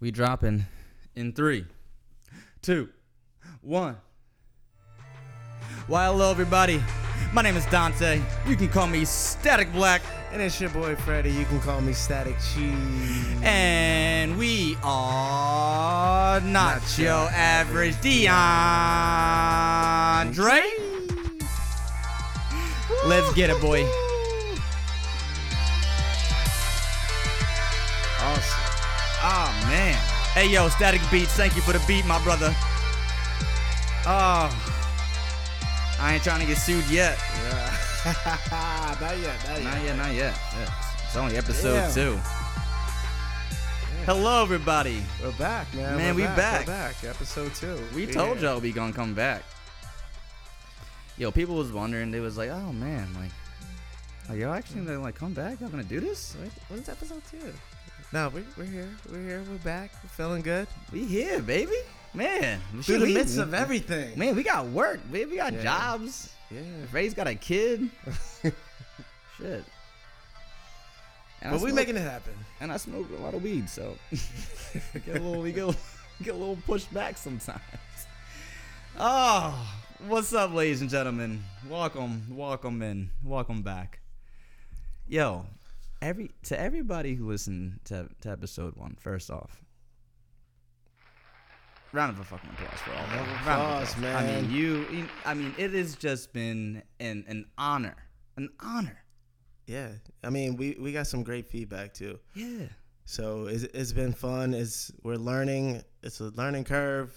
[0.00, 0.64] We dropping
[1.16, 1.64] in three,
[2.62, 2.88] two,
[3.62, 3.96] one.
[5.88, 6.80] Why, hello, everybody.
[7.32, 8.22] My name is Dante.
[8.46, 10.02] You can call me Static Black.
[10.32, 11.32] And it's your boy Freddie.
[11.32, 13.42] You can call me Static Cheese.
[13.42, 18.28] And we are not, Not your your average DeAndre.
[23.06, 24.07] Let's get it, boy.
[30.34, 32.54] Hey, yo, Static Beats, thank you for the beat, my brother.
[34.06, 34.48] Oh,
[36.00, 37.18] I ain't trying to get sued yet.
[37.42, 37.76] Yeah.
[39.00, 39.36] not yet.
[39.48, 39.64] Not yet.
[39.64, 40.38] Not yet, not yet.
[40.56, 40.72] Yeah,
[41.04, 42.18] It's only episode two.
[44.06, 45.02] Hello, everybody.
[45.22, 45.96] We're back, man.
[45.96, 46.66] Man, We're we back.
[46.66, 47.04] We're back.
[47.04, 47.78] Episode two.
[47.94, 49.42] We told y'all we gonna come back.
[51.16, 52.12] Yo, people was wondering.
[52.12, 53.32] They was like, "Oh man, like,
[54.30, 55.60] are y'all actually gonna like come back?
[55.60, 56.36] Y'all gonna do this?
[56.40, 57.52] Wait, When's episode two?
[58.12, 58.88] No, we, we're here.
[59.10, 59.42] We're here.
[59.50, 59.90] We're back.
[60.02, 60.66] We're feeling good.
[60.92, 61.76] We here, baby.
[62.14, 64.18] Man, Through the we- midst of everything.
[64.18, 65.00] Man, we got work.
[65.10, 65.62] Man, we got Yeah.
[65.62, 66.32] jobs.
[66.50, 66.60] Yeah.
[66.90, 67.90] Ray's got a kid.
[69.36, 69.64] Shit.
[71.40, 72.32] And I But we making it happen.
[72.60, 73.96] and I smoke a lot of weed, so
[75.04, 75.76] get a little, we get, a-
[76.22, 77.60] get a little pushed back sometimes.
[78.98, 79.70] Oh,
[80.08, 81.44] what's up, ladies and gentlemen?
[81.68, 84.00] Welcome, welcome in, welcome back.
[85.06, 85.46] Yo,
[86.02, 89.62] every to everybody who listened to, to episode one, first off,
[91.92, 95.08] round of a fucking applause for all of Round of applause, I mean, you, you-
[95.24, 97.96] I mean, it has just been an an honor,
[98.36, 98.98] an honor.
[99.66, 99.90] Yeah.
[100.24, 102.18] I mean, we, we got some great feedback too.
[102.34, 102.66] Yeah.
[103.04, 104.54] So it's, it's been fun.
[104.54, 105.82] It's we're learning.
[106.02, 107.10] It's a learning curve,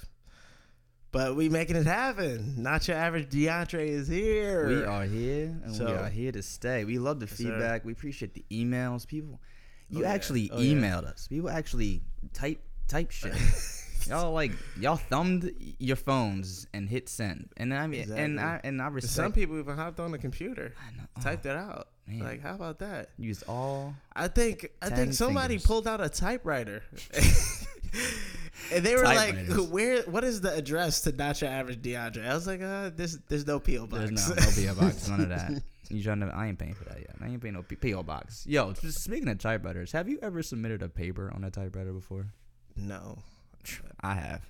[1.11, 2.61] but we making it happen.
[2.61, 4.67] Not your average DeAndre is here.
[4.67, 6.85] We are here and we So- are here to stay.
[6.85, 7.43] We love the Yes, sir.
[7.43, 7.85] feedback.
[7.85, 9.05] We appreciate the emails.
[9.07, 9.39] People,
[9.89, 10.13] you Oh, yeah.
[10.13, 10.73] actually Oh, yeah.
[10.73, 11.27] emailed us.
[11.27, 12.01] People actually
[12.33, 13.33] type type shit.
[14.07, 17.49] y'all like y'all thumbed your phones and hit send.
[17.57, 19.13] And I mean, and I and I respect.
[19.13, 21.88] Some people even hopped on the computer, I know, oh, typed it out.
[22.07, 22.19] man.
[22.19, 23.09] Like, how about that?
[23.17, 23.95] used all.
[24.16, 25.66] I think I think somebody fingers.
[25.67, 26.83] pulled out a typewriter.
[28.74, 29.35] and they were like,
[29.69, 30.02] "Where?
[30.03, 33.46] What is the address to not your average DeAndre?" I was like, "Uh, there's there's
[33.47, 34.35] no PO box." There's no
[34.68, 35.63] no PO box, none of that.
[35.90, 36.28] You trying to?
[36.28, 37.16] I ain't paying for that yet.
[37.22, 38.46] I ain't paying no PO box.
[38.47, 42.28] Yo, just speaking of typewriters, have you ever submitted a paper on a typewriter before?
[42.78, 43.18] no.
[44.01, 44.41] I have.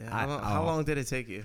[0.00, 0.66] Yeah, I- how, long, how oh.
[0.66, 1.44] long did it take you?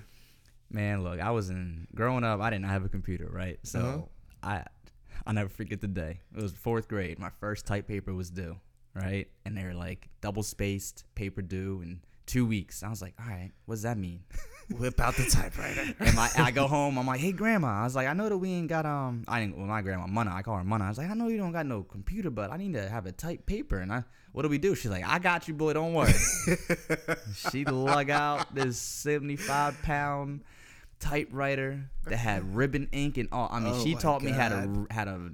[0.72, 2.40] Man, look, I was in growing up.
[2.40, 3.58] I didn't have a computer, right?
[3.62, 4.08] So
[4.42, 4.62] Uh-huh.
[4.62, 4.64] I,
[5.26, 6.20] I'll never forget the day.
[6.36, 7.18] It was fourth grade.
[7.20, 8.56] My first type paper was due,
[8.94, 9.28] right?
[9.44, 12.82] And they're like double spaced paper due in two weeks.
[12.82, 14.20] I was like, all right, what does that mean?
[14.78, 15.82] Whip out the typewriter.
[16.00, 16.96] and my, I go home.
[16.96, 17.80] I'm like, hey, grandma.
[17.80, 19.24] I was like, I know that we ain't got um.
[19.26, 19.56] I didn't.
[19.56, 20.32] Well, my grandma, Mana.
[20.32, 20.84] I call her Mana.
[20.84, 23.06] I was like, I know you don't got no computer, but I need to have
[23.06, 23.78] a type paper.
[23.78, 24.76] And I, what do we do?
[24.76, 25.72] She's like, I got you, boy.
[25.72, 26.12] Don't worry.
[27.50, 30.42] she lug out this 75 pound
[31.00, 33.48] typewriter that had ribbon ink and all.
[33.50, 35.32] I mean, Oh she taught me how to how to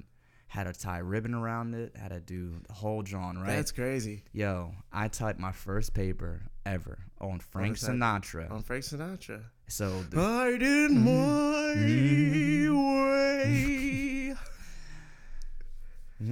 [0.49, 3.39] how to tie ribbon around it, how to do the whole drawing.
[3.39, 3.57] Right?
[3.57, 4.23] That's crazy.
[4.33, 7.77] Yo, I typed my first paper ever on Frank?
[7.77, 8.51] Sinatra.
[8.51, 9.43] On Frank Sinatra.
[9.69, 12.69] So the, I did my mm-hmm.
[12.69, 13.03] mm-hmm.
[13.03, 13.37] way.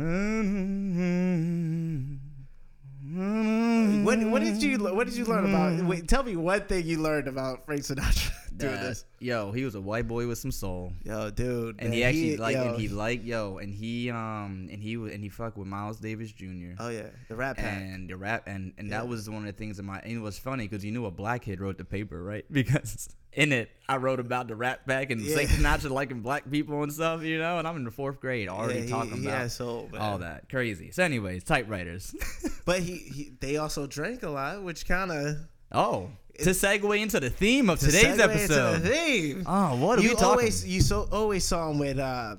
[4.04, 5.84] What what did you what did you learn about?
[5.84, 9.04] Wait, tell me one thing you learned about Frank Sinatra doing that- this.
[9.20, 10.92] Yo, he was a white boy with some soul.
[11.04, 14.68] Yo, dude, And man, he actually like yo, and he like yo and he um
[14.70, 16.74] and he wa- and he fucked with Miles Davis Jr.
[16.78, 17.80] Oh yeah, the rap Pack.
[17.80, 18.98] and the rap and and Yeah.
[19.00, 21.06] that was one of the things in my and it was funny because you knew
[21.06, 24.86] a black kid wrote the paper right because in it I wrote about the rap
[24.86, 25.36] pack and Yeah.
[25.36, 28.48] Saint Sinatra liking black people and stuff you know and I'm in the fourth grade
[28.48, 32.14] already Yeah, he- talking he about soul, all that crazy so anyways typewriters
[32.66, 35.36] But he, he they also drank a lot, which kind of
[35.72, 39.42] oh to segue into the theme of today's episode The theme.
[39.46, 42.36] oh what are you we talking always you so always saw him with uh,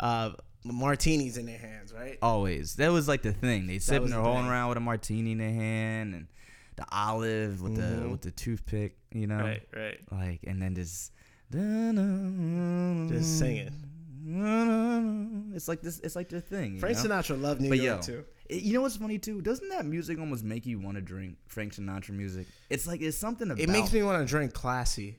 [0.00, 0.30] uh,
[0.64, 2.18] martinis in their hands, right?
[2.22, 2.74] Always.
[2.76, 3.66] That was like the thing.
[3.66, 6.26] They sipping was their the rolling around with a martini in their hand and
[6.76, 8.10] the olive with the Mhm.
[8.12, 9.38] with the toothpick, you know?
[9.38, 9.98] Right, right.
[10.12, 11.12] Like and then just
[13.08, 13.70] Just singing.
[15.54, 16.74] It's like this it's like the thing.
[16.74, 17.04] You Frank know?
[17.04, 18.24] Sinatra loved New But York yo, too.
[18.50, 19.42] You know what's funny too?
[19.42, 22.46] Doesn't that music almost make you want to drink Frank Sinatra music?
[22.70, 25.18] It's like it's something about It makes me want to drink classy.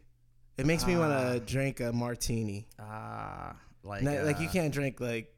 [0.58, 1.34] It makes me want Ah.
[1.34, 2.68] to drink a martini.
[2.80, 5.34] ah like Like, like you uh, can't drink like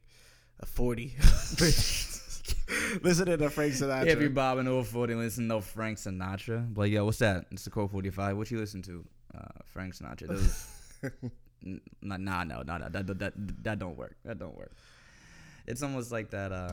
[0.60, 1.14] a forty.
[3.02, 4.06] Listen to the Frank Sinatra.
[4.06, 7.46] If you're bobbing over 40 listen to no Frank Sinatra, like, yo, what's that?
[7.50, 8.36] It's the Colt 45.
[8.36, 9.04] What you listen to?
[9.34, 10.28] Uh, Frank Sinatra.
[10.28, 10.66] Those,
[11.64, 13.32] N- nah, nah, no, no, no, that, that, that,
[13.64, 14.16] that don't work.
[14.24, 14.72] That don't work.
[15.66, 16.50] It's almost like that.
[16.52, 16.72] Uh,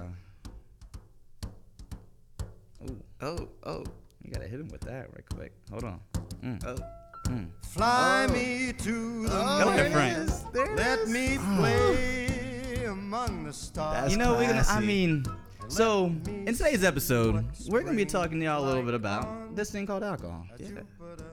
[2.87, 3.83] Ooh, Oh, oh,
[4.23, 5.51] you gotta hit him with that right quick.
[5.71, 5.99] Hold on.
[6.43, 7.29] Mm, oh.
[7.29, 7.47] mm.
[7.65, 8.33] Fly Oh.
[8.33, 9.91] me to the Oh, Go ahead, moon.
[9.93, 10.13] Frank.
[10.15, 11.09] there it is, there it Let is.
[11.09, 13.93] me play among the stars.
[14.01, 14.65] That's you know, we're gonna.
[14.67, 15.25] I mean,
[15.67, 19.69] so in today's episode, we're gonna be talking to y'all a little bit about this
[19.71, 20.45] thing called alcohol.
[20.57, 20.69] Yeah.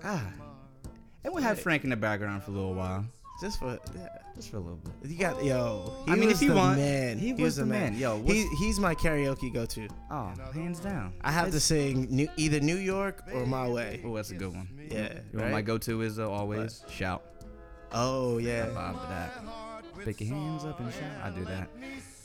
[0.04, 0.22] Ah,
[1.24, 3.04] and we'll have Frank in the background for a little while,
[3.40, 4.08] Just for yeah.
[4.34, 5.10] just for a little bit.
[5.10, 5.92] You got yo.
[6.06, 7.18] He I mean, was if you the want- man.
[7.18, 7.98] he was the man.
[7.98, 9.88] Yo, he, he's my karaoke go-to.
[10.10, 11.12] Oh, hands down.
[11.22, 14.00] I have to sing new, either New York or My Way.
[14.04, 14.68] Oh, that's a good one.
[14.90, 15.12] Yeah.
[15.32, 15.52] You know right?
[15.52, 17.22] my go-to is uh, always shout.
[17.92, 18.66] Oh I yeah.
[18.66, 20.04] vibe to that.
[20.04, 21.02] Pick your hands up and shout.
[21.22, 21.68] I do that.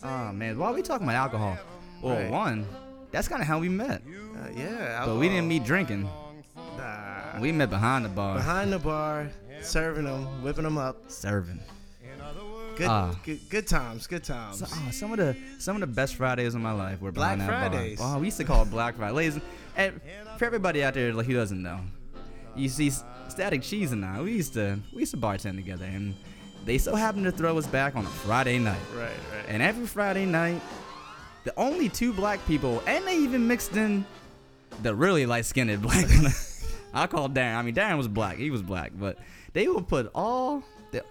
[0.03, 1.57] Oh man, why are we talking about alcohol?
[2.01, 2.31] Well, Right.
[2.31, 2.67] one,
[3.11, 4.01] that's kind of how we met.
[4.01, 5.03] Uh, yeah.
[5.05, 6.09] But we didn't meet drinking.
[6.77, 7.39] Nah.
[7.39, 9.29] We met behind the bar, behind the bar,
[9.61, 10.97] serving them, whipping them up.
[11.09, 11.59] serving.
[12.77, 13.13] Good, Ah.
[13.25, 14.07] good, good times.
[14.07, 14.59] Good times.
[14.59, 17.37] So, oh, some of the some of the best Fridays of my life were Black
[17.37, 17.99] that Fridays.
[17.99, 18.15] bar.
[18.15, 19.13] Oh, we used to call it Black Friday.
[19.13, 19.41] Ladies,
[19.75, 19.99] and
[20.37, 21.79] for everybody out there like who doesn't know,
[22.55, 22.89] you see
[23.27, 26.15] Static Cheese and I, we used to we used to bartend together, and
[26.65, 28.79] they so happened to throw us back on a Friday night.
[28.95, 29.03] Right.
[29.03, 29.45] Right.
[29.49, 30.61] And every Friday night,
[31.43, 34.05] the only two black people, and they even mixed in
[34.81, 36.05] the really light skinned black.
[36.93, 37.55] I call Darren.
[37.57, 38.37] I mean, Darren was black.
[38.37, 39.17] He was black, but
[39.53, 41.03] they would put all the,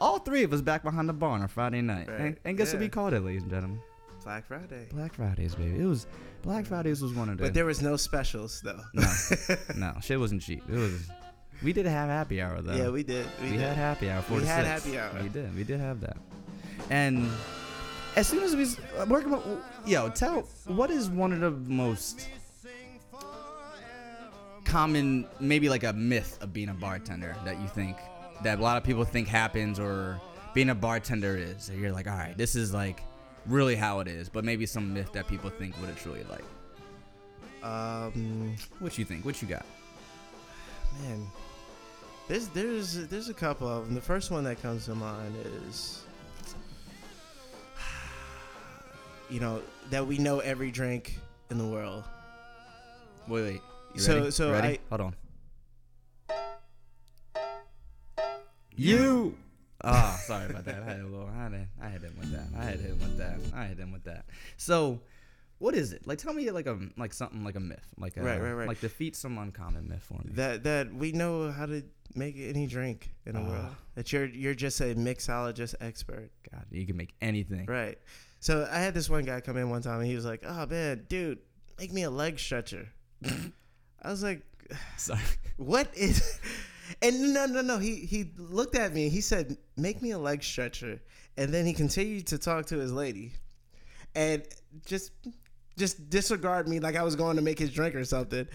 [0.00, 2.08] all three of us back behind the bar on Friday night.
[2.08, 2.20] Right.
[2.20, 2.90] And, and guess what we Yeah.
[2.90, 3.80] called it, ladies and gentlemen?
[4.24, 4.86] Black Friday.
[4.92, 5.80] Black Fridays, baby.
[5.80, 6.06] It was
[6.42, 7.44] Black Fridays was one of the.
[7.44, 8.78] But there was no specials though.
[8.94, 9.10] no,
[9.76, 10.62] no, shit wasn't cheap.
[10.68, 11.08] It was.
[11.62, 12.74] We did have happy hour though.
[12.74, 13.26] yeah, we did.
[13.42, 13.60] We, We, did.
[13.60, 14.22] had happy hour.
[14.22, 14.84] Four We had six.
[14.84, 15.22] happy hour.
[15.22, 15.54] We did.
[15.56, 16.16] We did have that.
[16.90, 17.28] And
[18.16, 18.64] as soon as we
[18.98, 19.34] uh, working,
[19.86, 22.28] yo, tell what is one of the most
[24.70, 27.96] common, maybe like a myth of being a bartender that you think
[28.44, 30.20] that a lot of people think happens or
[30.54, 31.64] being a bartender is.
[31.64, 33.02] So you're like, all right, this is like
[33.46, 36.44] really how it is, but maybe some myth that people think what it's really like.
[37.64, 39.24] Um, What you think?
[39.24, 39.66] What you got?
[41.02, 41.24] man,
[42.28, 43.94] there's there's there's a couple of them.
[43.94, 45.34] The first one that comes to mind
[45.68, 46.02] is,
[49.30, 51.18] you know, that we know every drink
[51.50, 52.04] in the world.
[53.28, 53.60] Wait, wait.
[53.94, 54.30] You So- ready?
[54.30, 54.68] so ready?
[54.68, 55.16] I- hold on.
[58.76, 59.36] You.
[59.82, 60.82] Oh, sorry about that.
[60.82, 61.26] I had a little.
[61.28, 62.46] I had, I had him with that.
[62.58, 63.38] I had him with that.
[63.54, 64.26] I had him with that.
[64.56, 65.00] So,
[65.58, 66.06] what is it?
[66.06, 68.68] Like, tell me like a like something like a myth, like a, Right, right, right.
[68.68, 70.32] Like defeat some uncommon myth for me.
[70.34, 71.82] That that we know how to
[72.14, 73.48] make any drink in the Ah.
[73.48, 73.76] world.
[73.94, 76.30] That you're you're just a mixologist expert.
[76.50, 77.66] God, you can make anything.
[77.66, 77.98] Right.
[78.38, 80.66] So I had this one guy come in one time and he was like, "Oh
[80.66, 81.38] man, dude,
[81.78, 82.88] make me a leg stretcher."
[84.02, 84.42] I was like,
[84.96, 85.20] Sorry.
[85.56, 86.38] "What is?"
[87.02, 87.78] And no, no, no.
[87.78, 89.08] He he looked at me.
[89.08, 91.00] He said, "Make me a leg stretcher,"
[91.36, 93.32] and then he continued to talk to his lady,
[94.16, 94.42] and
[94.86, 95.12] just
[95.78, 98.46] just disregard me like I was going to make his drink or something.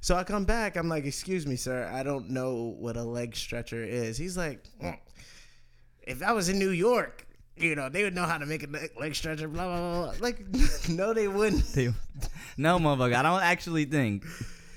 [0.00, 0.76] So I come back.
[0.76, 1.90] I'm like, "Excuse me, sir.
[1.92, 4.96] I don't know what a leg stretcher is." He's like, "Mm,
[6.02, 7.26] "If I was in New York."
[7.56, 10.14] You know, they would know how to make a leg- leg stretcher, blah, blah, blah.
[10.20, 10.46] Like,
[10.88, 11.66] no, they wouldn't.
[11.74, 11.92] They-
[12.56, 13.14] no, motherfucker.
[13.16, 14.24] I don't actually think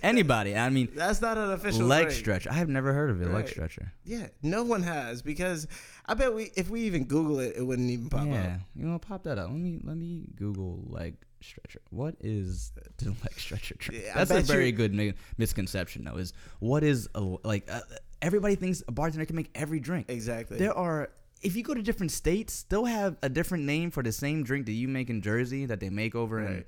[0.03, 0.55] anybody.
[0.55, 2.49] I mean, That's not an official leg stretcher.
[2.51, 3.29] I have never heard of it.
[3.31, 3.91] Leg stretcher.
[4.05, 5.67] Yeah, no one has because
[6.05, 8.43] I bet we if we even Google it, it wouldn't even pop yeah, up.
[8.43, 9.49] Yeah, you know, pop that up.
[9.49, 11.81] Let me let me Google leg stretcher.
[11.89, 13.75] What is the leg stretcher?
[13.79, 14.03] drink?
[14.05, 16.17] Yeah, That's a very you- good mi- misconception, though.
[16.17, 17.69] Is what is a like?
[17.71, 17.81] Uh,
[18.21, 20.07] everybody thinks a bartender can make every drink.
[20.09, 20.57] Exactly.
[20.57, 21.09] There are.
[21.41, 24.65] If you go to different states, they'll have a different name for the same drink
[24.67, 26.49] that you make in Jersey that they make over Right.
[26.49, 26.65] in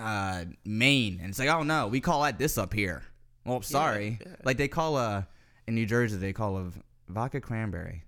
[0.00, 3.02] uh, Maine, and it's like, oh no, we call that this up here.
[3.44, 4.34] Well, sorry, yeah.
[4.44, 5.26] like they call a
[5.66, 6.70] in New Jersey they call a
[7.08, 8.04] vodka cranberry,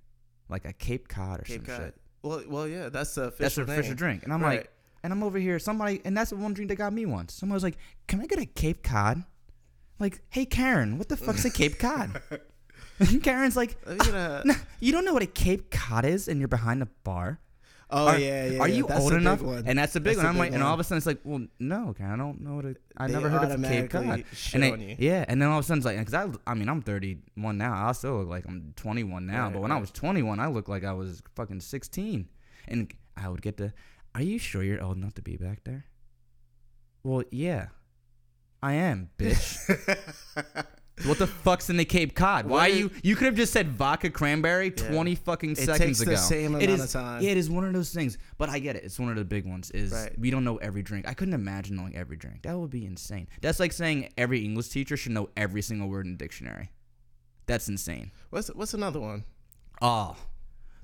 [0.48, 1.84] like a Cape Cod or Cape some Cod.
[1.84, 1.94] shit.
[2.22, 4.22] Well, well, yeah, that's a That's the official drink.
[4.24, 4.58] And I'm Right.
[4.60, 4.70] like,
[5.02, 5.58] and I'm over here.
[5.58, 7.34] Somebody, and that's the one drink that got me once.
[7.34, 9.24] Someone was like, "Can I get a Cape Cod?"
[9.98, 12.20] Like, hey Karen, what the fuck's a Cape Cod?
[12.98, 14.42] And Karen's like, Let me a.
[14.46, 17.40] "Nah, you don't know what a Cape Cod is, and you're behind the bar.
[17.94, 18.58] Oh are, yeah, yeah.
[18.58, 19.42] Are you old enough?
[19.42, 19.64] one.
[19.66, 20.34] And that's the big That's one.
[20.34, 22.54] I'm like, and all of a sudden it's like, well, no, Karen, I don't know
[22.54, 22.64] what.
[22.96, 24.24] I They never heard of Cape Cod.
[24.54, 26.70] And they, yeah, and then all of a sudden it's like, because I, I mean,
[26.70, 27.86] I'm 31 now.
[27.86, 29.44] I still look like I'm 21 now.
[29.44, 32.28] Right, but when I was 21, I looked like I was fucking 16.
[32.68, 33.74] And I would get the,
[34.14, 35.84] are you sure you're old enough to be back there?
[37.02, 37.68] Well, yeah,
[38.62, 40.66] I am, bitch.
[41.06, 42.46] what the fuck's in the Cape Cod?
[42.46, 42.90] Why What you?
[43.02, 44.90] You could have just said vodka cranberry Yeah.
[44.90, 46.16] 20 fucking It seconds takes the ago.
[46.20, 47.22] same It amount is- of time.
[47.22, 48.18] Yeah, it is one of those things.
[48.38, 48.84] But I get it.
[48.84, 49.70] It's one of the big ones.
[49.72, 50.16] Is Right.
[50.18, 51.08] we don't know every drink.
[51.08, 52.42] I couldn't imagine knowing every drink.
[52.42, 53.26] That would be insane.
[53.40, 56.70] That's like saying every English teacher should know every single word in the dictionary.
[57.46, 58.12] That's insane.
[58.30, 59.24] What's what's another one?
[59.80, 60.16] Oh,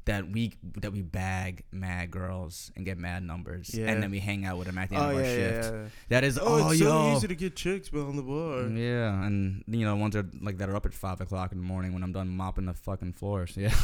[0.09, 3.87] that we that we bag mad girls and get mad numbers, Yeah.
[3.91, 5.73] and then we hang out with them at the end Oh of our yeah, shift.
[5.75, 5.85] yeah.
[6.09, 6.87] That is Oh, oh, it's yo.
[6.89, 8.63] so easy to get chicks behind the bar.
[8.69, 11.59] Yeah, and you know ones that are like that are up at five o'clock in
[11.59, 13.55] the morning when I'm done mopping the fucking floors.
[13.57, 13.75] Yeah,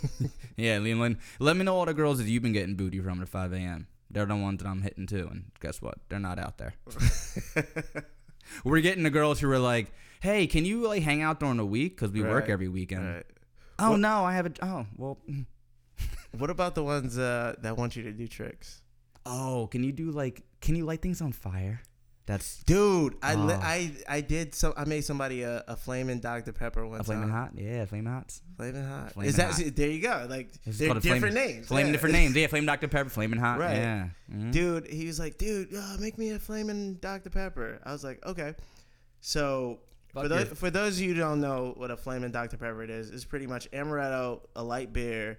[0.56, 0.78] yeah.
[0.78, 3.52] Leland, let me know all the girls that you've been getting booty from at five
[3.52, 3.86] a.m.
[4.10, 5.98] They're the ones that I'm hitting too, and guess what?
[6.08, 6.74] They're not out there.
[8.64, 11.66] We're getting the girls who are like, "Hey, can you like hang out during the
[11.66, 11.96] week?
[11.96, 13.26] Because we work every weekend." Right.
[13.78, 14.52] Oh What- no, I have a.
[14.62, 15.18] Oh well.
[15.28, 15.46] Mm.
[16.36, 18.82] What about the ones uh, that want you to do tricks?
[19.24, 20.42] Oh, can you do like?
[20.60, 21.80] Can you light things on fire?
[22.26, 23.60] That's Dude, I, li- Oh.
[23.62, 24.72] I I did some.
[24.76, 27.52] I made somebody a, a flaming Dr Pepper one a flaming hot.
[27.54, 28.32] Yeah, flaming hot.
[28.56, 29.12] Flaming hot.
[29.12, 29.76] Flamin' Is that Hot.
[29.76, 29.88] there?
[29.90, 30.26] You go.
[30.28, 31.68] Like It's they're different flaming, names.
[31.68, 31.92] Flaming yeah.
[31.92, 32.34] different names.
[32.34, 33.60] Yeah, flaming Dr Pepper, flaming hot.
[33.60, 33.76] Right.
[33.76, 34.08] Yeah.
[34.32, 34.50] Mhm.
[34.50, 37.80] Dude, he was like, dude, uh, make me a flaming Dr Pepper.
[37.84, 38.54] I was like, okay.
[39.20, 39.78] So
[40.12, 43.10] for those for those of you who don't know what a flaming Dr Pepper is,
[43.10, 45.38] it's pretty much amaretto, a light beer,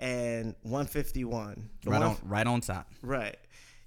[0.00, 1.70] and 151.
[1.84, 2.90] Right on, right on top.
[3.02, 3.36] Right.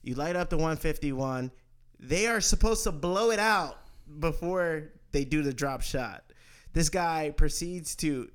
[0.04, 1.52] You light up the 151.
[2.00, 3.78] They are supposed to blow it out
[4.20, 6.24] before they do the drop shot.
[6.72, 8.30] This guy proceeds to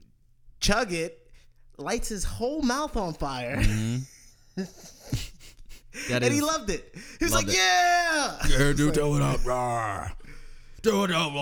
[0.61, 1.30] chug it,
[1.76, 4.62] lights his whole mouth on fire, mm-hmm.
[6.08, 6.94] That and he loved it.
[7.18, 7.54] He was like, it.
[7.54, 10.08] "Yeah." Yeah, dude, do it up, rah.
[10.82, 11.32] Do it up.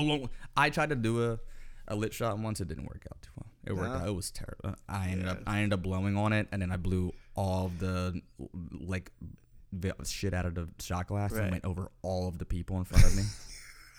[0.57, 1.38] I tried to do a,
[1.88, 2.61] a lit shot once.
[2.61, 3.50] It didn't work out too well.
[3.67, 4.07] It worked out.
[4.09, 4.75] It was terrible.
[4.89, 7.79] I ended up I ended up blowing on it, and then I blew all of
[7.79, 8.21] the
[8.73, 9.11] like
[9.73, 11.43] the shit out of the shot glass Right.
[11.43, 13.23] and went over all of the people in front of me.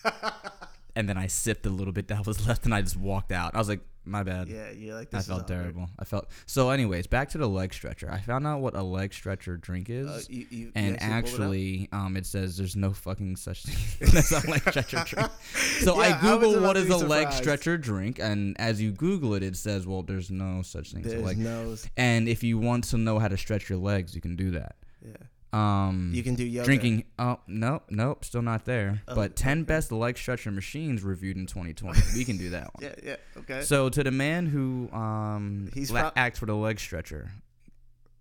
[0.96, 3.54] and then I sipped a little bit that was left, and I just walked out.
[3.56, 4.48] I was like, my bad.
[4.48, 5.90] Yeah, you're like, I this is felt terrible.
[6.00, 6.70] I felt so.
[6.70, 8.10] Anyways, back to the leg stretcher.
[8.12, 10.08] I found out what a leg stretcher drink is.
[10.08, 14.08] Uh, you, you, you And it actually, um, it says there's no fucking such thing
[14.16, 15.30] as a leg stretcher drink.
[15.82, 19.34] So Yeah, I I Google what to a leg stretcher drink, and as you Google
[19.36, 21.38] it, it says, well, there's no such thing there's leg.
[21.38, 24.52] no, And if you want to know how to stretch your legs, you can do
[24.52, 24.76] that.
[25.06, 25.16] yeah.
[25.54, 26.66] Um, You can do yoga.
[26.66, 27.06] drinking.
[27.18, 29.01] Oh nope, nope, still not there.
[29.08, 32.00] Oh, but ten best leg stretcher machines reviewed in 2020.
[32.16, 32.84] we can do that one.
[32.84, 33.62] Yeah, yeah, okay.
[33.62, 37.32] So to the man who um He's la- prob- asked for the leg stretcher,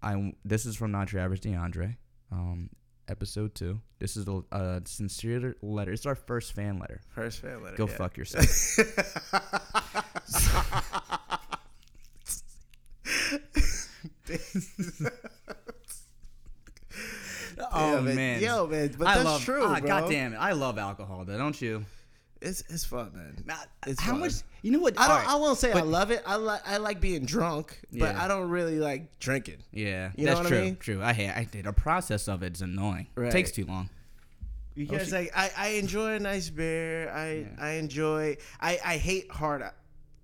[0.03, 1.97] I this is from Not Your Average DeAndre,
[2.31, 2.71] um
[3.09, 3.81] episode two.
[3.99, 5.93] This is a uh, sincere letter.
[5.93, 7.01] It's our first fan letter.
[7.09, 7.77] First fan letter.
[7.77, 7.97] Go yeah.
[7.97, 8.47] fuck yourself.
[17.73, 19.45] oh Yeah, man, yo, man, but I that's love.
[19.45, 19.89] true, ah, bro.
[19.89, 21.85] God damn it, I love alcohol, though, don't you?
[22.43, 23.59] It's it's fun, man.
[23.87, 24.21] It's How fun.
[24.21, 24.33] much?
[24.63, 24.99] You know what?
[24.99, 25.17] I don't.
[25.17, 26.23] alright, I won't say I love it.
[26.27, 28.23] I like I like being drunk, but Yeah.
[28.23, 29.59] I don't really like drinking.
[29.73, 30.65] Yeah, You know that's what I true.
[30.67, 30.77] mean?
[30.77, 31.03] True.
[31.03, 31.31] I hate.
[31.31, 31.65] I did.
[31.65, 33.07] The process of it's annoying.
[33.15, 33.33] Right.
[33.33, 33.89] takes too long.
[34.75, 37.09] Because like I, I enjoy a nice beer.
[37.11, 37.47] I Yeah.
[37.59, 38.37] I enjoy.
[38.61, 39.65] I I hate hard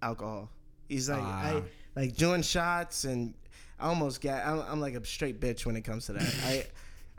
[0.02, 0.50] alcohol.
[0.88, 1.62] He's like I Ah.
[1.96, 3.32] like doing shots and
[3.80, 4.46] I almost get.
[4.46, 6.34] I'm, I'm like a straight bitch when it comes to that.
[6.44, 6.66] I.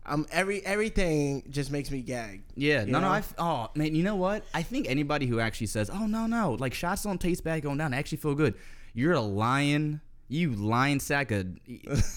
[0.06, 2.44] I'm every everything just makes me gag.
[2.56, 3.02] Yeah, no, no.
[3.02, 3.08] know?
[3.08, 4.44] I f- oh man, you know what?
[4.54, 7.78] I think anybody who actually says, "Oh no, no," like shots don't taste bad going
[7.78, 8.56] down, they actually feel good.
[8.94, 10.02] You're a lion.
[10.30, 11.48] You lying sack of.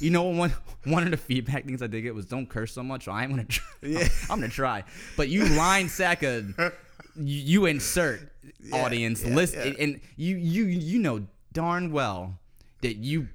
[0.00, 0.52] You know one
[0.84, 3.04] one of the feedback things I did get was don't curse so much.
[3.04, 3.64] So I'm gonna try.
[3.82, 4.08] Yeah.
[4.30, 4.84] I'm gonna try.
[5.16, 6.58] But you lying sack of.
[7.18, 8.30] You, insert
[8.72, 9.72] audience yeah, list, yeah.
[9.78, 12.38] and you you you know darn well
[12.82, 13.28] that you.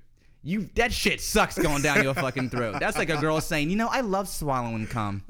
[0.43, 2.77] You that shit sucks going down your fucking throat.
[2.79, 5.23] That's like a girl saying, you know, I love swallowing cum.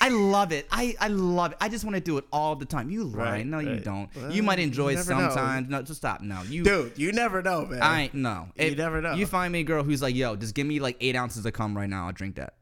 [0.00, 0.66] I love it.
[0.70, 1.58] I, I love it.
[1.60, 2.88] I just want to do it all the time.
[2.88, 3.24] You lie.
[3.24, 4.08] Right, no, you don't.
[4.16, 5.28] Well, you might you enjoy it never know.
[5.28, 5.68] sometimes.
[5.68, 6.22] No, just stop.
[6.22, 6.64] No, you.
[6.64, 7.82] Dude, you never know, man.
[7.82, 8.48] I no.
[8.56, 9.12] You never know.
[9.12, 11.52] You find me a girl who's like, yo, just give me like eight ounces of
[11.52, 12.06] cum right now.
[12.06, 12.54] I'll drink that.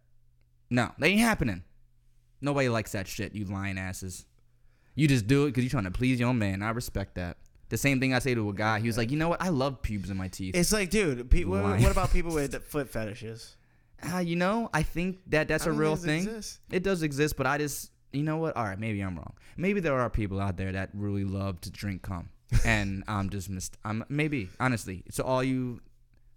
[0.70, 1.62] No, that ain't happening.
[2.40, 3.34] Nobody likes that shit.
[3.34, 4.26] You lying asses.
[4.96, 6.62] You just do it because you're trying to please your man.
[6.62, 7.36] I respect that.
[7.74, 8.78] The same thing I say to a guy.
[8.78, 9.42] He was like, you know what?
[9.42, 10.54] I love pubes in my teeth.
[10.54, 11.82] It's like, dude, pe- what, Lying.
[11.82, 13.56] what about people with foot fetishes?
[14.00, 16.18] Ah, you know, I think that that's I a don't real think thing.
[16.18, 16.60] it exists.
[16.70, 18.56] It does exist, but I just, you know what?
[18.56, 19.32] All right, maybe I'm wrong.
[19.56, 22.28] Maybe there are people out there that really love to drink cum,
[22.64, 23.76] and I'm just missed.
[23.84, 25.02] I'm maybe honestly.
[25.14, 25.80] To all you,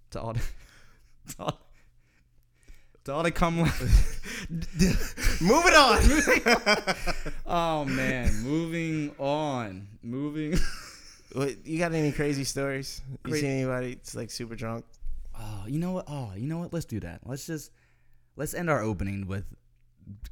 [0.10, 0.34] to all,
[1.27, 1.60] to all,
[3.03, 3.58] to all the cum.
[5.39, 6.00] Moving on.
[7.46, 10.58] oh man, moving on, moving.
[11.34, 13.01] What, you got any crazy stories?
[13.25, 14.86] You Cra- seen anybody that's like super drunk?
[15.38, 16.05] Oh, you know what?
[16.07, 16.74] Oh, you know what?
[16.74, 17.22] Let's do that.
[17.25, 17.72] Let's just
[18.36, 19.46] let's end our opening with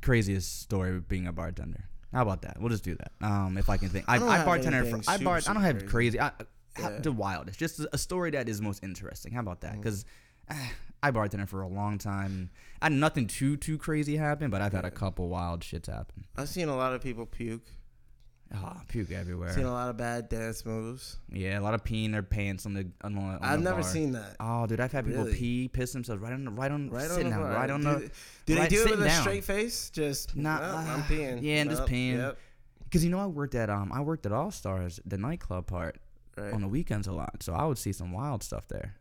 [0.02, 1.86] craziest story of being a bartender.
[2.14, 2.60] How about that?
[2.60, 3.12] We'll just do that.
[3.22, 4.86] Um, if I can think, I, I, I bartender.
[4.86, 5.38] For, I bar.
[5.48, 6.20] I don't have crazy.
[6.20, 6.32] I,
[6.80, 7.00] Yeah.
[7.00, 7.60] The wildest.
[7.60, 9.34] Just a story that is most interesting.
[9.34, 9.76] How about Mm-hmm.
[9.76, 9.82] that?
[9.82, 10.06] Because
[11.04, 12.50] I bartended for a long time.
[12.82, 16.26] I had nothing too too crazy happen, but I've had a couple wild shits happen.
[16.38, 17.66] I've seen a lot of people puke.
[18.54, 19.52] Oh, puke everywhere.
[19.54, 21.18] Seen a lot of bad dance moves.
[21.32, 23.20] yeah, a lot of peeing their pants on the on the.
[23.22, 23.90] On I've the never bar.
[23.92, 24.36] seen that.
[24.40, 25.36] Oh, dude, I've had people Really?
[25.36, 27.82] pee, piss themselves right on, the, right on, Right on sitting the down, right on
[27.82, 28.12] do, the.
[28.46, 29.22] do right- they do it with a down.
[29.22, 29.90] straight face?
[29.90, 31.40] Just Nah, "Nope, I'm peeing.
[31.42, 32.18] yeah, and just Nope, peeing.
[32.18, 32.38] Yep.
[32.84, 35.98] Because you know, I worked at um, I worked at All Stars, the nightclub part,
[36.38, 36.54] Right.
[36.54, 38.96] on the weekends a lot, so I would see some wild stuff there.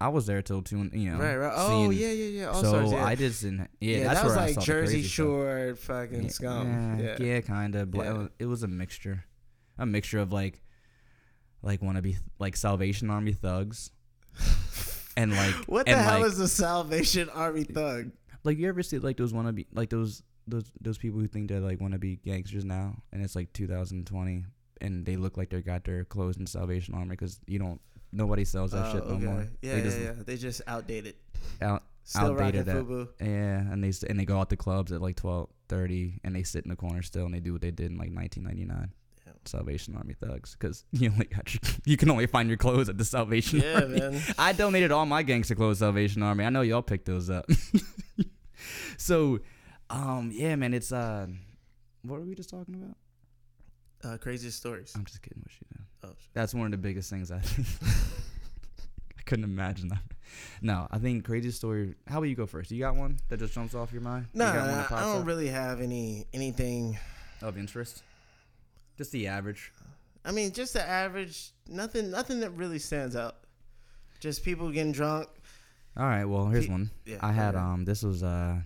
[0.00, 1.18] I was there till two, you know.
[1.18, 1.52] right, right.
[1.56, 2.46] Oh, yeah, yeah, yeah.
[2.48, 3.04] All so Stars, yeah.
[3.04, 3.68] I just didn't.
[3.80, 5.12] Yeah, yeah, that's that was like Jersey crazy stuff.
[5.14, 6.98] Shore fucking Yeah, scum.
[7.00, 7.40] yeah, Yeah.
[7.40, 7.94] kind of.
[7.94, 8.26] Yeah.
[8.38, 9.24] It was a mixture,
[9.78, 10.62] a mixture of like,
[11.62, 13.90] like wanna be like Salvation Army thugs,
[15.16, 18.10] and like What the and hell like, is a Salvation Army thug?
[18.44, 21.48] like you ever see like those wanna be like those those those people who think
[21.48, 24.44] they're like wanna be gangsters now, and it's like 2020,
[24.80, 27.80] and they look like they got their clothes in Salvation Army because you don't
[28.12, 29.24] nobody sells that Oh, shit no okay.
[29.24, 29.48] more.
[29.62, 30.12] Yeah, they yeah, just yeah.
[30.24, 31.14] They just outdated.
[31.60, 32.76] out Still outdated that.
[32.76, 33.08] FUBU.
[33.20, 33.26] Yeah,
[33.72, 36.64] and they and they go out to clubs at like 12, 30, and they sit
[36.64, 38.92] in the corner still, and they do what they did in like 1999.
[39.44, 42.98] Salvation Army thugs, because you only got your, you can only find your clothes at
[42.98, 44.00] the Salvation Yeah, Army.
[44.00, 44.22] man.
[44.38, 46.44] I donated all my gangster clothes Salvation Army.
[46.44, 47.46] I know y'all picked those up.
[48.98, 49.38] so,
[49.90, 51.26] um, yeah, man, it's uh,
[52.02, 52.96] what were we just talking about?
[54.04, 54.92] Uh, craziest stories.
[54.96, 55.66] I'm just kidding with you.
[55.78, 55.85] Man.
[56.06, 56.28] Oh, shit.
[56.34, 57.66] That's one of the biggest things I think.
[59.18, 60.02] I couldn't imagine that.
[60.60, 61.94] No, I think craziest story.
[62.06, 62.70] How about you go first?
[62.70, 64.26] You got one that just jumps off your mind?
[64.34, 65.26] You No, one I don't up?
[65.26, 66.98] really have any anything.
[67.42, 68.02] of interest.
[68.96, 69.72] Just the average.
[70.24, 71.50] I mean, just the average.
[71.68, 72.10] Nothing.
[72.10, 73.36] Nothing that really stands out.
[74.20, 75.28] Just people getting drunk.
[75.96, 76.24] All right.
[76.24, 76.90] Well, here's Pe- one.
[77.04, 77.64] Yeah, I had okay.
[77.64, 77.84] um.
[77.84, 78.56] This was uh.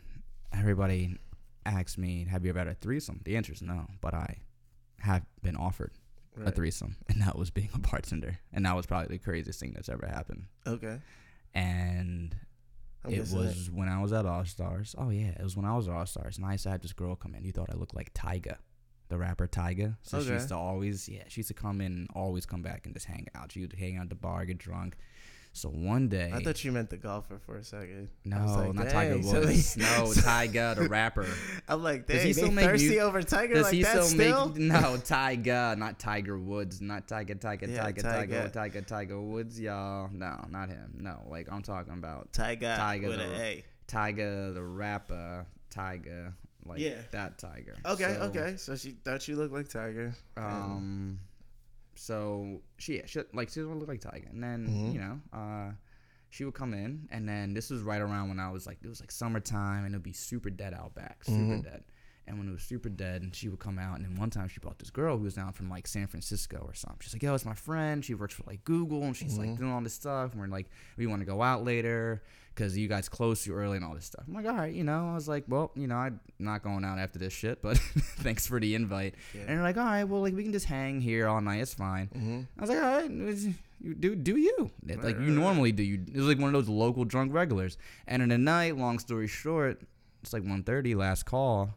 [0.53, 1.17] Everybody
[1.67, 4.39] asked me, "Have you ever had a threesome?" The answer is no, but I
[5.01, 5.93] have been offered
[6.37, 6.55] a Right.
[6.55, 9.89] threesome, and that was being a bartender, and that was probably the craziest thing that's
[9.89, 10.45] ever happened.
[10.67, 10.99] Okay.
[11.55, 12.37] And
[13.05, 14.95] I'm it was when I was at All Stars.
[14.99, 16.83] Oh yeah, it was when I was at All Stars, and I used to have
[16.83, 17.45] this girl come in.
[17.45, 18.57] You thought I looked like Tyga,
[19.09, 19.97] the rapper Tyga.
[20.03, 22.87] So she used to always, yeah, she used to come in, and always come back
[22.87, 23.53] and just hang out.
[23.53, 24.97] She would hang out at the bar, get drunk.
[25.53, 28.09] So one day, I thought you meant the golfer for a second.
[28.25, 29.77] No, like, not Tiger Woods.
[29.77, 31.27] no, Tyga, the rapper.
[31.69, 33.83] I'm like, Does dang, he he still make thirsty mu- over Tiger Does like he
[33.83, 34.49] that still still?
[34.51, 38.53] make no Tyga, not Tiger Woods, not Tiger, Tiger, Yeah, Tiger, Tiger, Tyga.
[38.53, 40.09] Tiger, Tiger Woods, y'all.
[40.13, 40.99] No, not him.
[41.01, 43.65] No, like I'm talking about Tiger, Tiger with the- an A.
[43.89, 46.33] Tyga, the rapper, Tyga,
[46.65, 46.95] like Yeah.
[47.11, 47.75] that Tiger.
[47.85, 48.55] Okay, So, okay.
[48.57, 50.15] So she thought you looked like Tiger.
[50.37, 51.19] Um,
[52.01, 54.93] so she, yeah, she like she doesn't look like Tyga, and then Mhm.
[54.95, 55.73] you know, uh,
[56.31, 58.89] she would come in, and then this was right around when I was like, it
[58.89, 61.63] was like summertime, and it'd be super dead out back, super Mhm.
[61.65, 61.85] dead.
[62.27, 64.47] And when it was super dead, and she would come out, and then one time
[64.49, 66.99] she brought this girl who was down from like San Francisco or something.
[67.01, 68.05] She's like, "Yo, it's my friend.
[68.05, 69.59] She works for like Google, and she's like Mhm.
[69.59, 70.31] doing all this stuff.
[70.33, 72.23] And we're like, we want to go out later
[72.55, 74.85] because you guys close too early and all this stuff." I'm like, "All right, you
[74.85, 77.79] know." I was like, "Well, you know, I'm not going out after this shit, but
[78.19, 79.41] thanks for the invite." Yeah.
[79.43, 81.61] And they're like, "All right, well, like we can just hang here all night.
[81.61, 83.11] It's fine." hmm I was like, all right,
[83.83, 85.31] you do do you Right, like you right.
[85.31, 85.83] normally do.
[85.83, 87.79] You it was like one of those local drunk regulars.
[88.07, 89.81] And in the night, long story short,
[90.23, 91.77] it's like 1.30, last call.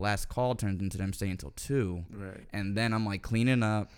[0.00, 2.46] Last call turns into them staying until two, Right.
[2.52, 3.90] and then I'm like cleaning up,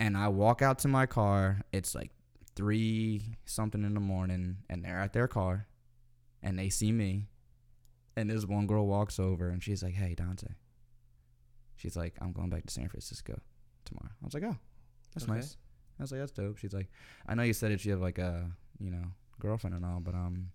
[0.00, 1.60] and I walk out to my car.
[1.72, 2.10] It's like
[2.56, 5.66] three something in the morning, and they're at their car,
[6.42, 7.28] and they see me,
[8.16, 10.48] and this one girl walks over, and she's like, "Hey, Dante."
[11.76, 13.40] She's like, "I'm going back to San Francisco
[13.84, 14.56] tomorrow." I was like, "Oh,
[15.14, 15.34] that's Okay.
[15.34, 15.56] nice."
[15.98, 16.88] I was like, "That's dope." She's like,
[17.26, 19.04] "I know you said that you have like a you know
[19.40, 20.50] girlfriend and all, but um,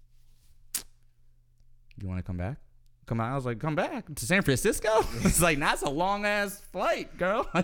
[1.97, 2.57] you want to come back?"
[3.05, 3.31] Come out.
[3.31, 4.89] I was like, "Come back to San Francisco?"
[5.21, 7.49] it's like that's a long ass flight, girl.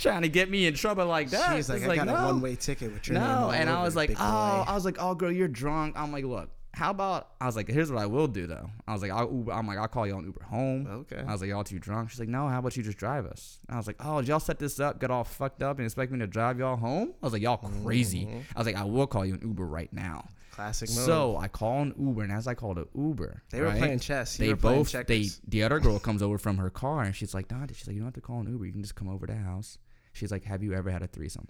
[0.00, 1.54] Trying to get me in trouble like that.
[1.54, 2.14] She's like, It's I got no.
[2.16, 4.74] a one way ticket with your name No, and I was like, oh, boy." I
[4.74, 5.94] was like, oh, girl, you're drunk.
[5.96, 7.28] I'm like, look, how about?
[7.40, 8.70] I was like, here's what I will do though.
[8.86, 9.52] I was like, I'll Uber.
[9.52, 10.86] I'm like, I'll call you on Uber home.
[10.86, 11.22] Okay.
[11.26, 12.10] I was like, y'all too drunk.
[12.10, 13.58] She's like, no, how about you just drive us?
[13.68, 16.12] I was like, oh, did y'all set this up, get all fucked up, and expect
[16.12, 17.12] me to drive y'all home?
[17.22, 18.24] I was like, y'all crazy.
[18.26, 18.42] Mhm.
[18.54, 20.26] I was like, I will call you an Uber right now.
[20.52, 20.98] Classic move.
[21.04, 23.98] So I call an Uber, and as I called an Uber, they were right, playing
[24.00, 24.38] chess.
[24.38, 27.34] You they were both they the other girl comes over from her car and she's
[27.34, 29.08] like, Dante, she's like, you don't have to call an Uber, you can just come
[29.08, 29.78] over to the house.
[30.12, 31.48] She's like, Have you ever had a threesome?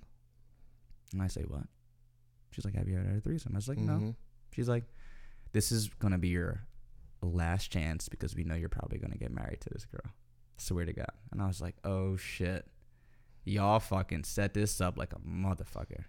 [1.13, 1.65] And I say, What?
[2.53, 3.53] She's like, Have you ever had a threesome?
[3.55, 3.93] I was like, No.
[3.95, 4.15] Mhm.
[4.53, 4.85] She's like,
[5.53, 6.63] This is gonna be your
[7.23, 10.13] last chance because we know you're probably gonna get married to this girl.
[10.57, 11.11] Swear to God.
[11.33, 12.67] And I was like, Oh shit.
[13.45, 16.05] Y'all fucking set this up like a motherfucker.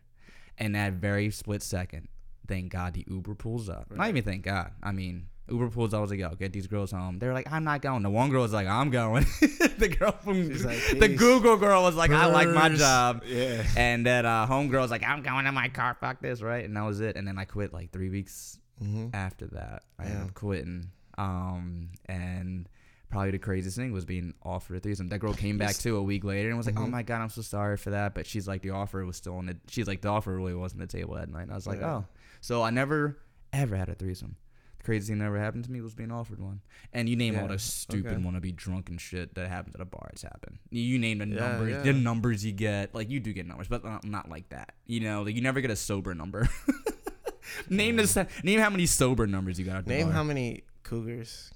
[0.58, 2.10] And that very split second,
[2.48, 3.90] thank God the Uber pulls up.
[3.90, 4.10] Not Right.
[4.10, 4.74] even thank God.
[4.84, 5.94] I mean, Uber pulls.
[5.94, 7.20] I was like, yo, get these girls home.
[7.20, 8.04] They're like, I'm not going.
[8.04, 9.26] The one girl was like, I'm going.
[9.78, 13.24] the girl from like, the Google girl was like, I like my job.
[13.26, 13.64] Yeah.
[13.76, 15.98] And that uh, homegirl was like, I'm going in my car.
[16.00, 16.64] Fuck this, right?
[16.64, 17.16] And that was it.
[17.18, 19.84] And then I quit like three weeks hmm after that.
[20.00, 20.88] I ended up quitting.
[21.18, 22.68] Um, and
[23.10, 25.10] probably the craziest thing was being offered a threesome.
[25.10, 26.92] That girl came back too a week later and was like, "Oh Mhm.
[26.92, 29.46] my god, I'm so sorry for that." But she's like, the offer was still on
[29.48, 29.58] the.
[29.68, 31.44] She's like, the offer really wasn't the table that night.
[31.44, 31.96] And I was like, Yeah.
[31.98, 32.06] "Oh."
[32.40, 33.18] So I never
[33.54, 34.38] ever had a threesome.
[34.84, 36.62] Craziest thing that ever happened to me was being offered one.
[36.92, 38.22] And you name all the stupid okay.
[38.24, 40.10] wanna be drunk shit that happens at a bar.
[40.14, 40.58] It's happened.
[40.70, 41.82] You name the Yeah, numbers, yeah.
[41.84, 42.96] the numbers you get.
[42.96, 44.74] Like you do get numbers, but not, not like that.
[44.88, 46.50] You know, like you never get a sober number.
[47.70, 49.86] name the se- name how many sober numbers you got.
[49.88, 50.14] Name bar.
[50.14, 51.52] how many cougars.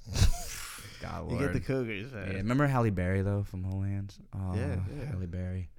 [1.01, 2.27] God, You get the cougars, man.
[2.31, 4.17] Yeah, remember Halle Berry though from Whole Hands?
[4.33, 5.05] Oh, Yeah, yeah.
[5.11, 5.69] Halle Berry.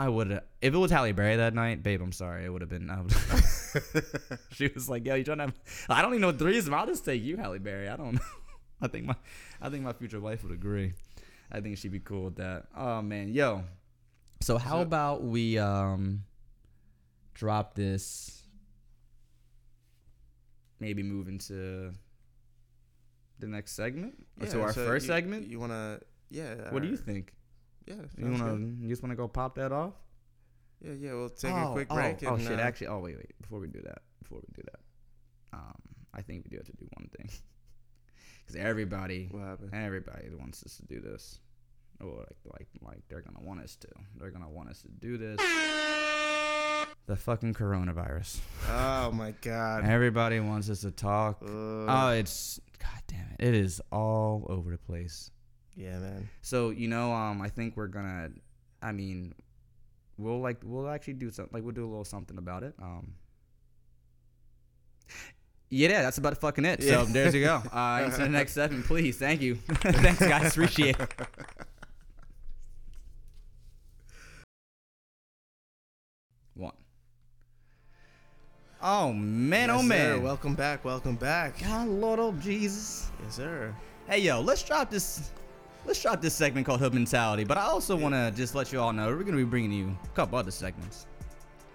[0.00, 2.00] I would have if it was Halle Berry that night, babe.
[2.00, 2.88] I'm sorry, it would have been.
[2.90, 3.12] I would,
[4.52, 5.54] she was like, "Yo, you trying to?" Have,
[5.88, 6.72] I don't even know threesome.
[6.74, 7.88] I'll just take you, Halle Berry.
[7.88, 8.20] I don't know.
[8.80, 9.14] I think my,
[9.60, 10.94] I think my future wife would agree.
[11.52, 12.66] I think she'd be cool with that.
[12.76, 13.64] Oh man, yo.
[14.40, 16.24] So how So- about we um
[17.34, 18.42] drop this?
[20.78, 21.92] Maybe move into
[23.38, 25.46] the next segment or to our so first you- segment.
[25.46, 26.00] You wanna?
[26.30, 26.70] Yeah.
[26.70, 27.34] What do you think?
[27.90, 28.24] Yeah.
[28.24, 28.56] You wanna?
[28.56, 28.78] good.
[28.80, 29.94] You just wanna go pop that off?
[30.80, 31.12] Yeah, yeah.
[31.14, 32.22] We'll take a quick oh, break.
[32.24, 32.58] Oh, and, shit!
[32.58, 33.32] uh, Actually, oh wait, wait.
[33.40, 35.74] Before we do that, before we do that, um,
[36.14, 37.28] I think we do have to do one thing
[38.46, 39.30] because everybody,
[39.72, 41.40] everybody wants us to do this.
[42.02, 43.88] Or like, like, like they're gonna want us to.
[44.18, 45.38] They're gonna want us to do this.
[47.06, 48.38] The fucking coronavirus.
[48.70, 49.84] Oh my god.
[49.84, 51.42] Everybody wants us to talk.
[51.42, 53.48] Uh, Oh, it's god damn it!
[53.48, 55.30] It is all over the place.
[55.76, 56.28] Yeah, man.
[56.42, 58.30] So you know, um, I think we're gonna.
[58.82, 59.34] I mean,
[60.18, 61.52] we'll like we'll actually do something.
[61.52, 62.74] Like we'll do a little something about it.
[62.80, 63.14] Um.
[65.72, 66.82] Yeah, that's about fucking it.
[66.82, 67.04] Yeah.
[67.04, 67.62] So there you go.
[67.72, 69.16] Uh, into the next seven, please.
[69.18, 69.54] Thank you.
[69.82, 70.50] Thanks, guys.
[70.50, 71.14] Appreciate it.
[76.54, 76.72] One.
[78.82, 79.70] Oh man!
[79.70, 79.88] oh Yes, sir.
[79.88, 80.22] man!
[80.22, 80.84] Welcome back.
[80.84, 81.60] Welcome back.
[81.60, 83.10] God, Lord, oh Jesus.
[83.22, 83.74] Yes, sir.
[84.08, 85.30] Hey yo, let's drop this.
[85.90, 87.42] Let's drop this segment called Hood Mentality.
[87.42, 89.98] But I also want to just let you all know we're gonna be bringing you
[90.04, 91.08] a couple other segments.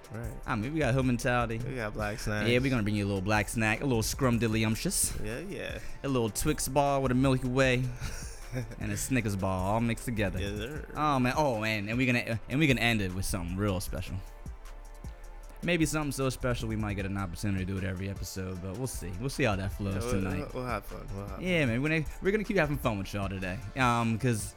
[0.10, 0.32] Right.
[0.48, 1.60] I mean, we got Hood Mentality.
[1.68, 2.48] We got black snack.
[2.48, 5.80] Yeah, we're gonna bring you a little black snack, a little scrumdiddlyumptious, Yeah, yeah.
[6.06, 7.84] a little Twix bar with a Milky Way,
[8.80, 10.40] and a Snickers bar all mixed together.
[10.40, 10.86] Sir.
[10.96, 13.82] Oh man, oh man, and we're gonna and we're gonna end it with something real
[13.82, 14.16] special.
[15.66, 18.78] Maybe something so special we might get an opportunity to do it every episode, but
[18.78, 19.12] we'll see.
[19.20, 20.38] We'll see how that Yeah, flows we'll, tonight.
[20.54, 21.08] we'll, we'll have fun.
[21.16, 23.58] We'll have Yeah, man, we're gonna we're gonna keep having fun with y'all today.
[23.78, 24.54] Um, cause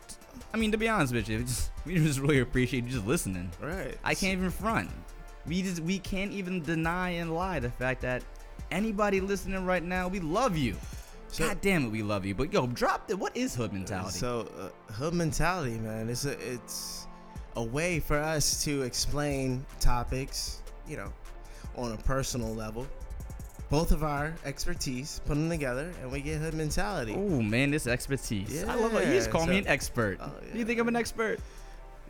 [0.53, 3.07] I mean, to be honest with you, we just, we just really appreciate you just
[3.07, 3.51] listening.
[3.61, 3.97] Right.
[4.05, 4.91] I can't even front.
[5.47, 8.23] We just we can't even deny and lie the fact that
[8.71, 10.77] anybody listening right now, we love you.
[11.29, 12.35] So- God damn it, we love you.
[12.35, 13.19] But yo, drop it.
[13.19, 14.19] What is hood mentality?
[14.19, 16.09] So, uh, hood mentality, man.
[16.11, 17.07] It's a it's
[17.57, 21.13] a way for us to explain topics, you know,
[21.77, 22.87] on a personal level.
[23.71, 27.15] Both of our expertise, put them together, and we get hood mentality.
[27.15, 28.65] oh man, this expertise.
[28.65, 29.07] I love it.
[29.07, 30.17] You just Yeah, call me an expert.
[30.23, 30.65] Oh, Do you yeah.
[30.65, 31.39] think I'm an expert?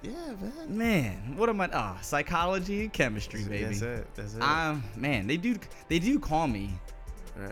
[0.03, 0.79] Yeah, man.
[0.79, 1.69] Man, what am I?
[1.73, 3.65] Ah, psychology and chemistry, baby.
[3.65, 4.07] That's it.
[4.15, 4.43] That's it.
[4.43, 5.57] Um, man, they do
[5.89, 6.71] they do call me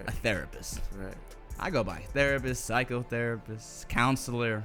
[0.07, 0.81] a therapist.
[0.97, 1.15] Right.
[1.59, 4.63] I go by therapist, psychotherapist, counselor.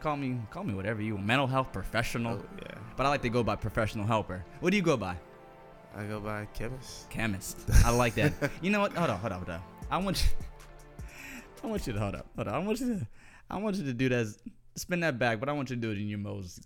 [0.00, 1.26] Call me call me whatever you want.
[1.26, 2.38] Mental health professional.
[2.42, 2.78] Oh yeah.
[2.96, 4.44] But I like to go by professional helper.
[4.58, 5.16] What do you go by?
[5.96, 7.08] I go by chemist.
[7.10, 7.58] Chemist.
[7.84, 8.32] I like that.
[8.62, 8.92] you know what?
[8.94, 9.60] Hold on, hold on, hold on.
[9.90, 10.30] I want you
[11.62, 12.26] I want you to hold up.
[12.36, 12.54] Hold on.
[12.54, 13.06] I want you to
[13.50, 14.26] I want you to do that
[14.76, 16.60] spin that back, but I want you to do it in your most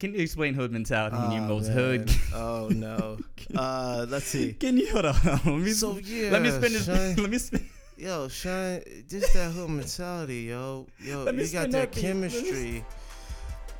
[0.00, 1.76] can you explain hood mentality in your Oh, most man.
[1.76, 2.10] hood?
[2.34, 3.18] oh no.
[3.56, 4.52] Uh, let's see.
[4.52, 5.14] Can you hold on?
[5.24, 6.84] Let me, So, yeah, let me spin this.
[6.86, 7.16] son.
[7.16, 7.66] Let me spin.
[7.96, 10.86] Yo, Shine, just that hood mentality, yo.
[11.00, 12.04] Yo, you got that that beat.
[12.04, 12.84] Let me chemistry.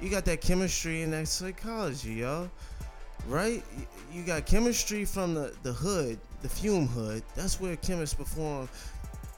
[0.00, 2.50] You got that chemistry and that psychology, yo.
[3.26, 3.62] Right?
[4.12, 7.22] You got chemistry from the, the hood, the fume hood.
[7.34, 8.68] That's where chemists perform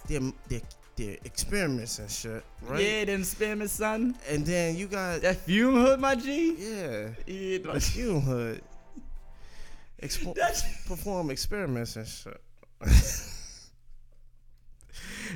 [0.07, 0.61] their, their,
[0.97, 2.83] their experiments and shit, right?
[2.85, 4.16] Yeah, then spin me, son.
[4.29, 6.55] And then you got, That fume hood, my G.
[6.59, 8.62] yeah, Yeah, the fume hood.
[10.03, 10.35] Expo-
[10.87, 12.40] perform experiments and shit.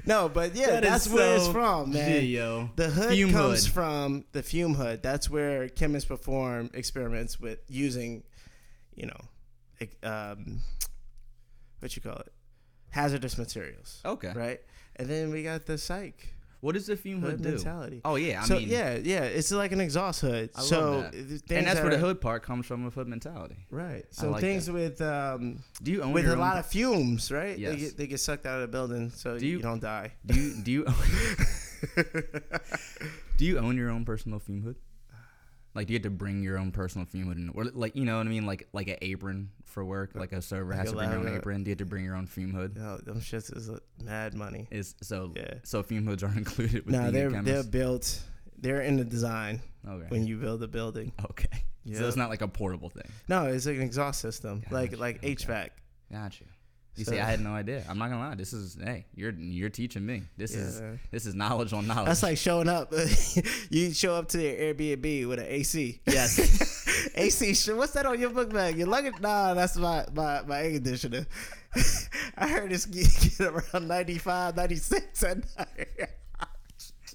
[0.06, 2.20] no, but yeah, That that's where it's from, man.
[2.20, 2.70] G, yo.
[2.76, 3.74] The hood Fume comes hood.
[3.74, 5.02] from the fume hood.
[5.02, 8.22] That's where chemists perform experiments with using,
[8.96, 10.60] you know, um,
[11.80, 12.32] what you call it,
[12.90, 14.32] hazardous materials, Okay.
[14.34, 14.60] right?
[14.96, 17.48] And then we got the psych What does the fume hood, hood do?
[17.56, 18.00] mentality.
[18.04, 20.50] Oh yeah, I so mean, yeah, yeah, it's like an exhaust hood.
[20.54, 21.14] I love so that.
[21.14, 23.66] and that's that where the hood part comes from with hood mentality.
[23.70, 24.06] Right.
[24.10, 27.58] So like things with um, Do you own with a own, lot of fumes, right?
[27.58, 27.72] Yes.
[27.72, 30.12] They get they get sucked out of the building, so Do you, you- don't die.
[30.24, 30.86] Do you do you
[33.36, 34.76] do you own your own personal fume hood?
[35.74, 38.18] Like you had to bring your own personal fume hood, in, or like you know
[38.18, 40.12] what I mean, like like an apron for work.
[40.14, 41.64] Like a server Like has to bring their own apron.
[41.64, 42.74] You had to bring your own fume hood.
[42.76, 43.68] Yo, them shits is
[44.02, 44.68] mad money.
[44.70, 45.54] Is so Yeah.
[45.64, 48.22] so fume hoods are included with No, being they're they're built.
[48.56, 50.06] They're in the design okay.
[50.08, 51.12] when you build a building.
[51.30, 51.64] okay.
[51.92, 53.10] So it's not like a portable thing.
[53.28, 55.34] No, it's like an exhaust system, like Gotcha, like okay.
[55.34, 55.68] HVAC.
[56.10, 56.32] Got
[56.96, 57.04] you.
[57.04, 57.84] So- see, I had no idea.
[57.88, 58.34] I'm not gonna lie.
[58.34, 60.22] This is hey, you're you're teaching me.
[60.36, 60.80] This is
[61.10, 62.06] this is knowledge on knowledge.
[62.06, 62.92] That's like showing up.
[63.70, 66.00] you show up to your Airbnb with an AC.
[66.06, 67.12] yes.
[67.14, 67.72] AC.
[67.72, 68.76] What's that on your book bag?
[68.76, 69.14] Your luggage?
[69.20, 71.26] Nah, that's my my my air conditioner.
[72.36, 76.08] I heard it's get, get around 95, 96 at night.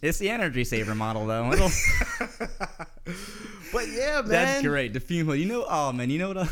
[0.02, 1.70] It's the energy saver model though.
[3.72, 4.30] But yeah, man.
[4.30, 4.94] that's great.
[4.94, 5.36] The fume.
[5.36, 6.38] You know, oh man, you know what?
[6.40, 6.50] I.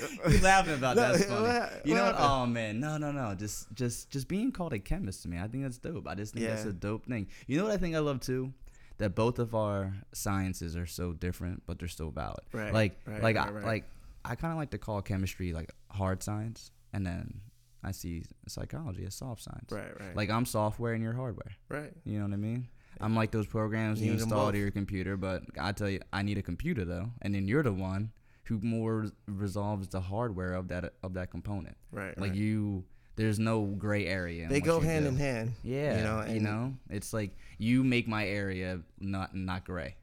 [0.30, 1.12] You laughing about that?
[1.14, 1.66] that's funny.
[1.84, 2.16] you know what?
[2.18, 3.34] Oh man, no, no, no.
[3.34, 5.38] Just, just, just being called a chemist to me.
[5.38, 6.06] I think that's dope.
[6.08, 7.28] I just think that's a dope thing.
[7.46, 8.52] You know what I think I love too?
[8.98, 12.40] That both of our sciences are so different, but they're still valid.
[12.52, 13.64] Right, Like, right, like, right, I, right.
[13.64, 13.84] like,
[14.24, 17.40] I kind of like to call chemistry like hard science, and then
[17.84, 19.70] I see psychology as soft science.
[19.70, 20.16] Right, right.
[20.16, 21.52] Like I'm software and you're hardware.
[21.68, 21.92] right.
[22.04, 22.68] You know what I mean?
[22.98, 26.22] I'm like those programs You you install to your computer, but I tell you, I
[26.22, 28.10] need a computer though, and then you're the one
[28.46, 31.76] who more resolves the hardware of that of that component.
[31.92, 32.38] Right, Like right.
[32.38, 32.84] you,
[33.16, 34.48] there's no gray area.
[34.48, 35.08] They go hand do.
[35.10, 35.52] in hand.
[35.62, 39.96] Yeah, You know, you know, it's like you make my area not not gray.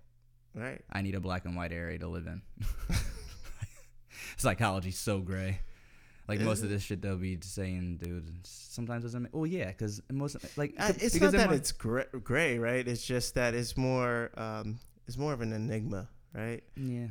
[0.56, 0.82] Right.
[0.91, 2.41] I need a black and white area to live in.
[4.38, 5.60] Psychology's so gray.
[6.27, 8.32] Like most of this shit they'll be saying, dude.
[8.43, 9.23] Sometimes doesn't.
[9.23, 12.88] Make, oh yeah, because most like I, it's not that my- it's gray, gray, right?
[12.88, 16.63] It's just that it's more um, it's more of an enigma, right?
[16.77, 17.08] yeah.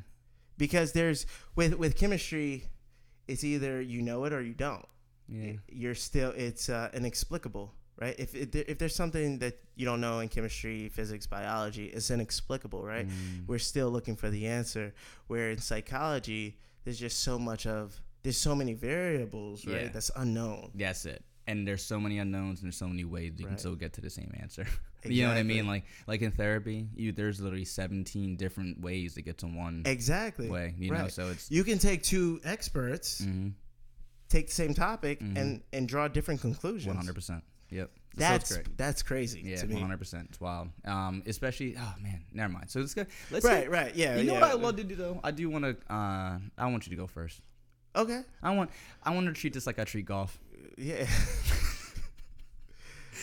[0.62, 2.68] Because there's with with chemistry,
[3.26, 4.86] it's either you know it or you don't.
[5.28, 5.54] Yeah.
[5.68, 8.14] You're still it's uh, inexplicable, right?
[8.16, 12.84] If if, if there's something that you don't know in chemistry, physics, biology, it's inexplicable,
[12.84, 13.08] right?
[13.08, 13.48] Mm.
[13.48, 14.94] We're still looking for the answer.
[15.26, 19.82] Where in psychology, there's just so much of there's so many variables, right?
[19.82, 19.88] Yeah.
[19.88, 20.70] That's unknown.
[20.76, 21.24] That's it.
[21.48, 24.00] And there's so many unknowns and there's so many ways you can still get to
[24.00, 24.64] the same answer.
[25.04, 25.66] you know what I mean?
[25.66, 30.48] Like like in therapy, you there's literally 17 different ways to get to one Exactly.
[30.48, 30.74] way.
[30.78, 33.52] You know, so it's You can take two experts, mhm,
[34.28, 36.94] take the same topic, and and draw different conclusions.
[36.96, 37.42] 100%.
[37.70, 37.90] Yep.
[38.14, 38.76] So That's great.
[38.76, 40.26] that's crazy Yeah, one hundred percent.
[40.28, 40.68] It's wild.
[40.84, 42.70] Um, especially oh man, never mind.
[42.70, 43.06] So it's good.
[43.30, 44.16] Let's Right, get- right, yeah.
[44.18, 44.40] You know yeah.
[44.42, 45.18] what I love to do though?
[45.24, 45.76] I do want to.
[45.90, 47.40] Uh, I want you to go first.
[47.96, 48.20] Okay.
[48.42, 48.70] I want.
[49.02, 50.38] I want to treat this like I treat golf.
[50.76, 51.06] Yeah.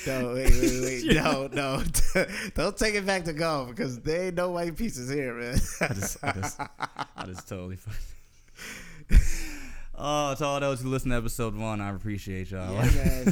[0.08, 1.16] no, wait, wait, wait.
[1.16, 1.84] No, no.
[2.56, 5.56] Don't take it back to golf because there ain't no white pieces here, man.
[5.82, 7.76] I just, I just, I just totally.
[7.78, 9.20] fuck-
[10.02, 12.74] Oh, to all those who listen to episode one, I appreciate y'all.
[12.74, 13.32] Yeah.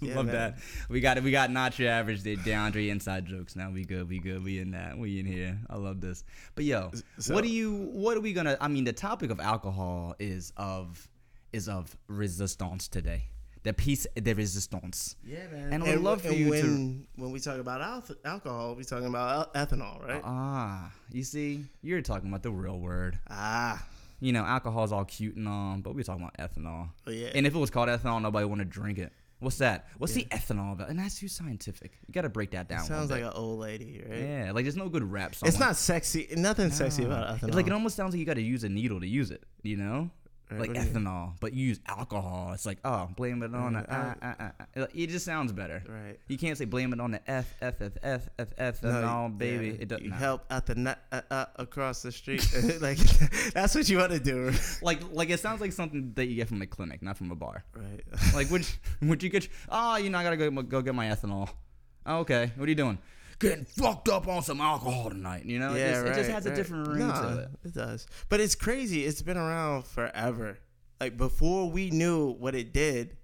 [0.00, 0.34] Yeah, Love man.
[0.34, 0.58] that.
[0.88, 1.24] We got it.
[1.24, 3.56] We got not your average day DeAndre inside jokes.
[3.56, 4.08] Now we good.
[4.08, 4.44] We good.
[4.44, 4.96] We in that.
[4.96, 5.58] We in here.
[5.68, 6.22] I love this.
[6.54, 7.88] But yo, So- what do you?
[7.92, 8.56] What are we gonna?
[8.60, 11.08] I mean, the topic of alcohol is of
[11.52, 13.24] is of resistance today.
[13.64, 15.16] The piece de resistance.
[15.26, 15.72] Yeah, man.
[15.72, 18.84] And I would love for you to- when, When we talk about al- alcohol, we
[18.84, 20.20] talking about al- ethanol, right?
[20.22, 23.18] Ah, you see, you're talking about the real word.
[23.30, 23.84] ah,
[24.20, 26.90] You know, alcohol's all cute and all, but we're talking about ethanol.
[27.06, 27.28] Oh, yeah.
[27.34, 29.12] And if it was called ethanol, nobody would want to drink it.
[29.40, 29.88] What's that?
[29.98, 30.88] What's the ethanol about?
[30.88, 31.92] And that's too scientific.
[32.06, 32.80] You got to break that down.
[32.82, 34.20] a sounds like an old lady, right?
[34.20, 35.48] yeah, like there's no good rap song.
[35.48, 36.28] It's not sexy.
[36.36, 37.48] Nothing sexy about ethanol.
[37.48, 39.42] It's like it almost sounds like you got to use a needle to use it.
[39.62, 40.10] You know,
[40.50, 42.52] Right, like you ethanol, but you use alcohol.
[42.52, 43.80] It's like oh, blame it on the.
[43.80, 44.86] Mm, Uh, uh, uh, uh.
[44.94, 45.82] It just sounds better.
[45.88, 46.18] Right.
[46.28, 49.38] You can't say blame it on the F F F F F F No, ethanol,
[49.38, 49.68] baby.
[49.68, 50.04] yeah, It doesn't.
[50.04, 50.16] you nah.
[50.16, 52.46] help out the nut uh, uh, across the street.
[52.80, 52.98] like
[53.54, 54.52] that's what you want to do,
[54.82, 57.34] Like like it sounds like something that you get from a clinic, not from a
[57.36, 57.64] bar.
[57.74, 58.02] right?
[58.34, 58.66] Like would
[59.02, 59.48] would you get?
[59.70, 61.48] Oh, you know, I gotta go go get my ethanol.
[62.06, 62.98] Oh, okay, what are you doing?
[63.38, 65.44] Getting fucked up on some alcohol tonight.
[65.44, 67.48] You know, it, just, it just has a different ring Nah, to it.
[67.64, 69.04] It does, but it's crazy.
[69.04, 70.58] It's been around forever.
[71.00, 73.16] Like before we knew what it did,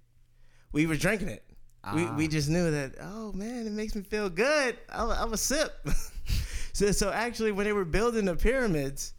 [0.71, 1.43] we were drinking it.
[1.95, 2.15] We Ah.
[2.15, 2.95] we just knew that.
[3.01, 4.77] Oh man, it makes me feel good.
[4.89, 5.73] I'm, I'm a sip.
[6.73, 9.13] so so actually, when they were building the pyramids,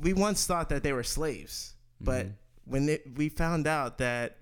[0.00, 2.32] we once thought that they were slaves, but Mm-hmm.
[2.72, 4.38] when it, we found out that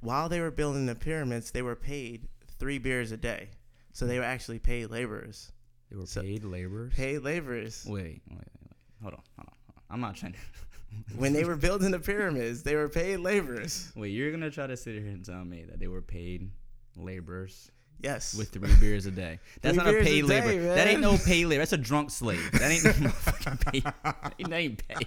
[0.00, 2.26] while they were building the pyramids, they were paid
[2.58, 3.50] three beers a day.
[3.92, 5.52] So they were actually paid laborers.
[5.90, 6.94] They were So- paid laborers.
[6.94, 7.84] Paid laborers.
[7.86, 8.76] Wait, wait, wait, wait.
[9.02, 9.54] Hold on, hold on.
[9.66, 9.82] hold on.
[9.90, 10.38] I'm not trying to.
[11.16, 13.92] when they were building the pyramids, they were paid laborers.
[13.96, 16.50] Wait, you're gonna try to sit here and tell me that they were paid
[16.96, 17.70] laborers
[18.02, 18.34] Yes.
[18.34, 19.38] with three beers a day?
[19.62, 20.74] That's Three not a beers a paid labor.
[20.74, 21.60] That ain't no paid labor.
[21.60, 22.50] That's a drunk slave.
[22.52, 23.84] That ain't no fucking paid.
[23.84, 25.06] That ain't paid.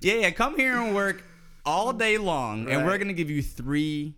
[0.00, 0.30] Yeah, yeah.
[0.30, 1.22] Come here and work
[1.64, 4.14] all day long, and we're gonna give you three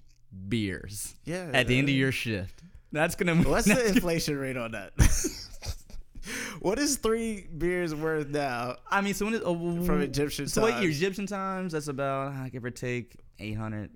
[0.48, 1.50] beers yeah.
[1.52, 2.62] at the end of your shift.
[2.92, 3.36] That's gonna.
[3.36, 4.92] What's that's the inflation rate on that?
[6.60, 10.62] what is three beers worth now I mean, so when it, oh, from Egyptian so
[10.62, 10.86] what times?
[10.96, 11.72] Egyptian times.
[11.72, 13.90] That's about uh, give or take eight hundred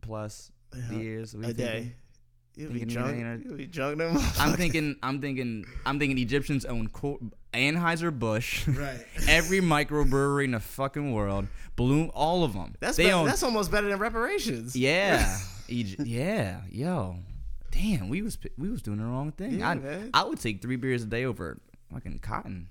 [0.00, 0.94] plus Uh-huh.
[0.94, 1.92] years a day.
[2.56, 3.44] You'll be drunk.
[3.44, 3.98] You'll be drunk.
[3.98, 4.96] Them I'm thinking.
[5.02, 5.64] I'm thinking.
[5.86, 6.18] I'm thinking.
[6.18, 7.20] Egyptians own Co-
[7.54, 8.66] Anheuser Busch.
[8.68, 9.00] Right.
[9.28, 11.46] Every microbrewery in the fucking world.
[11.76, 12.10] Bloom.
[12.12, 12.74] All of them.
[12.80, 13.26] That's they own.
[13.26, 14.76] that's almost better than reparations.
[14.76, 15.38] yeah.
[15.68, 16.06] Egypt.
[16.06, 16.60] Yeah.
[16.70, 17.16] Yo.
[17.70, 18.08] Damn.
[18.08, 19.60] We was we was doing the wrong thing.
[19.60, 20.10] Yeah, I man.
[20.14, 21.60] I would take three beers a day over
[21.92, 22.68] fucking cotton.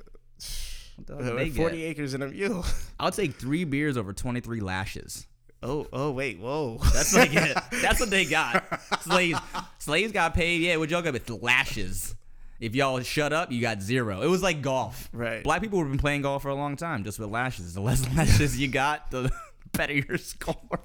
[0.95, 1.83] What the hell Uh, Forty get?
[1.85, 2.65] acres in a mule.
[2.99, 5.25] I'll take three beers over twenty three lashes.
[5.61, 6.77] Oh, oh, wait, whoa.
[6.93, 7.57] That's like it.
[7.81, 8.63] That's what they got.
[9.01, 9.37] Slaves,
[9.77, 10.61] slaves got paid.
[10.61, 12.15] Yeah, what y'all got with lashes?
[12.61, 14.21] If y'all shut up, you got zero.
[14.21, 15.09] It was like golf.
[15.11, 15.43] Right.
[15.43, 17.73] Black people have been playing golf for a long time, just with lashes.
[17.73, 19.29] The less lashes you got, the
[19.73, 20.79] better your score.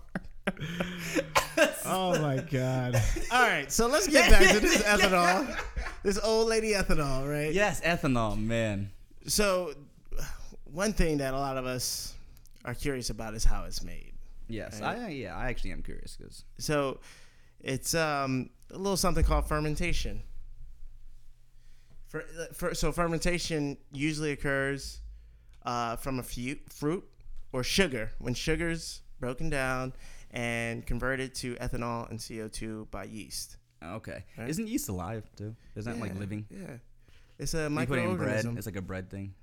[1.86, 3.00] Oh my god!
[3.30, 5.56] All right, so let's get back to this ethanol,
[6.02, 7.52] this old lady ethanol, right?
[7.52, 8.90] yes, ethanol, man.
[9.26, 9.74] So,
[10.64, 12.14] one thing that a lot of us
[12.64, 14.12] are curious about is how it's made.
[14.48, 14.98] Yes, Right.
[14.98, 17.00] I yeah, I actually am curious because So,
[17.60, 20.22] it's um, a little something called fermentation.
[22.06, 25.00] For, for, so fermentation usually occurs
[25.64, 27.04] uh, from a few, fruit
[27.52, 28.10] or sugar.
[28.18, 29.92] When sugar's broken down
[30.34, 33.56] and converted to ethanol and CO2 by yeast.
[33.82, 34.48] okay, Right.
[34.48, 35.54] isn't yeast alive too?
[35.76, 36.46] Isn't that like living?
[36.50, 36.78] Yeah.
[37.38, 38.44] It's a You put it in bread.
[38.44, 38.56] microorganism.
[38.58, 39.34] It's like a bread thing.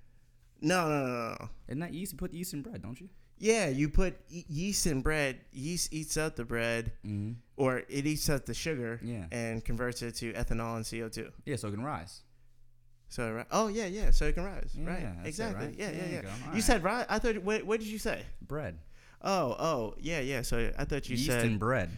[0.61, 1.49] No, no, no, no.
[1.67, 2.13] Isn't that yeast?
[2.13, 3.09] You put yeast in bread, don't you?
[3.37, 5.39] Yeah, you put ye- yeast in bread.
[5.51, 7.33] Yeast eats up the bread, Mm-hmm.
[7.57, 9.25] or it eats up the sugar, Yeah.
[9.31, 11.31] and converts it to ethanol and CO two.
[11.45, 12.21] Yeah, so it can rise.
[13.09, 14.11] So it ri- oh yeah, yeah.
[14.11, 14.71] So it can rise.
[14.75, 15.25] Yeah, right.
[15.25, 15.65] Exactly.
[15.67, 15.75] right?
[15.77, 16.21] Yeah, There yeah, you yeah.
[16.21, 16.63] You Alright.
[16.63, 17.05] said rise.
[17.09, 17.37] I thought.
[17.43, 18.23] What, what did you say?
[18.41, 18.77] Bread.
[19.23, 20.41] Oh, oh, yeah, yeah.
[20.41, 21.89] So I thought you said yeast and bread.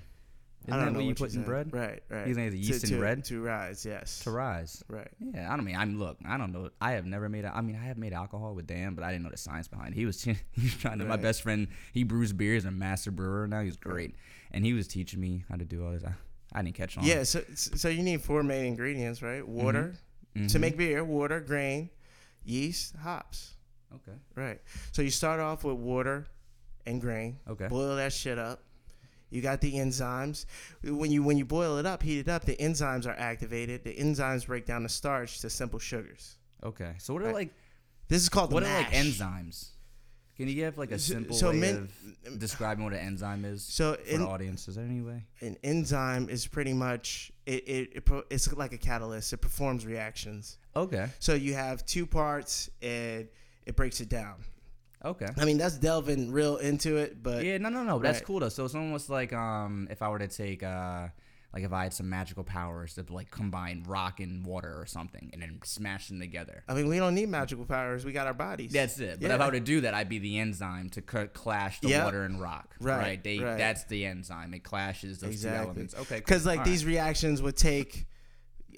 [0.65, 1.45] Isn't I don't that know what you what put in said.
[1.45, 1.73] bread?
[1.73, 2.25] Right, right.
[2.27, 3.23] You think it's To- yeast in to, bread?
[3.25, 3.85] to rise?
[3.85, 4.19] Yes.
[4.19, 4.81] To rise.
[4.87, 5.09] Right.
[5.19, 6.17] Yeah, I don't mean I'm look.
[6.25, 6.69] I don't know.
[6.79, 7.43] I have never made.
[7.43, 9.67] A, I mean, I have made alcohol with Dan, but I didn't know the science
[9.67, 9.97] behind it.
[9.97, 11.05] He was he was trying to.
[11.05, 12.53] My best friend, he brews beer.
[12.53, 13.61] He's a master brewer now.
[13.61, 14.15] He's great,
[14.51, 16.03] and he was teaching me how to do all this.
[16.05, 16.13] I,
[16.53, 17.03] I didn't catch on.
[17.03, 17.23] Yeah.
[17.23, 19.45] So so you need four main ingredients, right?
[19.45, 19.95] Water
[20.35, 20.59] to Mhm.
[20.61, 21.03] make beer.
[21.03, 21.89] Water, grain,
[22.45, 23.55] yeast, hops.
[23.93, 24.17] Okay.
[24.35, 24.61] Right.
[24.93, 26.25] So you start off with water
[26.85, 27.37] and grain.
[27.49, 27.67] Okay.
[27.67, 28.61] Boil that shit up.
[29.29, 30.45] You got the enzymes.
[30.83, 33.83] When you when you boil it up, heat it up, the enzymes are activated.
[33.83, 36.37] The enzymes break down the starch to simple sugars.
[36.63, 36.93] Okay.
[36.99, 37.33] So what are Right.
[37.35, 37.53] like
[38.09, 39.69] This is called the what are like enzymes?
[40.37, 41.89] Can you give like a simple so way min-
[42.25, 44.67] of describing what an enzyme is So for in, the audience?
[44.67, 45.23] Is there any way?
[45.41, 49.33] an enzyme is pretty much it, it, it pro- it's like a catalyst.
[49.33, 50.57] It performs reactions.
[50.75, 51.07] Okay.
[51.19, 53.27] So you have two parts and
[53.65, 54.43] it breaks it down.
[55.05, 55.27] Okay.
[55.37, 57.99] I mean that's delving real into it, but Yeah, no, no, no.
[57.99, 58.25] That's Right.
[58.25, 58.49] cool though.
[58.49, 61.07] So it's almost like um, if I were to take uh,
[61.53, 65.29] like if I had some magical powers to like combine rock and water or something,
[65.33, 66.63] and then smash them together.
[66.67, 68.05] I mean we don't need magical powers.
[68.05, 68.71] We got our bodies.
[68.71, 69.19] That's it.
[69.21, 69.35] But Yeah.
[69.35, 72.03] if I were to do that, I'd be the enzyme to c- clash the Yep.
[72.05, 72.73] water and rock.
[72.79, 73.39] Right, They.
[73.39, 73.57] right.
[73.57, 74.53] That's the enzyme.
[74.53, 75.93] It clashes those two elements.
[75.95, 76.17] Okay.
[76.17, 76.51] because cool.
[76.53, 76.93] like All these right.
[76.93, 78.07] reactions would take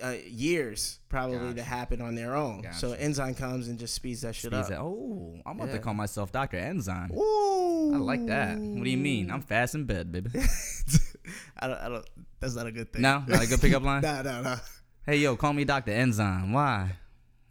[0.04, 2.64] uh, years probably to happen on their own.
[2.74, 4.70] So enzyme comes and just speeds that shit Speeds up.
[4.70, 5.74] that- Oh, I'm about Yeah.
[5.76, 7.12] to call myself Doctor Enzyme.
[7.12, 8.58] Ooh, I like that.
[8.58, 9.32] What do you mean?
[9.32, 10.30] I'm fast in bed, baby.
[11.60, 11.80] I don't.
[11.80, 12.06] I don't.
[12.40, 13.02] That's not a good thing.
[13.02, 14.02] no, not a good pickup line.
[14.02, 14.56] no, no, no.
[15.06, 16.52] Hey, yo, call me Doctor Enzyme.
[16.52, 16.92] Why?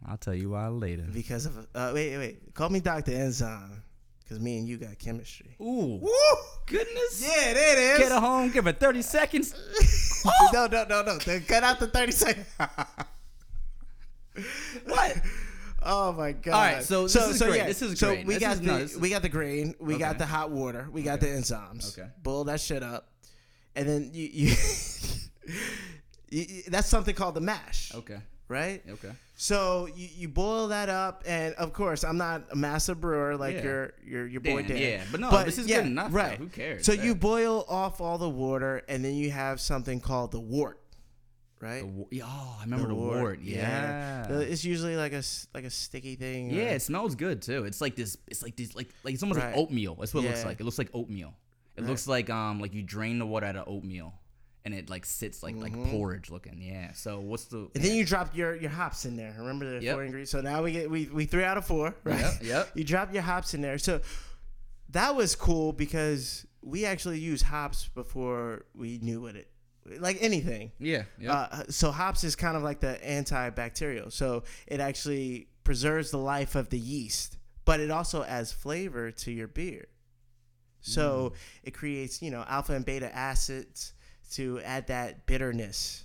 [0.07, 1.05] I'll tell you why later.
[1.11, 2.53] Because of uh, wait, wait.
[2.53, 3.81] Call me Doctor Enzyme.
[4.25, 5.55] Because me and you got chemistry.
[5.61, 6.09] Ooh, Woo!
[6.65, 7.21] goodness.
[7.23, 7.99] Yeah, there it is.
[7.99, 8.49] Get her home.
[8.49, 9.53] Give her 30 seconds.
[10.27, 10.49] Oh!
[10.51, 11.17] no, no, no, no.
[11.19, 12.47] Then Cut out the thirty seconds.
[14.87, 15.17] What?
[15.83, 16.53] Oh my god!
[16.53, 17.65] All right, so this is great.
[17.67, 18.25] This is so great.
[18.25, 20.87] we This got is- the no, we got the grain, we got the hot water,
[20.91, 21.95] we got the enzymes.
[21.97, 22.09] Okay.
[22.23, 23.07] boil that shit up,
[23.75, 24.55] and then you, you,
[26.31, 28.17] you, you- that's something called the mash, Okay.
[28.47, 28.81] right?
[28.89, 29.11] Okay.
[29.37, 33.55] So you, you boil that up, and of course, I'm not a massive brewer like
[33.55, 33.63] Yeah.
[33.63, 34.77] your your your boy Dan, Dan.
[34.77, 36.17] yeah, but no, this is good enough, though.
[36.17, 36.37] Right?
[36.37, 36.85] Who cares?
[36.85, 37.03] So Yeah.
[37.03, 40.79] you boil off all the water, and then you have something called the wort,
[41.59, 41.81] right?
[41.81, 43.39] The wa- oh, I remember the, wart.
[43.41, 44.25] Yeah.
[44.27, 46.49] The- It's usually like a s- like a sticky thing.
[46.49, 47.65] Yeah, or- it smells good too.
[47.65, 48.15] It's like this.
[48.27, 48.73] It's like this.
[48.73, 49.47] Like like it's almost Right.
[49.49, 49.95] like oatmeal.
[49.95, 50.47] That's what it looks Yeah.
[50.47, 50.59] like.
[50.61, 51.33] It looks like oatmeal.
[51.75, 54.13] It looks like um like you drain the water out of oatmeal,
[54.65, 55.91] and it like sits like like Mhm.
[55.91, 56.59] porridge looking.
[56.61, 56.91] Yeah.
[56.93, 57.69] So what's the?
[57.75, 59.33] And then you drop your, your hops in there.
[59.37, 59.93] Remember the Yep.
[59.95, 60.31] four ingredients.
[60.31, 62.19] So now we get we we three out of four, right?
[62.19, 62.71] Yep, yep.
[62.75, 63.77] You drop your hops in there.
[63.77, 64.01] So
[64.89, 69.49] that was cool because we actually used hops before we knew what it
[69.99, 70.71] like anything.
[70.79, 71.03] Yeah.
[71.19, 71.31] Yeah.
[71.33, 74.11] Uh, so hops is kind of like the antibacterial.
[74.11, 79.31] So it actually preserves the life of the yeast, but it also adds flavor to
[79.31, 79.85] your beer.
[80.81, 83.93] So it creates, you know, alpha and beta acids
[84.33, 86.03] to add that bitterness,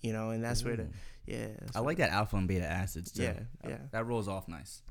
[0.00, 0.86] you know, and that's where the,
[1.26, 1.46] Yeah.
[1.60, 3.22] that's I like that alpha and beta acids too.
[3.22, 3.78] Yeah, That- yeah.
[3.92, 4.82] That rolls off nice.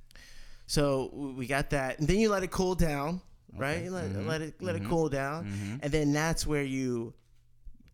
[0.67, 3.21] So we got that, and then you let it cool down,
[3.53, 3.83] right?
[3.83, 4.25] You let, Mhm.
[4.25, 4.89] let it let it Mhm.
[4.89, 5.79] cool down, Mhm.
[5.83, 7.13] and then that's where you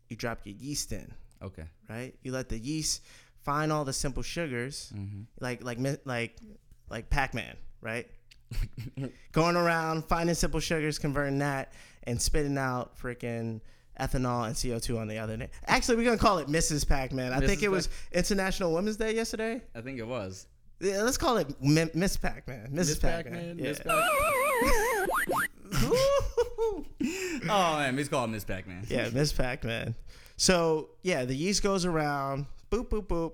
[0.09, 1.11] you drop your yeast in,
[1.41, 1.65] Okay.
[1.89, 2.15] right?
[2.23, 3.01] You let the yeast
[3.43, 5.23] find all the simple sugars, Mm-hmm.
[5.41, 6.37] like like like
[6.89, 8.09] like Pac-Man, right?
[9.33, 11.73] Going around finding simple sugars, converting that,
[12.03, 13.59] and spitting out freaking
[13.99, 15.49] ethanol and CO2 on the other end.
[15.65, 16.87] Actually, we're gonna call it Mrs.
[16.87, 17.33] Pac-Man.
[17.33, 17.63] I think Mrs.
[17.63, 19.61] it was International Women's Day yesterday.
[19.75, 20.47] I think it was.
[20.79, 22.69] Yeah, let's call it Mi- Miss Pac-Man.
[22.71, 23.01] Mrs.
[23.01, 23.57] Pac-Man.
[23.57, 23.69] Yeah.
[23.69, 23.81] Miss
[27.49, 28.85] oh man, he's called Miss Pac-Man.
[28.89, 29.95] Yeah, Miss Pac-Man.
[30.37, 33.33] So yeah, the yeast goes around, boop boop boop,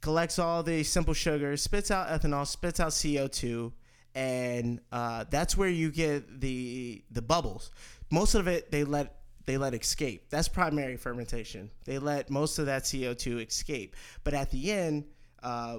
[0.00, 3.72] collects all the simple sugars, spits out ethanol, spits out CO two,
[4.14, 7.70] and uh, that's where you get the the bubbles.
[8.10, 9.17] Most of it they let
[9.48, 10.28] they let escape.
[10.28, 11.70] That's primary fermentation.
[11.86, 15.04] They let most of that CO two escape, but at the end.
[15.42, 15.78] Uh,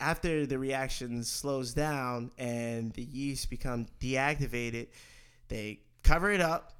[0.00, 4.86] after the reaction slows down and the yeast become deactivated,
[5.48, 6.72] they cover it up,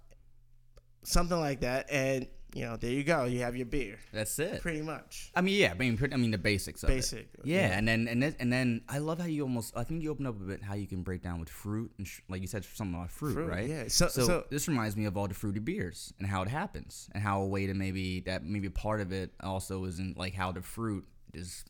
[1.02, 3.24] something like that, and you know there you go.
[3.24, 4.60] You have your beer, That's it.
[4.62, 5.30] pretty much.
[5.34, 5.70] I mean, yeah.
[5.72, 6.94] I mean, pretty, I mean the basics of it.
[6.94, 7.78] Basic, Yeah, yeah.
[7.78, 9.76] and then and then and then I love how you almost.
[9.76, 12.06] I think you open up a bit how you can break down with fruit and
[12.06, 13.68] sh- like you said something about fruit, Fruit, right?
[13.68, 13.84] yeah.
[13.88, 17.08] So- so, so- this reminds me of all the fruity beers and how it happens
[17.12, 20.52] and how a way to maybe that maybe part of it also isn't like how
[20.52, 21.64] the fruit is.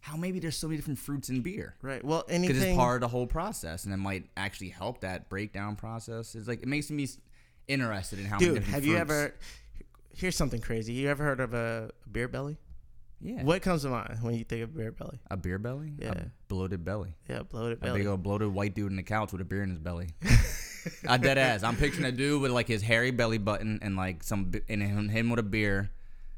[0.00, 1.74] How maybe there's so many different fruits in beer.
[1.82, 2.02] Right.
[2.04, 2.68] Well, because anything.
[2.70, 6.46] it's part of the whole process and it might actually help that breakdown process it's
[6.48, 7.06] like it makes me
[7.66, 9.34] interested in how many dude, have you ever?
[10.18, 10.92] Here's something crazy.
[10.94, 12.58] You ever heard of a beer belly?
[13.20, 15.18] yeah What comes to mind when you think of beer belly?
[15.30, 16.10] a beer belly Yeah.
[16.12, 19.40] a bloated belly Yeah, bloated a big old bloated white dude in the couch with
[19.40, 20.10] a beer in his belly
[21.08, 24.22] I dead ass I'm picturing a dude with like his hairy belly button and like
[24.22, 25.90] some and him, him with a beer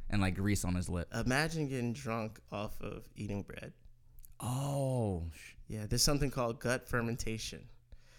[0.08, 3.72] and like grease on his lip Imagine getting drunk off of eating bread.
[4.40, 5.24] oh
[5.68, 7.60] Yeah, there's something called gut fermentation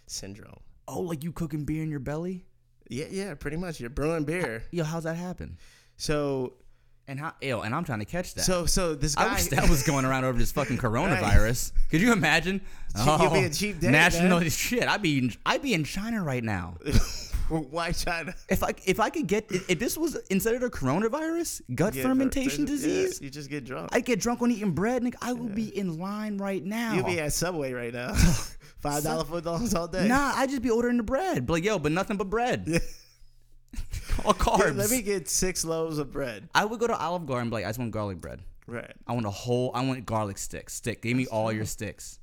[0.08, 0.60] syndrome.
[0.88, 2.46] oh like you cooking beer in your belly
[2.92, 3.80] Yeah, yeah, pretty much.
[3.80, 4.64] You're brewing beer.
[4.72, 5.58] yo how's that happen
[5.96, 6.54] So,
[7.08, 9.34] and how ew, and I'm trying to catch that so, so this I guy.
[9.36, 11.72] wish that was going around over this fucking coronavirus.
[11.90, 12.60] Could you imagine?
[12.98, 14.50] Oh, Cheap- you'll be a cheap date, national man.
[14.68, 14.84] shit.
[14.84, 16.76] I'd be in, I'd be in China right now.
[17.72, 18.34] Why China?
[18.50, 22.04] If I if I could get if this was instead of the coronavirus, gut Yeah,
[22.04, 23.90] fermentation yeah, disease, you just get drunk.
[23.92, 25.04] I'd get drunk on eating bread.
[25.04, 26.94] Nigga, I would be in line right now.
[26.94, 28.14] You'll be at Subway right now.
[28.80, 30.08] Five dollar foot dollars all day.
[30.08, 31.46] Nah, I'd just be ordering the bread.
[31.46, 32.82] But like, yo, but nothing but bread.
[34.26, 34.76] All carbs.
[34.76, 36.50] Let me get six loaves of bread.
[36.56, 38.42] I would go to Olive Garden and be like, I just want garlic bread.
[38.68, 38.92] Right.
[39.08, 39.72] I want a whole.
[39.74, 40.74] I want garlic sticks.
[40.74, 41.02] Stick.
[41.02, 42.20] Give me all your sticks.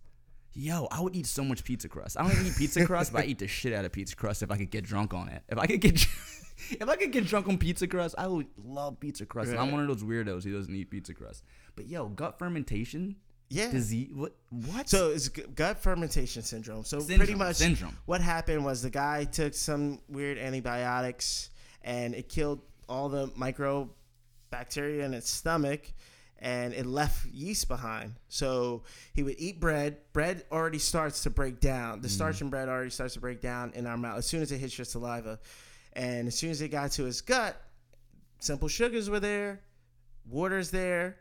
[0.61, 2.19] Yo, I would eat so much pizza crust.
[2.19, 4.43] I don't even eat pizza crust, but I eat the shit out of pizza crust
[4.43, 5.45] if I could get drunk on it.
[5.49, 5.95] If I could get,
[6.71, 9.51] if I could get drunk on pizza crust, I would love pizza crust.
[9.51, 11.45] And I'm one of those weirdos who doesn't eat pizza crust.
[11.77, 13.15] But yo, gut fermentation
[13.51, 13.71] Yeah.
[13.71, 14.11] disease.
[14.13, 14.35] What?
[14.51, 14.89] What?
[14.89, 16.83] So it's gut fermentation syndrome.
[16.83, 17.97] So pretty much syndrome.
[18.07, 21.51] what happened was the guy took some weird antibiotics
[21.85, 25.93] and it killed all the microbacteria in its stomach
[26.41, 28.14] and it left yeast behind.
[28.28, 28.82] So
[29.14, 29.99] he would eat bread.
[30.12, 32.01] Bread already starts to break down.
[32.01, 32.14] The mm-hmm.
[32.14, 34.59] starch in bread already starts to break down in our mouth as soon as it
[34.59, 35.39] hits your saliva.
[35.95, 37.61] And as soon as it got to his gut,
[38.39, 39.61] simple sugars were there,
[40.28, 41.16] water's there,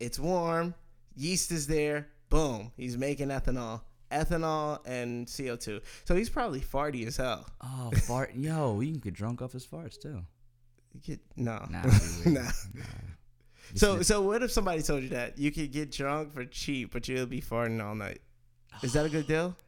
[0.00, 0.74] it's warm,
[1.14, 2.08] yeast is there.
[2.30, 5.80] Boom, he's making ethanol, ethanol and CO two.
[6.04, 7.46] So he's probably farty as hell.
[7.62, 8.34] oh, fart.
[8.34, 10.22] Yo, you can get drunk off his farts too.
[10.94, 11.82] You get, no, Nah,
[12.26, 12.50] nah.
[13.74, 17.08] So so what if somebody told you that you could get drunk for cheap, but
[17.08, 18.20] you'll be farting all night?
[18.82, 19.56] Is that a good deal?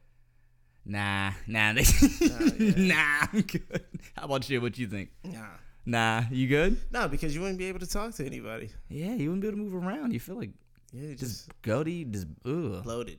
[0.87, 1.81] Nah, nah, they,
[2.77, 3.25] nah.
[3.33, 3.83] I'm good.
[4.15, 4.61] How about you?
[4.61, 5.09] What you think?
[5.23, 5.47] Nah.
[5.83, 6.77] Nah, you good?
[6.91, 8.69] No, because you wouldn't be able to talk to anybody.
[8.87, 10.13] Yeah, you wouldn't be able to move around.
[10.13, 10.51] You feel like
[10.93, 13.17] Yeah, just just goaty, just ugh, bloated.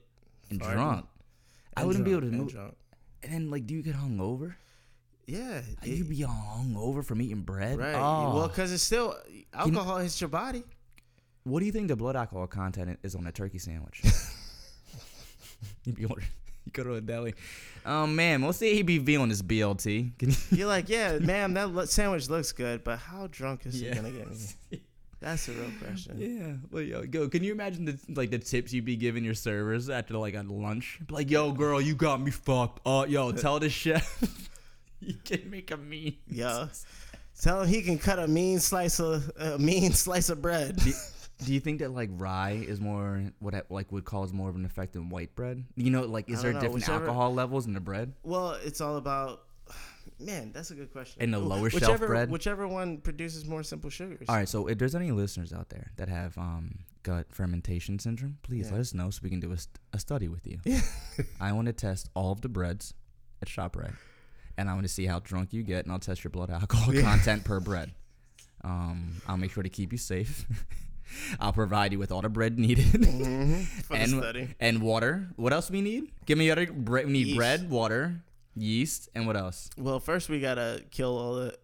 [0.51, 0.73] and farting.
[0.75, 1.07] drunk.
[1.77, 2.53] I wouldn't be able to and move.
[2.53, 2.75] drunk.
[3.25, 4.55] And then, like, do you get hungover?
[5.27, 5.61] Yeah.
[5.83, 7.79] it- You'd be hungover from eating bread.
[7.81, 7.97] right.
[7.97, 8.37] Oh.
[8.37, 9.17] Well, because it's still
[9.53, 10.63] alcohol hits your body.
[11.47, 14.03] What do you think the blood alcohol content is on a turkey sandwich?
[15.85, 16.29] You'd be ordering.
[16.65, 17.35] You go to a deli.
[17.85, 18.75] Oh man, we'll see.
[18.75, 20.19] He be feeling this BLT.
[20.19, 20.37] Can you?
[20.51, 23.91] You're like, yeah, ma'am, that lo- sandwich looks good, but how drunk is Yeah.
[23.91, 24.81] he gonna get me?
[25.21, 26.17] That's the real question.
[26.19, 27.29] Yeah, well, yo, go.
[27.29, 30.43] Can you imagine the like the tips you'd be giving your servers after like a
[30.43, 30.99] lunch?
[31.07, 32.81] Be Like, yo, girl, you got me fucked.
[32.87, 34.23] Uh, yo, tell the chef
[35.01, 36.17] you can make a mean.
[36.29, 36.69] Yo,
[37.41, 40.79] tell him he can cut a mean slice of a mean slice of bread.
[41.45, 44.57] Do you think that like rye is more what I- like would cause more of
[44.57, 45.65] an effect than white bread?
[45.77, 48.15] You know, like is there know, different whichever- alcohol levels in the bread?
[48.23, 49.43] well, it's all about.
[50.19, 51.21] Man, that's a good question.
[51.21, 52.31] In the lower shelf whichever, bread?
[52.31, 54.27] Whichever one produces more simple sugars.
[54.31, 58.39] All right, so if there's any listeners out there that have um gut fermentation syndrome,
[58.43, 58.73] please Yeah.
[58.73, 60.59] let us know so we can do a, st- a study with you.
[60.65, 60.81] Yeah.
[61.41, 62.95] I want to test all of the breads
[63.43, 63.95] at ShopRite,
[64.57, 66.95] and I want to see how drunk you get, and I'll test your blood alcohol
[66.95, 67.03] Yeah.
[67.03, 67.93] content per bread.
[68.65, 70.47] Um, I'll make sure to keep you safe.
[71.41, 73.65] I'll provide you with all the bread needed Mhm.
[73.85, 75.29] For and and water.
[75.37, 76.11] What else we need?
[76.27, 76.67] Give me other.
[76.67, 77.37] Bre- we need Yeast.
[77.37, 78.23] bread, water,
[78.55, 79.71] yeast, and what else?
[79.77, 81.57] Well, first we gotta kill all the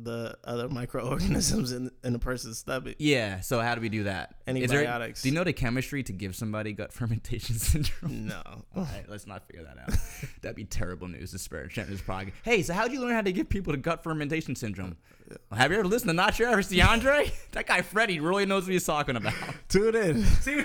[0.00, 2.96] the other microorganisms in in a person's stomach.
[2.98, 3.40] Yeah.
[3.40, 4.34] So how do we do that?
[4.46, 5.22] Is there- Antibiotics.
[5.22, 8.26] do you know the chemistry to give somebody gut fermentation syndrome?
[8.28, 8.42] No.
[8.76, 9.98] All right, let's not figure that out.
[10.42, 12.32] That'd be terrible news to spare this podcast.
[12.42, 14.96] Hey, so how'd you learn how to give people the gut fermentation syndrome?
[15.50, 17.30] Well, have you ever listened to Not Your Average DeAndre?
[17.52, 19.34] that guy Freddie really knows what he's talking about.
[19.68, 20.24] Tune in.
[20.24, 20.64] See?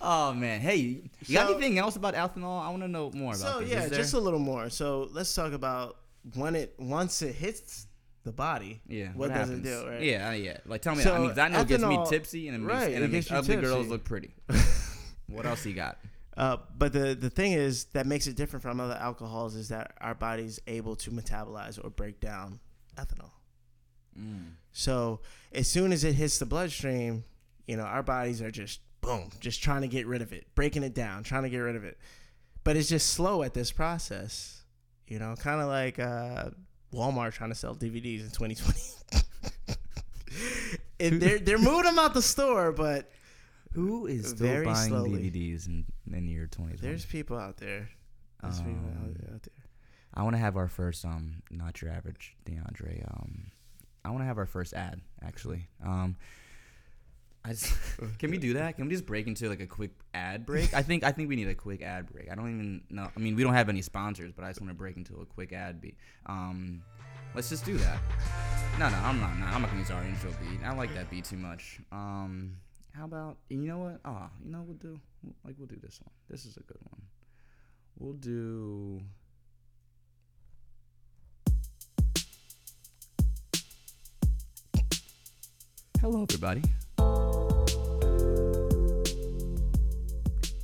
[0.00, 2.62] Oh man, hey, you got So- anything else about ethanol?
[2.64, 3.70] I want to know more about So this.
[3.70, 4.68] yeah, just a little more.
[4.70, 5.96] So let's talk about
[6.34, 7.86] when it once it hits
[8.26, 8.82] the body.
[8.86, 9.08] yeah.
[9.14, 9.66] What, does happens?
[9.66, 9.88] it do?
[9.88, 10.02] Right.
[10.02, 10.58] Yeah, uh, yeah.
[10.66, 12.80] Like tell me, So, I mean, I know it gets me tipsy and it makes,
[12.80, 14.34] right, and it it makes ugly girls look pretty.
[15.28, 15.98] what else you got?
[16.36, 19.92] Uh, but the the thing is that makes it different from other alcohols is that
[20.02, 22.60] our body's able to metabolize or break down
[22.98, 23.30] ethanol.
[24.18, 24.50] Mm.
[24.72, 25.20] So
[25.52, 27.24] as soon as it hits the bloodstream,
[27.66, 30.82] you know, our bodies are just boom, just trying to get rid of it, breaking
[30.82, 31.96] it down, trying to get rid of it.
[32.64, 34.64] But it's just slow at this process.
[35.06, 36.50] You know, kind of like uh,
[36.92, 38.80] Walmart trying to sell DVDs in 2020.
[41.00, 43.10] and they're they're moving them out the store, but
[43.72, 45.30] Who is still Very buying slowly.
[45.30, 46.76] DVDs in, in the year 2020?
[46.80, 47.88] there's people out there.
[48.42, 49.64] There's people Um, out, out there.
[50.14, 53.50] I want to have our first um not your average DeAndre um
[54.04, 56.16] I want to have our first ad actually um
[57.46, 57.72] I just,
[58.18, 58.76] can we do that?
[58.76, 60.74] Can we just break into like a quick ad break?
[60.74, 62.30] I think I think we need a quick ad break.
[62.30, 63.08] I don't even know.
[63.14, 65.24] I mean, we don't have any sponsors, but I just want to break into a
[65.24, 65.96] quick ad beat.
[66.26, 66.82] Um,
[67.34, 67.98] let's just do that.
[68.80, 69.38] No, no, I'm not.
[69.38, 70.60] No, I'm not gonna use our intro beat.
[70.64, 71.78] I like that beat too much.
[71.92, 72.56] Um,
[72.92, 74.00] how about you know what?
[74.04, 75.00] Oh, you know what we'll do?
[75.44, 76.12] Like we'll do this one.
[76.28, 77.02] This is a good one.
[77.96, 79.00] We'll do.
[86.00, 86.62] Hello, everybody.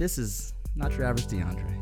[0.03, 1.79] This is not your average DeAndre.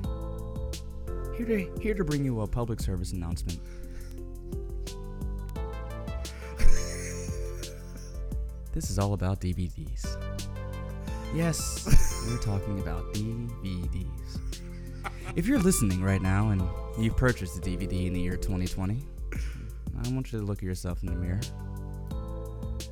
[1.35, 3.59] Here to here to bring you a public service announcement.
[8.75, 10.19] this is all about DVDs.
[11.35, 11.87] Yes,
[12.29, 14.39] we're talking about DVDs.
[15.35, 16.63] If you're listening right now and
[16.99, 19.01] you've purchased a DVD in the year 2020,
[19.33, 21.41] I want you to look at yourself in the mirror.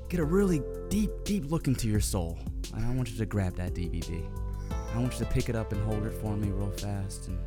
[0.09, 2.39] Get a really deep, deep look into your soul,
[2.75, 4.25] and I want you to grab that DVD.
[4.95, 7.39] I want you to pick it up and hold it for me real fast and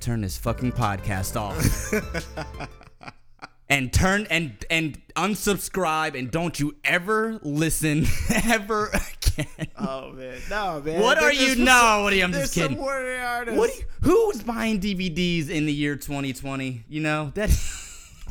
[0.00, 3.12] turn this fucking podcast off.
[3.68, 8.06] and turn and and unsubscribe and don't you ever listen
[8.46, 9.68] ever again.
[9.76, 11.02] Oh man, no man.
[11.02, 11.48] What are There's you?
[11.56, 12.24] some- No, what are you?
[12.24, 12.78] I'm just kidding.
[12.78, 13.44] What?
[13.46, 16.84] do you- who's buying DVDs in the year 2020?
[16.88, 17.50] You know that.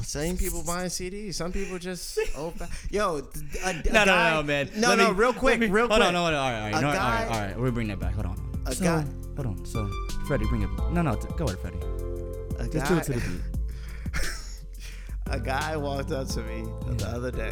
[0.03, 1.33] Same people buying CDs.
[1.35, 2.67] Some people just open.
[2.91, 3.27] Yo,
[3.63, 4.69] a, a no, guy, no, no, man.
[4.75, 6.07] No, Let no, me- real quick, me- real hold quick.
[6.07, 7.59] on, hold on, all right, all right, no, all right, guy- all right.
[7.59, 8.13] We'll bring that back.
[8.13, 8.61] Hold on.
[8.67, 9.65] A so, guy- Hold on.
[9.65, 9.89] So,
[10.27, 10.69] Freddie, bring it.
[10.91, 11.77] No, no, t- go ahead, Freddie.
[12.59, 14.21] A Just guy, do it to the beat.
[15.27, 16.63] a guy walked up to me
[16.97, 17.49] the other day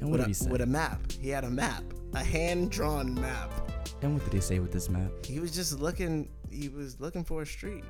[0.00, 0.50] And what with did a, he say?
[0.50, 1.00] with a map.
[1.20, 1.82] He had a map,
[2.14, 3.50] a hand drawn map.
[4.02, 5.10] and what did he say with this map?
[5.24, 6.28] He was just looking.
[6.50, 7.84] He was looking for a street.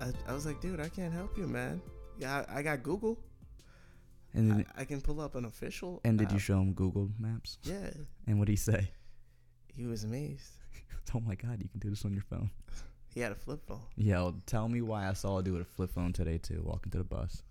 [0.00, 1.80] I, I was like, dude, I can't help you, man.
[2.18, 3.18] Yeah, I, I got Google.
[4.34, 6.00] And I, then, I can pull up an official.
[6.04, 7.58] and did you show him Google Maps?
[7.62, 7.90] Yeah,
[8.26, 8.90] And what did he say?
[9.74, 10.50] he was amazed.
[11.14, 12.50] Oh my God, you can do this on your phone.
[13.14, 13.80] He had a flip phone.
[13.96, 16.92] Yo, tell me why I saw a dude with a flip phone today too, walking
[16.92, 17.42] to the bus.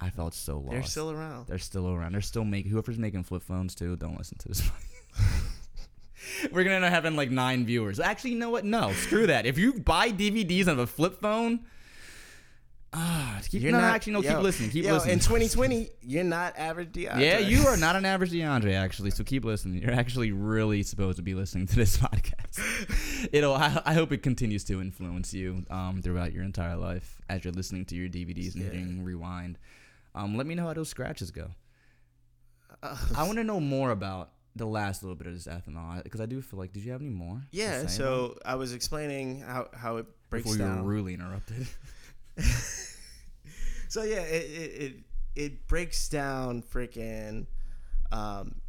[0.00, 0.70] I felt so lost.
[0.70, 1.46] They're still around.
[1.48, 2.12] They're still around.
[2.12, 3.96] They're still making whoever's making flip phones too.
[3.96, 4.62] Don't listen to this.
[6.52, 8.00] We're gonna end up having like nine viewers.
[8.00, 8.64] Actually, you know what?
[8.64, 9.44] No, screw that.
[9.44, 11.60] If you buy DVDs on a flip phone,
[12.96, 14.70] ah, keep, You're no, not- actually, no, yo, keep listening.
[14.70, 15.12] Keep yo, listening.
[15.14, 17.20] In 2020, you're not average DeAndre.
[17.20, 19.10] yeah, you are not an average DeAndre actually.
[19.10, 19.82] So keep listening.
[19.82, 23.28] You're actually really supposed to be listening to this podcast.
[23.32, 23.54] It'll.
[23.54, 27.52] I, I hope it continues to influence you um, throughout your entire life as you're
[27.52, 28.70] listening to your DVDs and Yeah.
[28.70, 29.58] hitting rewind.
[30.14, 31.50] Um, let me know how those scratches go.
[32.82, 36.20] Uh, I want to know more about the last little bit of this ethanol because
[36.20, 36.72] I do feel like.
[36.72, 37.42] Did you have any more?
[37.52, 37.86] yeah.
[37.86, 40.84] So I was explaining how how it breaks before you down.
[40.84, 41.66] were rudely interrupted.
[43.88, 44.44] so yeah, it
[44.84, 44.94] it
[45.34, 47.46] it, breaks down freaking
[48.12, 48.60] um,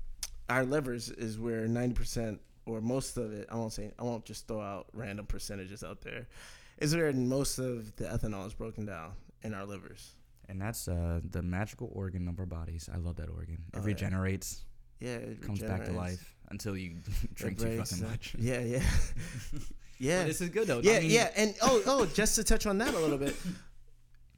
[0.49, 3.47] our livers is where ninety percent or most of it.
[3.51, 6.28] I won't say I won't just throw out random percentages out there.
[6.80, 9.13] Is where most of the ethanol is broken down
[9.43, 10.13] in our livers.
[10.49, 12.89] and that's uh, the magical organ of our bodies.
[12.93, 13.63] I love that organ.
[13.74, 14.63] It Oh, regenerates.
[14.99, 16.97] yeah, it comes back to life until you
[17.34, 18.36] drink too fucking uh, much.
[18.39, 18.84] Yeah, yeah,
[19.99, 20.19] yeah.
[20.19, 20.79] But this is good though.
[20.79, 23.35] yeah, I mean, yeah, and oh, oh, just to touch on that a little bit,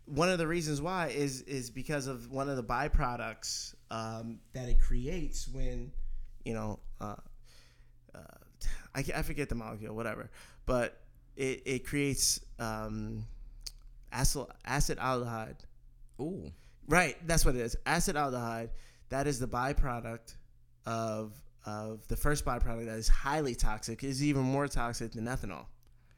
[0.05, 4.69] one of the reasons why is is because of one of the byproducts um, that
[4.69, 5.91] it creates when,
[6.43, 7.15] you know, uh,
[8.15, 8.19] uh,
[8.95, 10.29] I, I forget the molecule, whatever,
[10.65, 11.01] but
[11.35, 13.25] it it creates um,
[14.11, 15.57] acid acetaldehyde.
[16.21, 16.51] Ooh.
[16.87, 17.75] Right, that's what it is.
[17.85, 18.69] Acetaldehyde.
[19.09, 20.35] That is the byproduct
[20.85, 21.33] of
[21.65, 24.03] of the first byproduct that is highly toxic.
[24.03, 25.65] Is even more toxic than ethanol,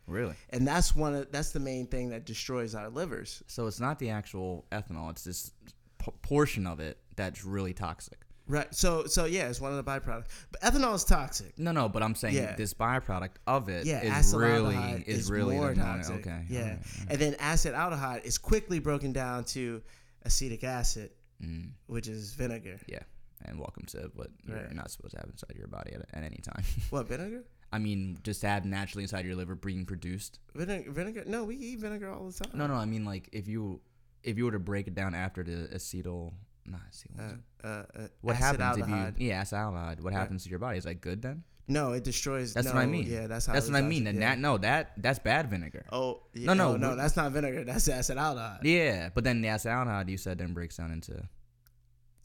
[0.07, 0.35] Really?
[0.51, 1.15] and that's one.
[1.15, 3.43] Of, that's the main thing that destroys our livers.
[3.47, 5.51] So it's not the actual ethanol; it's this
[5.97, 8.19] p- portion of it that's really toxic.
[8.47, 8.73] Right.
[8.73, 10.25] So so yeah, it's one of the byproducts.
[10.51, 11.57] But ethanol is toxic.
[11.57, 12.55] No, no, but I'm saying Yeah.
[12.55, 16.15] this byproduct of it Yeah, is really acetaldehyde is, really more toxic.
[16.27, 16.45] Okay.
[16.49, 16.75] Yeah,
[17.09, 19.81] and then acetaldehyde is quickly broken down to
[20.23, 21.11] acetic acid,
[21.41, 22.79] Mm, which is vinegar.
[22.87, 22.99] yeah.
[23.45, 24.73] And welcome to what you're Right.
[24.73, 26.63] not supposed to have inside your body at, at any time.
[26.89, 27.43] What vinegar?
[27.73, 30.39] I mean, just to have naturally inside your liver being produced.
[30.55, 30.91] Vinegar?
[30.91, 31.23] Vinegar?
[31.25, 32.57] No, we eat vinegar all the time.
[32.57, 33.81] No, no, I mean like if you
[34.23, 36.33] if you were to break it down after the acetyl,
[36.65, 37.39] not acetyl.
[37.63, 40.01] Uh, uh, uh, what happens if you yeah acetaldehyde?
[40.01, 40.77] What happens to your body?
[40.77, 41.43] Is that good then?
[41.67, 42.53] No, it destroys.
[42.53, 43.05] That's no, what I mean.
[43.07, 43.53] Yeah, that's how.
[43.53, 44.07] That's what I mean.
[44.07, 44.31] And yeah.
[44.31, 45.85] that no, that that's bad vinegar.
[45.91, 47.63] Oh yeah, No, no, no, no, that's not vinegar.
[47.63, 51.23] That's acetaldehyde Yeah, but then the acetaldehyde you said then breaks down into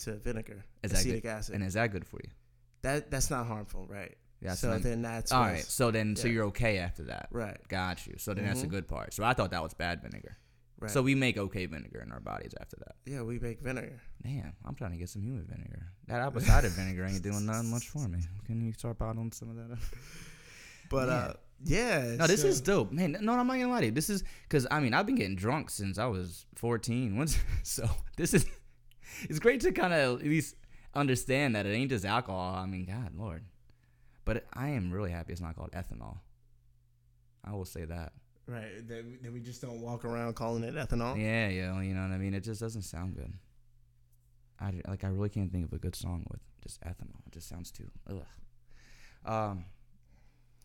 [0.00, 1.28] to vinegar, is acetic good?
[1.28, 1.54] acid.
[1.56, 2.30] And is that good for you?
[2.82, 4.14] that that's not harmful, right?
[4.40, 5.64] Yeah, so then- then that's all right.
[5.64, 7.28] So then, so you're okay after that.
[7.32, 8.14] right, Got you.
[8.18, 8.70] So then that's the Mhm.
[8.70, 9.12] good part.
[9.14, 10.36] So I thought that was bad vinegar.
[10.78, 10.90] right.
[10.90, 12.96] So we make okay vinegar in our bodies after that.
[13.10, 13.98] yeah, we make vinegar.
[14.22, 15.86] Damn, I'm trying to get some human vinegar.
[16.06, 18.20] That apple cider vinegar ain't doing nothing much for me.
[18.44, 19.78] Can you start bottling some of that up?
[20.88, 21.32] But uh,
[21.64, 22.14] yeah.
[22.16, 23.16] No, this so- is dope, man.
[23.20, 23.92] No, I'm not gonna lie to you.
[23.92, 27.16] This is because I mean I've been getting drunk since I was 14.
[27.20, 28.46] Once, so this is
[29.22, 30.56] it's great to kind of at least
[30.94, 32.54] understand that it ain't just alcohol.
[32.56, 33.44] I mean, God, Lord,
[34.24, 36.18] but I am really happy it's not called ethanol.
[37.44, 38.12] I will say that.
[38.46, 38.86] right.
[38.88, 41.16] That we, that we just don't walk around calling it ethanol.
[41.20, 42.34] Yeah, yeah, you know what I mean.
[42.34, 43.32] It just doesn't sound good.
[44.58, 47.20] I like I really can't think of a good song with just ethanol.
[47.26, 48.24] It just sounds too ugh.
[49.24, 49.64] Um,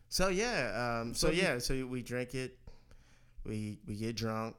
[0.07, 2.57] So yeah, um, so, So yeah, so we drink it,
[3.45, 4.55] we we get drunk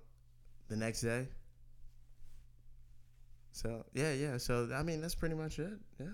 [0.68, 1.28] the next day.
[3.52, 4.36] So yeah, yeah.
[4.38, 5.72] So I mean, that's pretty much it.
[6.00, 6.06] Yeah.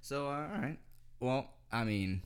[0.00, 0.78] so uh, all right.
[1.20, 2.22] Well, I mean,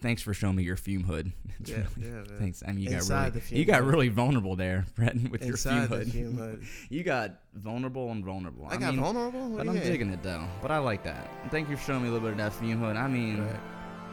[0.00, 1.32] thanks for showing me your fume hood.
[1.60, 2.38] It's Yeah, really- yeah, man.
[2.38, 2.62] Thanks.
[2.66, 3.90] I mean, you Inside got really, you got hood.
[3.90, 6.10] really vulnerable there, Brett, with your fume hood.
[6.12, 6.62] fume hood.
[6.88, 8.66] you got vulnerable and vulnerable.
[8.68, 9.48] I, got mean, vulnerable.
[9.50, 9.82] What But I'm mean?
[9.84, 10.44] digging it though.
[10.62, 11.28] But I like that.
[11.50, 12.96] Thank you for showing me a little bit of that fume hood.
[12.96, 13.56] I mean, Right.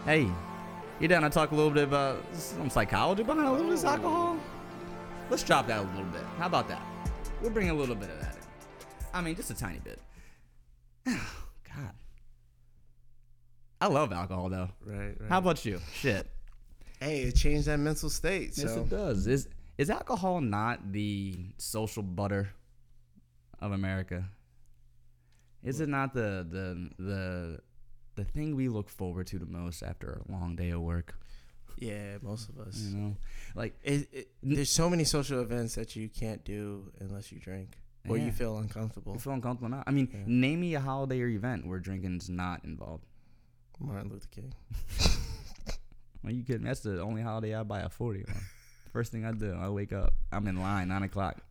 [0.05, 0.27] hey,
[0.99, 3.85] you down to talk a little bit about some psychology behind a little bit of
[3.85, 4.37] alcohol?
[5.29, 6.21] Let's drop that a little bit.
[6.37, 6.81] How about that?
[7.41, 8.34] We'll bring a little bit of that.
[9.15, 9.99] I mean, just a tiny bit.
[11.05, 11.93] God.
[13.79, 14.69] I love alcohol though.
[14.85, 15.15] Right.
[15.19, 15.29] Right.
[15.29, 15.79] How about you?
[15.93, 16.27] Shit.
[16.99, 18.57] hey, it changed that mental state.
[18.57, 19.25] Yes, So it does.
[19.27, 19.47] Is
[19.77, 22.49] is alcohol not the social butter
[23.59, 24.25] of America?
[25.63, 27.59] Is it not the the the
[28.15, 31.15] the thing we look forward to the most after a long day of work?
[31.77, 32.77] yeah, most of us.
[32.79, 33.15] You know,
[33.55, 37.77] like It, it, there's so many social events that you can't do unless you drink
[38.07, 38.25] or Yeah.
[38.25, 39.13] you feel uncomfortable.
[39.13, 39.83] you feel uncomfortable now.
[39.87, 40.19] I mean, Yeah.
[40.25, 43.05] name me a holiday or event where drinking's not involved.
[43.79, 44.53] Martin Luther King.
[46.23, 46.63] Are you kidding?
[46.63, 48.33] That's the only holiday I buy a forty on.
[48.91, 51.41] First thing I do, I wake up, I'm in line nine o'clock.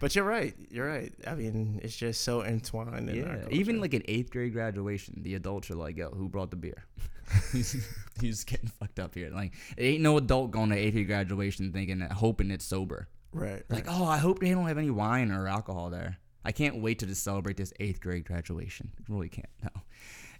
[0.00, 0.54] But you're right.
[0.70, 1.12] You're right.
[1.26, 3.10] I mean, it's just so entwined.
[3.10, 6.28] In our Yeah, even like an eighth grade graduation, the adults are like, "Yo, who
[6.28, 6.84] brought the beer?"
[7.52, 7.84] he's,
[8.20, 9.28] he's getting fucked up here.
[9.30, 13.08] Like, ain't no adult going to eighth grade graduation thinking that, hoping it's sober.
[13.38, 13.62] Right.
[13.68, 16.18] Like, oh, I hope they don't have any wine or alcohol there.
[16.44, 18.90] I can't wait to just celebrate this eighth grade graduation.
[19.08, 19.46] Really can't.
[19.62, 19.70] No,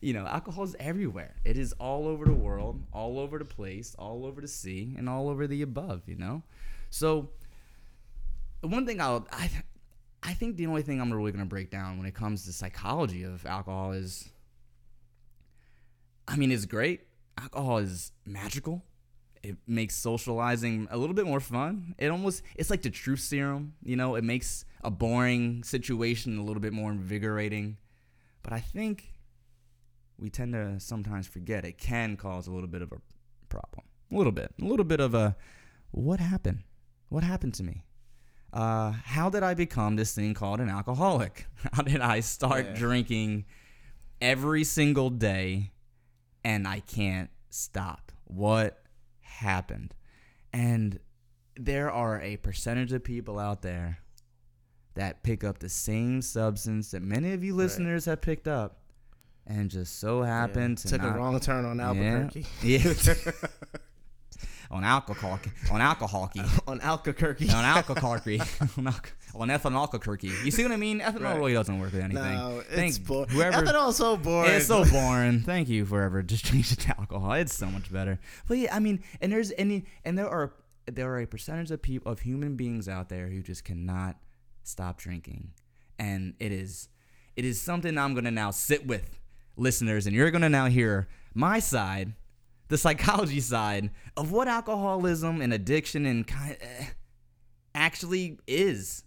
[0.01, 1.35] you know, alcohol is everywhere.
[1.45, 5.09] It is all over the world, all over the place, all over the sea, and
[5.09, 6.03] all over the above.
[6.07, 6.43] You know,
[6.89, 7.31] so
[8.61, 9.51] one thing I'll I
[10.23, 13.25] I think the only thing I'm really gonna break down when it comes to psychology
[13.25, 14.31] of alcohol is
[16.29, 17.09] I mean it's great.
[17.37, 18.85] Alcohol is magical.
[19.43, 21.95] It makes socializing a little bit more fun.
[21.99, 26.43] It almost it's like the truth serum, you know, it makes a boring situation a
[26.45, 27.77] little bit more invigorating.
[28.43, 29.13] But I think
[30.19, 32.97] we tend to sometimes forget it can cause a little bit of a
[33.49, 33.85] problem.
[34.13, 34.53] A little bit.
[34.61, 35.37] A little bit of a
[35.91, 36.63] what happened?
[37.09, 37.85] What happened to me?
[38.53, 41.47] uh, how did I become this thing called an alcoholic?
[41.75, 42.75] How did I start Yeah.
[42.77, 43.45] drinking
[44.23, 45.73] every single day
[46.43, 48.11] and I can't stop?
[48.25, 48.83] What
[49.39, 49.95] happened?
[50.53, 51.01] And
[51.57, 53.99] there are a percentage of people out there
[54.95, 58.81] that pick up the same substance that many of you listeners have picked up,
[59.47, 62.47] and just so happened to Took not- a wrong turn on Albuquerque.
[62.63, 62.93] Yeah.
[64.71, 65.41] on alcohol,
[65.71, 66.43] on alcohol, key.
[66.67, 67.49] on Albuquerque.
[67.51, 68.41] on Albuquerque,
[68.77, 70.29] on, alc- on ethanol Albuquerque.
[70.45, 71.01] You see what I mean?
[71.01, 71.37] Ethanol Right.
[71.37, 72.23] really doesn't work with anything.
[72.35, 73.31] No, it's Thank boring.
[73.31, 73.63] whoever.
[73.65, 74.51] Ethanol's so boring.
[74.53, 75.41] It's so boring.
[75.41, 77.33] Thank you for ever just changing to alcohol.
[77.33, 78.19] It's so much better.
[78.47, 80.53] But yeah, I mean, and there's any, and there are
[80.87, 84.17] there are a percentage of people of human beings out there who just cannot
[84.65, 85.53] stop drinking,
[85.99, 86.89] and it is
[87.37, 89.19] it is something I'm gonna now sit with
[89.57, 92.13] listeners, and you're gonna now hear my side,
[92.69, 96.87] the psychology side of what alcoholism and addiction and kind eh,
[97.75, 99.05] actually is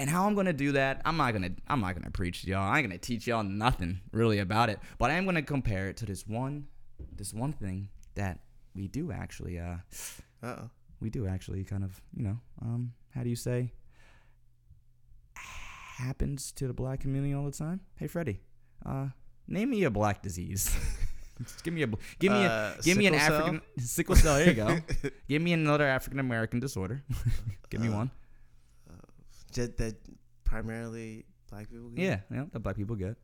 [0.00, 2.62] and how I'm gonna do that, I'm not gonna I'm not gonna preach to y'all.
[2.62, 4.78] I ain't gonna teach y'all nothing really about it.
[4.96, 6.68] But I am gonna compare it to this one
[7.14, 8.38] this one thing that
[8.74, 9.76] we do actually uh
[10.42, 10.70] Uh-oh.
[11.00, 13.72] we do actually kind of, you know, um, how do you say
[15.34, 17.80] happens to the black community all the time.
[17.96, 18.40] Hey Freddie,
[18.86, 19.08] uh
[19.46, 20.74] name me a black disease.
[21.42, 21.86] Just give me a
[22.18, 23.40] give me Uh, a give me an sickle cell?
[23.40, 24.34] African sickle cell.
[24.36, 24.78] There you go.
[25.28, 27.02] give me another African American disorder.
[27.70, 28.10] give me Uh, one.
[29.52, 29.96] Just that
[30.44, 32.02] primarily black people get?
[32.04, 33.16] Yeah, yeah, that black people get.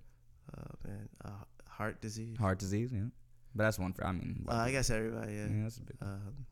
[0.57, 1.09] Oh, man.
[1.25, 1.31] Uh,
[1.69, 2.37] heart disease.
[2.39, 3.11] Heart disease, yeah.
[3.55, 5.47] But that's one for I mean Uh, I guess everybody, yeah.
[5.47, 6.47] yeah, that's a big Um,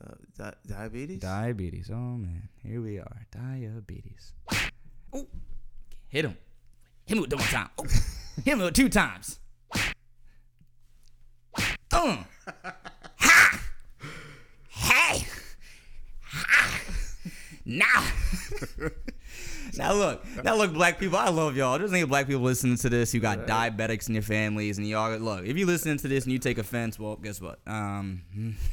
[0.00, 1.20] uh, di- diabetes?
[1.20, 1.90] diabetes.
[1.90, 3.26] Oh man, here we are.
[3.32, 4.32] Diabetes.
[5.12, 5.26] Oh,
[6.08, 6.36] hit him.
[7.06, 7.70] Hit him with it one time.
[7.78, 7.84] Oh,
[8.44, 9.40] hit me with two times.
[11.98, 12.16] Uh.
[13.16, 13.60] Ha!
[14.68, 15.26] Hey!
[16.22, 16.80] Ha!
[17.64, 18.06] Now.
[19.76, 21.18] now look, now look, black people.
[21.18, 21.76] I love y'all.
[21.76, 23.12] There's any black people listening to this.
[23.12, 25.44] You got diabetics in your families, and y'all look.
[25.44, 27.58] If you listen to this and you take offense, well, guess what?
[27.66, 28.22] Um,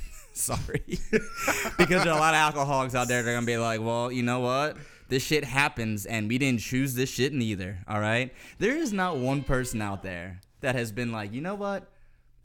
[0.33, 0.83] sorry,
[1.79, 3.23] because there are a lot of alcoholics out there.
[3.23, 4.77] They're gonna be like, well, you know what?
[5.09, 7.79] This shit happens, and we didn't choose this shit neither.
[7.87, 8.31] All right.
[8.59, 11.89] There is not one person out there that has been like, you know what?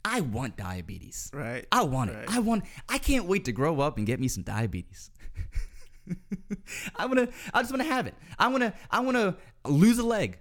[0.03, 1.29] I want diabetes.
[1.33, 1.65] Right.
[1.71, 2.25] I want it.
[2.27, 2.63] I want.
[2.89, 5.11] I can't wait to grow up and get me some diabetes.
[6.95, 7.27] I wanna.
[7.53, 8.15] I just wanna have it.
[8.39, 8.73] I wanna.
[8.89, 10.39] I wanna lose a leg.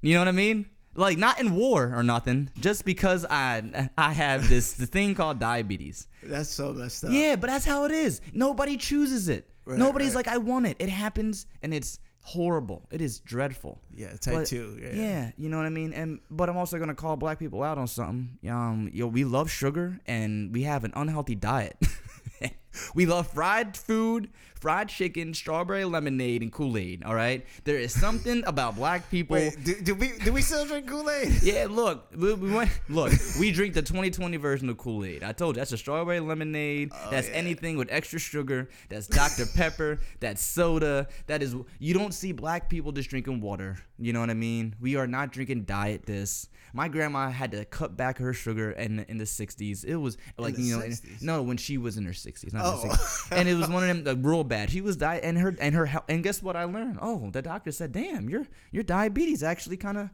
[0.00, 0.66] You know what I mean?
[0.94, 2.50] Like not in war or nothing.
[2.60, 6.08] Just because I I have this the thing called diabetes.
[6.22, 7.10] That's so messed up.
[7.12, 8.20] Yeah, but that's how it is.
[8.32, 9.48] Nobody chooses it.
[9.64, 10.26] Right, Nobody's right.
[10.26, 10.76] like I want it.
[10.78, 11.98] It happens and it's
[12.28, 12.86] horrible.
[12.90, 13.80] It is dreadful.
[13.94, 14.78] Yeah, type But- 2.
[14.82, 14.92] Yeah.
[14.92, 15.92] Yeah, you know what I mean.
[15.92, 18.38] And but I'm also gonna call black people out on something.
[18.50, 21.76] Um, yo, we love sugar and we have an unhealthy diet.
[22.94, 27.02] we love fried food, fried chicken, strawberry lemonade, and Kool Aid.
[27.04, 29.36] All right, there is something about black people.
[29.36, 31.42] Wait, do, do we do we still drink Kool Aid?
[31.48, 35.22] Yeah, look, we, we went, look, we drink the 2020 version of Kool Aid.
[35.22, 36.90] I told you that's a strawberry lemonade.
[36.92, 37.34] Oh, that's yeah.
[37.34, 38.68] anything with extra sugar.
[38.88, 40.00] That's Dr Pepper.
[40.20, 41.08] That's soda.
[41.26, 43.78] That is you don't see black people just drinking water.
[43.98, 44.76] You know what I mean?
[44.80, 46.48] We are not drinking diet this.
[46.72, 49.84] My grandma had to cut back her sugar in in the 60s.
[49.84, 51.22] It was like you know, 60s?
[51.22, 53.26] no, when she was in her 60s, not Oh.
[53.30, 54.70] and it was one of them like, real bad.
[54.70, 56.98] She was diet and her and her and guess what I learned?
[57.00, 60.10] Oh, the doctor said, "Damn, your your diabetes actually kind of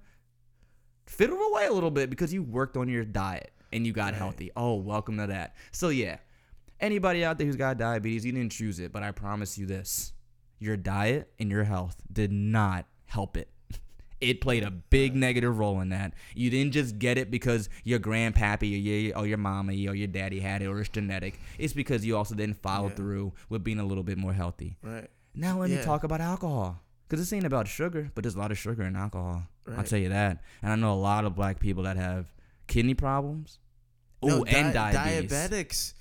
[1.06, 4.50] fiddled away a little bit because you worked on your diet and you got healthy.
[4.56, 5.56] Oh, welcome to that.
[5.72, 6.18] So yeah,
[6.80, 10.12] anybody out there who's got diabetes, you didn't choose it, but I promise you this:
[10.58, 13.50] your diet and your health did not help it.
[14.20, 16.14] It played a big negative role in that.
[16.34, 20.06] You didn't just get it because your grandpappy or your, or your mama or your
[20.06, 21.38] daddy had it or it's genetic.
[21.58, 22.94] It's because you also didn't follow Yeah.
[22.94, 24.76] through with being a little bit more healthy.
[24.82, 25.08] Right.
[25.34, 26.80] Now let me talk about alcohol.
[27.06, 29.42] Because this ain't about sugar, but there's a lot of sugar in alcohol.
[29.76, 30.42] I'll tell you that.
[30.62, 32.32] And I know a lot of black people that have
[32.66, 33.58] kidney problems.
[34.22, 35.30] Oh, No, and diabetes.
[35.30, 35.94] Diabetics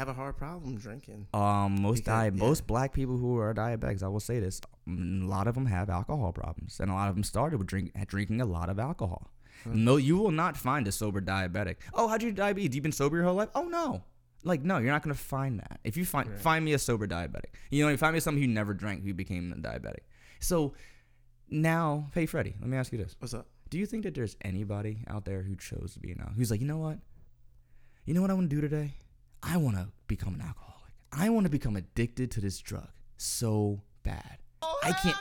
[0.00, 1.26] have a hard problem drinking.
[1.34, 2.44] Um, most Because- di- yeah.
[2.48, 4.90] most black people who are diabetics, I will say this, a
[5.34, 8.40] lot of them have alcohol problems, and a lot of them started with drink drinking
[8.40, 9.30] a lot of alcohol.
[9.66, 11.76] No, you will not find a sober diabetic.
[11.92, 12.74] Oh, how'd you diabetes?
[12.74, 13.50] You been sober your whole life?
[13.54, 14.02] Oh no.
[14.42, 15.80] Like no, you're not gonna find that.
[15.84, 18.48] If you find find me a sober diabetic, you know, you find me someone who
[18.48, 20.04] never drank who became a diabetic.
[20.40, 20.72] So
[21.50, 23.48] now, hey Freddie, let me ask you this: What's up?
[23.68, 26.38] Do you think that there's anybody out there who chose to be an alcoholic?
[26.38, 26.98] Who's like, you know what?
[28.06, 28.94] You know what I want to do today?
[29.42, 30.92] I want to become an alcoholic.
[31.12, 34.38] I want to become addicted to this drug so bad.
[34.82, 35.16] I can't.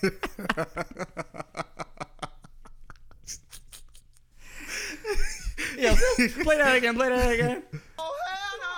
[5.78, 5.94] Yo,
[6.42, 6.94] play that again.
[6.94, 7.62] Play that again.
[7.98, 8.72] Oh hell no.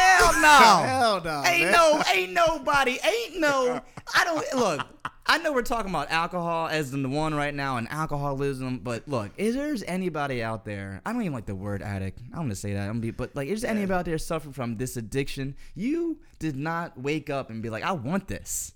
[0.00, 0.58] Hell no.
[0.86, 1.72] Hell no Ain't man.
[1.72, 3.80] no, ain't nobody, ain't no.
[4.14, 4.80] I don't look.
[5.28, 9.08] I know we're talking about alcohol as in the one right now and alcoholism, but
[9.08, 11.00] look, is there's anybody out there?
[11.04, 12.20] I don't even like the word addict.
[12.32, 12.82] I'm gonna say that.
[12.82, 15.56] I'm gonna be, but like, is there anybody out there suffering from this addiction?
[15.74, 18.74] You did not wake up and be like, I want this.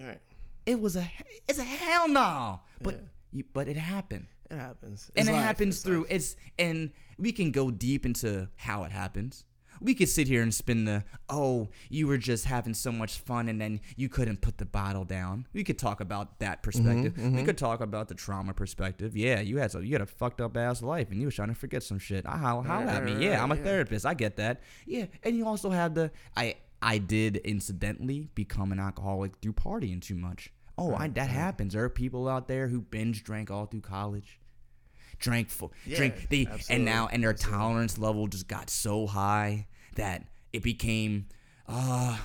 [0.00, 0.20] Right.
[0.66, 1.08] It was a
[1.48, 2.60] it's a hell no.
[2.82, 3.00] But Yeah.
[3.32, 4.26] you, but it happened.
[4.50, 5.10] It happens.
[5.14, 6.06] and it life, happens it's through life.
[6.10, 9.44] it's and we can go deep into how it happens
[9.80, 13.48] we could sit here and spin the oh you were just having so much fun
[13.48, 15.46] and then you couldn't put the bottle down.
[15.52, 17.14] We could talk about that perspective.
[17.14, 19.16] Mm-hmm, we could talk about the trauma perspective.
[19.16, 21.48] Yeah you had so you had a fucked up ass life and you was trying
[21.48, 22.26] to forget some shit.
[22.26, 23.24] I holla, holla Right, at me.
[23.24, 23.62] Yeah i'm a yeah.
[23.62, 24.06] therapist.
[24.06, 24.60] I get that.
[24.86, 30.00] Yeah and you also have the i i did incidentally become an alcoholic through partying
[30.00, 30.52] too much.
[30.76, 31.72] Oh I, that happens.
[31.72, 34.38] There are people out there who binge drank all through college
[35.18, 39.66] drank full Yeah, drink they and now and their tolerance level just got so high
[39.96, 41.26] that it became
[41.66, 42.16] uh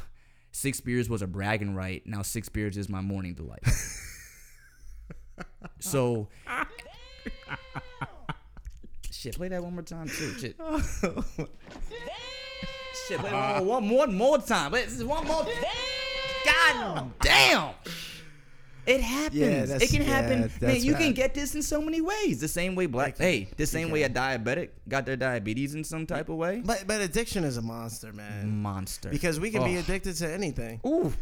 [0.51, 2.05] six beers was a bragging right.
[2.05, 3.63] Now six beers is my morning delight.
[5.79, 6.27] So
[9.11, 10.33] shit play that one more time too.
[10.39, 10.55] Shit.
[13.07, 14.71] Shit play one, more, one more one more time.
[14.71, 15.45] But this is one more.
[16.45, 17.73] God damn
[18.85, 19.71] it happens.
[19.71, 20.51] it can happen.
[20.61, 22.39] yeah, Man, you can get this in so many ways.
[22.39, 23.17] The same way black.
[23.17, 26.61] Hey, the same way a diabetic got their diabetes in some type of way.
[26.63, 28.61] But but addiction is a monster, man.
[28.61, 29.09] Monster.
[29.09, 29.79] Because we can be Oh.
[29.79, 31.13] addicted to anything, Ooh.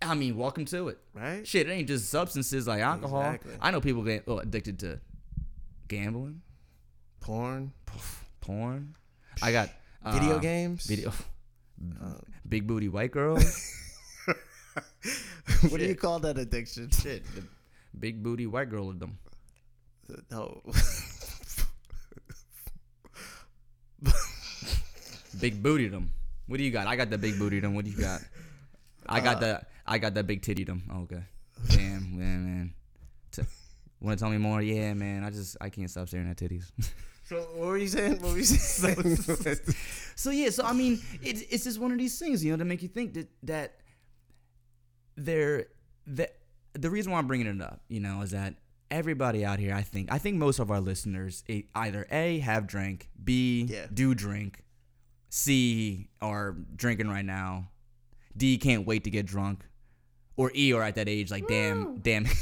[0.00, 0.98] I mean, welcome to it.
[1.12, 1.44] right?
[1.46, 3.22] Shit, it ain't just substances like alcohol.
[3.22, 3.52] Exactly.
[3.60, 5.00] I know people get oh, addicted to
[5.88, 6.42] gambling,
[7.20, 7.72] Porn,
[8.40, 8.94] porn.
[9.42, 9.70] I got
[10.04, 10.86] uh, video games.
[10.86, 11.12] Video.
[12.48, 13.74] Big booty white girls.
[15.68, 16.90] what do you call that addiction?
[16.90, 17.42] Shit, the
[17.98, 19.18] big booty white girl of them.
[20.30, 20.62] No.
[25.40, 26.10] Big booty them.
[26.46, 26.86] What do you got?
[26.86, 27.74] I got the big booty them.
[27.74, 28.20] What do you got?
[29.06, 30.82] I got uh, the I got the big titty them.
[30.92, 31.22] Oh, okay.
[31.68, 32.74] Damn, man, man.
[33.30, 33.42] T-
[34.00, 34.62] Want to tell me more?
[34.62, 35.24] Yeah, man.
[35.24, 36.70] I just I can't stop staring at titties.
[37.24, 38.20] so what were you saying?
[38.20, 39.16] What were you saying?
[40.16, 42.64] so yeah, so I mean, it's it's just one of these things, you know, to
[42.64, 43.76] make you think that that
[45.24, 45.66] there
[46.06, 46.36] that
[46.74, 48.54] the reason why I'm bringing it up, you know, is that
[48.90, 52.66] everybody out here, I think, I think most of our listeners e- either a have
[52.66, 53.86] drank, b Yeah.
[53.92, 54.64] do drink,
[55.28, 57.68] c are drinking right now,
[58.36, 59.64] d can't wait to get drunk,
[60.38, 62.24] or e are at that age like damn, damn.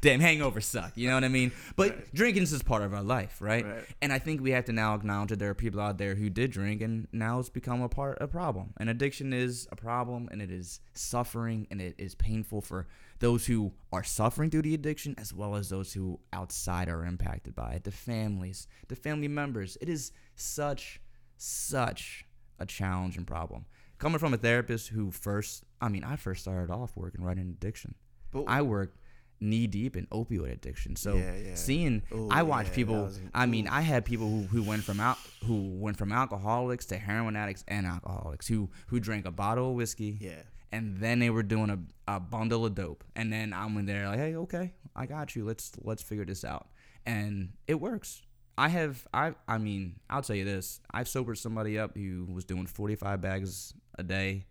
[0.00, 0.92] Damn, hangovers suck.
[0.96, 1.50] You know what I mean?
[1.76, 3.64] But drinking is just part of our life, right?
[3.64, 3.84] Right.
[4.02, 6.28] And I think we have to now acknowledge that there are people out there who
[6.28, 8.74] did drink, and now it's become a part, of a problem.
[8.78, 12.86] And addiction is a problem, and it is suffering, and it is painful for
[13.20, 17.54] those who are suffering through the addiction, as well as those who outside are impacted
[17.54, 17.84] by it.
[17.84, 19.78] The families, the family members.
[19.80, 21.00] It is such,
[21.38, 22.26] such
[22.58, 23.64] a challenge and problem.
[23.98, 27.48] Coming from a therapist who first, I mean, I first started off working right in
[27.50, 27.94] addiction.
[28.30, 28.96] But- I worked
[29.40, 30.96] knee deep in opioid addiction.
[30.96, 31.54] So Yeah, yeah.
[31.54, 33.02] seeing, Ooh, I watched yeah, people.
[33.04, 36.86] was- I mean, I had people who, who went from out who went from alcoholics
[36.86, 40.16] to heroin addicts and alcoholics who who drank a bottle of whiskey.
[40.20, 40.42] Yeah.
[40.72, 41.78] And then they were doing a,
[42.16, 43.04] a bundle of dope.
[43.14, 45.44] And then I'm in there like, hey, okay, I got you.
[45.44, 46.68] Let's let's figure this out.
[47.04, 48.22] And it works.
[48.56, 50.80] I have I I mean, I'll tell you this.
[50.90, 54.46] I've sobered somebody up who was doing 45 bags a day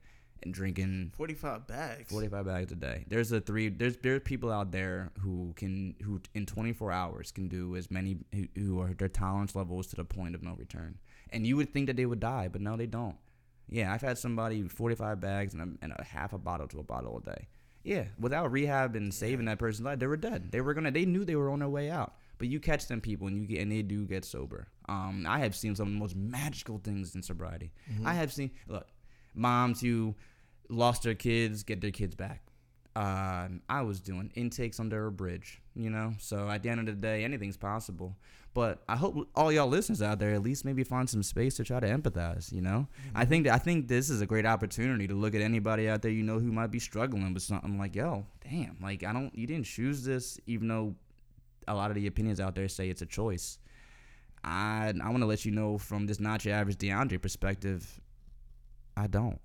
[0.45, 2.11] and drinking Forty-five bags.
[2.11, 3.05] 45 bags a day.
[3.07, 3.69] There's a three.
[3.69, 8.17] There's there's people out there who can who in 24 hours can do as many
[8.33, 10.97] who, who are their tolerance levels to the point of no return.
[11.31, 13.15] And you would think that they would die, but no, they don't.
[13.69, 16.83] Yeah, I've had somebody 45 bags and a, and a half a bottle to a
[16.83, 17.47] bottle a day.
[17.83, 20.51] Yeah, without rehab and saving that person's life, they were dead.
[20.51, 20.91] They were gonna.
[20.91, 22.13] They knew they were on their way out.
[22.37, 24.67] But you catch them people and you get and they do get sober.
[24.89, 27.71] Um, I have seen some of the most magical things in sobriety.
[28.05, 28.87] I have seen look,
[29.33, 30.15] moms who
[30.69, 32.41] lost their kids get their kids back.
[32.95, 36.13] Um, I was doing intakes under a bridge, you know.
[36.19, 38.15] So at the end of the day, anything's possible.
[38.53, 41.63] But I hope all y'all listeners out there at least maybe find some space to
[41.63, 42.51] try to empathize.
[42.51, 45.41] You know, I think that I think this is a great opportunity to look at
[45.41, 49.03] anybody out there you know who might be struggling with something like, yo, damn, like
[49.03, 50.95] I don't, you didn't choose this, even though
[51.67, 53.57] a lot of the opinions out there say it's a choice.
[54.43, 57.99] I I want to let you know from this not your average DeAndre perspective,
[58.95, 59.39] I don't.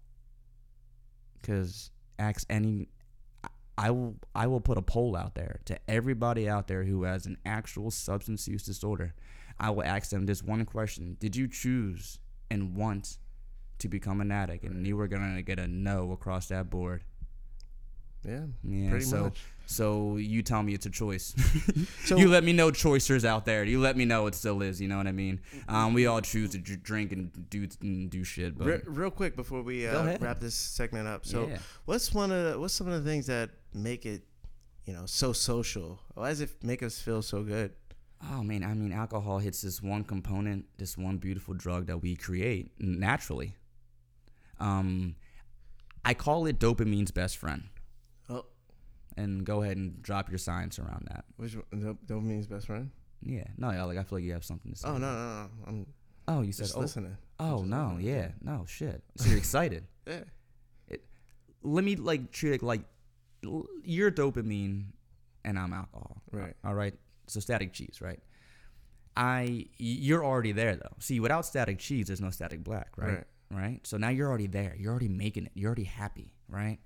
[1.49, 2.89] Cause ask any,
[3.43, 7.05] I- I will I will put a poll out there to everybody out there who
[7.05, 9.15] has an actual substance use disorder.
[9.59, 12.19] I will ask them this one question: Did you choose
[12.51, 13.17] and want
[13.79, 14.65] to become an addict?
[14.65, 17.05] And you were gonna get a no across that board.
[18.25, 18.45] Yeah.
[18.65, 19.41] Yeah, Pretty so much.
[19.67, 21.35] so you tell me it's a choice.
[22.05, 23.65] So- you let me know choicers out there.
[23.65, 24.81] You let me know it still is.
[24.81, 25.41] You know what I mean?
[25.69, 29.37] Um, we all choose to drink and do and do shit, but Re- real quick
[29.37, 31.25] before we uh, wrap this segment up.
[31.25, 31.59] So, Yeah.
[31.85, 34.23] what's one of the, what's some of the things that make it,
[34.85, 36.01] you know, so social?
[36.15, 37.73] Why does it make us feel so good?
[38.33, 42.17] oh man, I mean, alcohol hits this one component, this one beautiful drug that we
[42.17, 43.55] create naturally.
[44.59, 45.15] Um,
[46.05, 47.63] I call it dopamine's best friend.
[49.21, 51.25] And go ahead and drop your science around that.
[51.37, 51.81] Which one?
[51.83, 52.91] Dop- dopamine's best friend?
[53.21, 54.87] Yeah, no, yeah, like I feel like you have something to say.
[54.89, 55.49] Oh no, no, no.
[55.67, 55.87] I'm
[56.29, 57.17] Oh, you said oh, listening.
[57.41, 58.07] oh no, listening.
[58.15, 59.03] yeah, no shit.
[59.17, 59.85] So you're excited.
[60.07, 60.21] Yeah.
[61.63, 62.83] Let me like treat it like
[63.83, 64.87] you're dopamine
[65.45, 66.23] and I'm alcohol.
[66.31, 66.55] Right.
[66.65, 66.95] All right.
[67.27, 68.21] So static cheese, right?
[69.17, 70.95] I you're already there though.
[71.01, 73.15] See, without static cheese, there's no static black, right?
[73.15, 73.25] Right.
[73.51, 73.87] Right.
[73.87, 74.77] So now you're already there.
[74.79, 75.53] You're already making it.
[75.55, 76.79] You're already happy, right?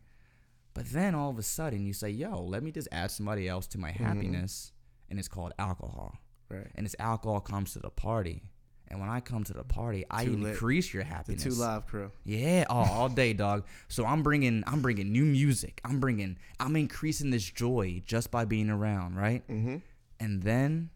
[0.74, 3.66] But then all of a sudden you say, "Yo, let me just add somebody else
[3.68, 4.04] to my Mm-hmm.
[4.04, 4.72] happiness,"
[5.10, 6.16] and it's called alcohol.
[6.48, 6.66] Right.
[6.74, 8.42] And this alcohol comes to the party,
[8.88, 10.52] and when I come to the party, I lit.
[10.52, 11.44] increase your happiness.
[11.44, 12.10] The two live crew.
[12.24, 13.64] Yeah, oh, all day, dog.
[13.88, 15.80] So I'm bringing, I'm bringing new music.
[15.84, 19.46] I'm bringing, I'm increasing this joy just by being around, right?
[19.48, 19.76] Mm-hmm.
[20.20, 20.90] And then,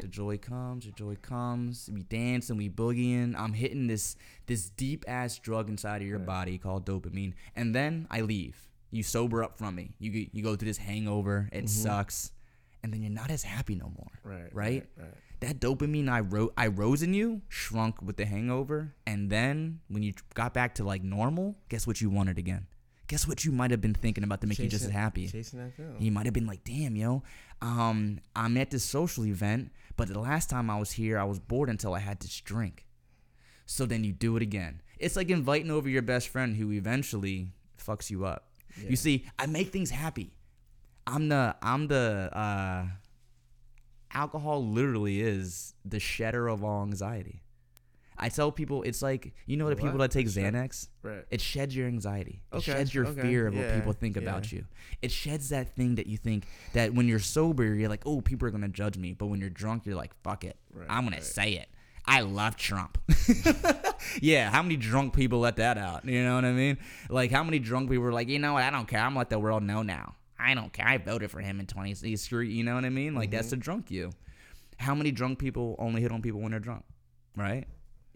[0.00, 1.90] the joy comes, the joy comes.
[1.92, 3.34] We dancing, we boogieing.
[3.36, 4.16] I'm hitting this,
[4.46, 7.34] this deep ass drug inside of your body called dopamine.
[7.54, 8.56] And then I leave.
[8.90, 9.94] You sober up from me.
[9.98, 11.48] You you go through this hangover.
[11.52, 11.66] It mm-hmm.
[11.66, 12.32] sucks,
[12.82, 14.12] and then you're not as happy no more.
[14.22, 14.54] Right.
[14.54, 14.86] Right.
[14.96, 15.14] Right.
[15.40, 20.02] That dopamine I wrote, I rose in you, shrunk with the hangover, and then when
[20.02, 22.66] you got back to like normal, guess what you wanted again?
[23.08, 25.28] Guess what you might have been thinking about to make you just as happy?
[25.28, 25.94] Chasing that girl.
[25.98, 27.22] You might have been like, damn, yo,
[27.62, 31.38] um, I'm at this social event, but the last time I was here, I was
[31.38, 32.86] bored until I had this drink.
[33.64, 34.80] So then you do it again.
[34.98, 37.48] It's like inviting over your best friend who eventually
[37.78, 38.48] fucks you up.
[38.90, 40.36] You see, I make things happy.
[41.06, 42.86] I'm the I'm the uh
[44.12, 47.42] alcohol literally is the shedder of all anxiety.
[48.18, 50.88] I tell people it's like you know the people that take Xanax?
[51.02, 51.24] Right.
[51.30, 52.42] It sheds your anxiety.
[52.52, 54.22] It Okay, sheds your okay, fear of what people think yeah.
[54.22, 54.64] about you.
[55.02, 58.48] It sheds that thing that you think that when you're sober, you're like, oh, people
[58.48, 59.12] are gonna judge me.
[59.12, 61.24] But when you're drunk, you're like, fuck it, Right, I'm gonna right.
[61.24, 61.68] say it.
[62.08, 62.98] I love Trump.
[64.20, 66.04] yeah, how many drunk people let that out?
[66.04, 66.78] You know what I mean?
[67.08, 68.62] Like, how many drunk people were like, you know what?
[68.62, 69.00] I don't care.
[69.00, 70.14] I'm gonna let the world know now.
[70.38, 70.86] I don't care.
[70.86, 72.50] I voted for him in 20 Street.
[72.52, 73.14] You know what I mean?
[73.14, 73.50] Like, that's Mm-hmm.
[73.50, 74.10] the drunk you.
[74.78, 76.84] How many drunk people only hit on people when they're drunk?
[77.36, 77.66] Right?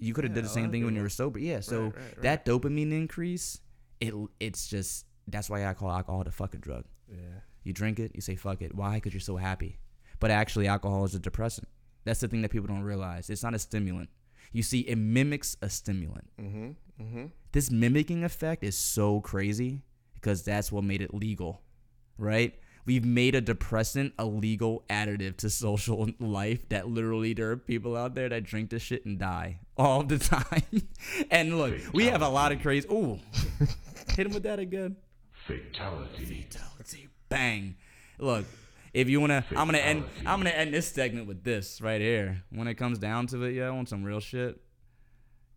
[0.00, 1.38] You could have Yeah, did the same thing when you were sober.
[1.38, 1.60] Yeah.
[1.60, 3.60] So Right, right, that dopamine increase,
[4.00, 6.84] it it's just that's why I call alcohol the fucking drug.
[7.08, 7.40] Yeah.
[7.62, 8.74] You drink it, you say fuck it.
[8.74, 8.94] Why?
[8.94, 9.78] Because you're so happy.
[10.18, 11.68] But actually, alcohol is a depressant.
[12.04, 13.30] That's the thing that people don't realize.
[13.30, 14.08] It's not a stimulant.
[14.52, 16.28] You see, it mimics a stimulant.
[16.40, 16.70] Mm-hmm.
[17.02, 17.26] Mm-hmm.
[17.52, 19.82] This mimicking effect is so crazy
[20.14, 21.62] because that's what made it legal,
[22.18, 22.58] right?
[22.86, 27.96] We've made a depressant a legal additive to social life that literally there are people
[27.96, 30.88] out there that drink this shit and die all the time.
[31.30, 32.88] and look, we have a lot of crazy.
[32.90, 33.18] Ooh,
[34.16, 34.96] hit him with that again.
[35.46, 36.24] Fatality.
[36.24, 37.08] Fatality.
[37.28, 37.76] Bang.
[38.18, 38.44] Look,
[38.92, 40.04] if you wanna, I'm gonna end.
[40.26, 42.42] I'm gonna end this segment with this right here.
[42.50, 44.60] When it comes down to it, yo, want some real shit,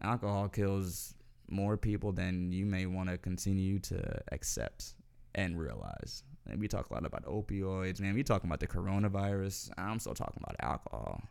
[0.01, 1.13] alcohol kills
[1.49, 4.95] more people than you may want to continue to accept
[5.35, 6.23] and realize.
[6.49, 8.13] And we talk a lot about opioids, man.
[8.15, 9.71] We talking about the coronavirus.
[9.77, 11.21] I'm still talking about alcohol.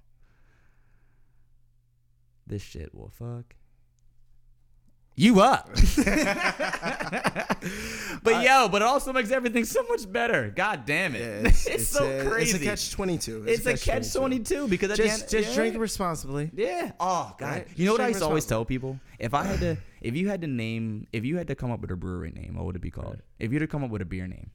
[2.47, 3.55] This shit will fuck
[5.15, 5.69] you up.
[8.23, 10.51] but yo, but it also makes everything so much better.
[10.55, 11.21] God damn it.
[11.21, 12.57] Yeah, it's, it's, so a, crazy.
[12.57, 13.45] It's a catch twenty two.
[13.47, 15.55] It's a catch 22 because at Just end, just yeah.
[15.55, 16.51] drink responsibly.
[16.55, 16.93] Yeah.
[16.99, 17.47] Oh God.
[17.47, 17.69] Right?
[17.77, 18.99] You know what I used to always tell people?
[19.19, 21.81] If I had to, if you had to name, if you had to come up
[21.81, 23.19] with a brewery name, what would it be called?
[23.39, 24.51] If you had to come up with a beer name,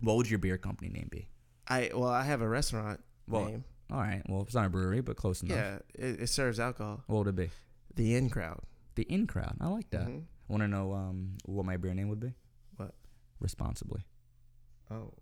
[0.00, 1.28] what would your beer company name be?
[1.68, 3.64] I well, I have a restaurant Well, name.
[3.92, 4.22] All right.
[4.28, 5.56] Well, it's not a brewery, but close enough.
[5.56, 7.02] Yeah, it, it serves alcohol.
[7.06, 7.50] What would it be?
[7.96, 8.60] The in crowd.
[8.96, 9.56] The In Crowd.
[9.60, 10.06] I like that.
[10.08, 10.24] Mhm.
[10.48, 12.34] Want to know um what my beer name would be?
[12.76, 12.94] What?
[13.40, 14.02] Responsibly.
[14.90, 15.12] Oh,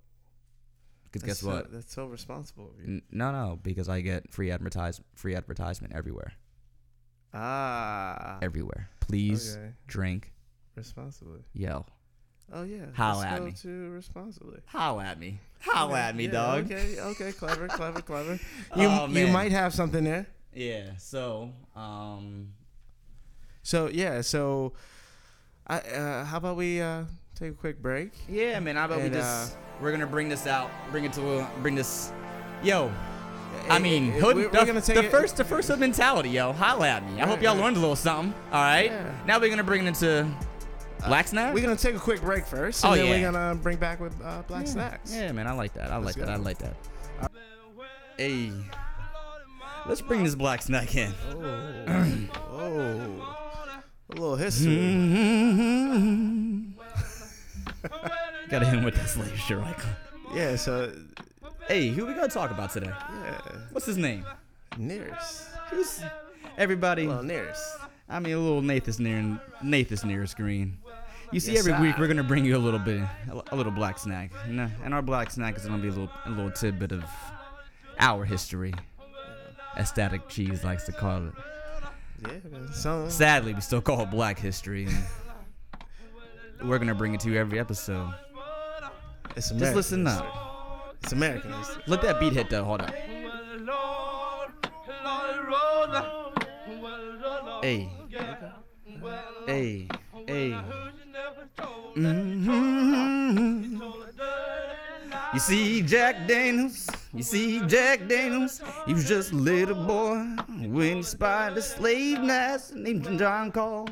[1.12, 1.70] Because guess so- what?
[1.72, 2.70] that's so responsible.
[2.70, 2.94] of you.
[2.96, 6.32] N- no, no, because I get free advertise free advertisement everywhere.
[7.34, 8.88] Ah, Everywhere.
[9.00, 9.72] Please Okay.
[9.86, 10.32] drink.
[10.74, 11.40] responsibly.
[11.54, 11.84] Yo.
[12.52, 12.86] Oh yeah.
[12.98, 13.52] Let's at me.
[13.62, 14.60] to responsibly.
[14.66, 15.38] Holla at me.
[15.60, 16.64] Holla Okay, at me, yeah, dog.
[16.72, 18.38] Okay, okay, clever, clever, clever.
[18.76, 20.26] You Oh, you might have something there.
[20.54, 20.96] Yeah.
[20.98, 22.52] So, um,
[23.62, 24.72] So yeah, so
[25.66, 28.12] I uh, how about we uh, take a quick break?
[28.28, 28.76] yeah, man.
[28.76, 31.74] How about And, we just we're gonna bring this out, bring it to a, bring
[31.74, 32.12] this.
[32.62, 32.90] Yo,
[33.68, 36.52] I mean, hey, hood, we're, the, we're the it- first, the first hood mentality, yo.
[36.52, 37.20] Holla at me.
[37.20, 37.64] I hope Right, y'all right.
[37.64, 38.32] learned a little something.
[38.52, 38.86] All right.
[38.90, 39.12] Yeah.
[39.26, 40.26] Now we're gonna bring it into
[41.06, 41.54] black snack.
[41.54, 43.12] We're gonna take a quick break first, and Oh, then yeah.
[43.12, 44.72] we're gonna bring back with uh, black yeah.
[44.72, 45.14] snacks.
[45.14, 45.46] Yeah, man.
[45.46, 45.90] I like that.
[45.92, 46.28] I like Let's that.
[46.28, 46.74] I like that.
[48.16, 48.50] Hey,
[49.86, 51.12] let's bring this black snack in.
[51.30, 53.34] Oh, oh,
[54.10, 54.72] a little history.
[54.74, 56.70] Mm-hmm.
[58.48, 59.76] Gotta hit him with that slave shit right.
[60.34, 60.92] Yeah, so
[61.68, 62.90] Hey, who we gonna talk about today?
[62.90, 63.40] yeah,
[63.72, 64.24] What's his name?
[64.78, 65.48] nearest.
[65.70, 66.02] Who's
[66.56, 67.06] everybody?
[67.06, 67.62] Well, nearest.
[68.08, 70.78] I mean, a little Nath's near Nath's near screen.
[71.30, 73.02] You see, Yes, every week we're gonna bring you a little bit,
[73.50, 76.30] a little black snack, and, and our black snack is gonna be a little, a
[76.30, 77.04] little tidbit of
[77.98, 78.72] our history.
[79.76, 81.32] As Static Cheese likes to call it.
[82.26, 87.38] Yeah, Sadly, we still call it Black History, and we're gonna bring it to you
[87.38, 88.12] every episode.
[89.36, 90.26] it's American Just listen history.
[90.26, 90.96] up.
[91.02, 91.82] It's American history.
[91.86, 92.64] Let that beat hit though.
[92.64, 92.94] Hold up.
[97.62, 97.88] Hey.
[99.46, 99.88] Hey.
[100.26, 100.56] Hey.
[101.98, 103.80] Mhm.
[105.34, 110.96] You see Jack Daniels, you see Jack Daniels, he was just a little boy when
[110.96, 113.88] he spied a slave master named John Call.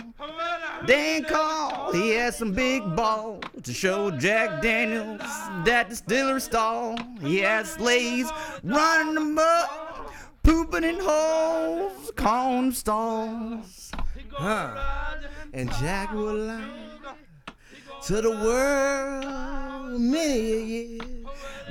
[0.87, 5.21] Dan Call, he had some big balls to show Jack Daniels
[5.65, 6.97] that distillery stall.
[7.21, 8.31] He had slaves
[8.63, 13.91] running them up, pooping in holes, calling stalls.
[14.33, 14.75] Huh.
[15.53, 16.96] And Jack would lie
[18.07, 21.01] to the world many a year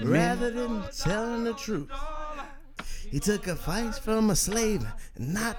[0.03, 1.89] rather than telling the truth.
[3.09, 4.85] He took advice from a slave
[5.17, 5.57] not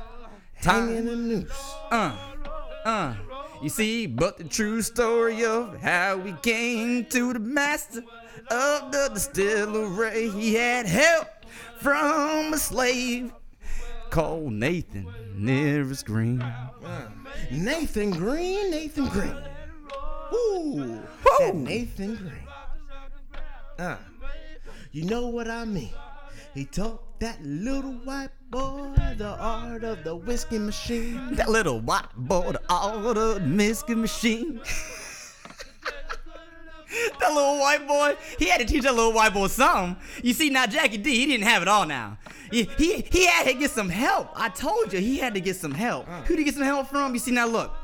[0.54, 1.74] hanging a noose.
[1.90, 2.14] Uh,
[2.84, 3.14] uh.
[3.62, 8.02] You see, but the true story of how we came to the master
[8.50, 11.26] of the distillery, he had help
[11.80, 13.32] from a slave
[14.10, 15.06] called Nathan
[15.36, 16.44] Nearest Green.
[17.50, 19.55] Nathan Green, Nathan Green.
[20.32, 21.00] Woo!
[21.38, 22.48] That Nathan Green.
[23.78, 23.96] Uh,
[24.92, 25.92] you know what I mean.
[26.54, 31.34] He taught that little white boy the art of the whiskey machine.
[31.36, 34.60] That little white boy, the art of the whiskey machine.
[37.20, 39.96] that little white boy, he had to teach that little white boy something.
[40.22, 42.18] You see, now Jackie D, he didn't have it all now.
[42.50, 44.28] He, he, he had to get some help.
[44.34, 46.06] I told you, he had to get some help.
[46.06, 47.14] Who did he get some help from?
[47.14, 47.74] You see, now look.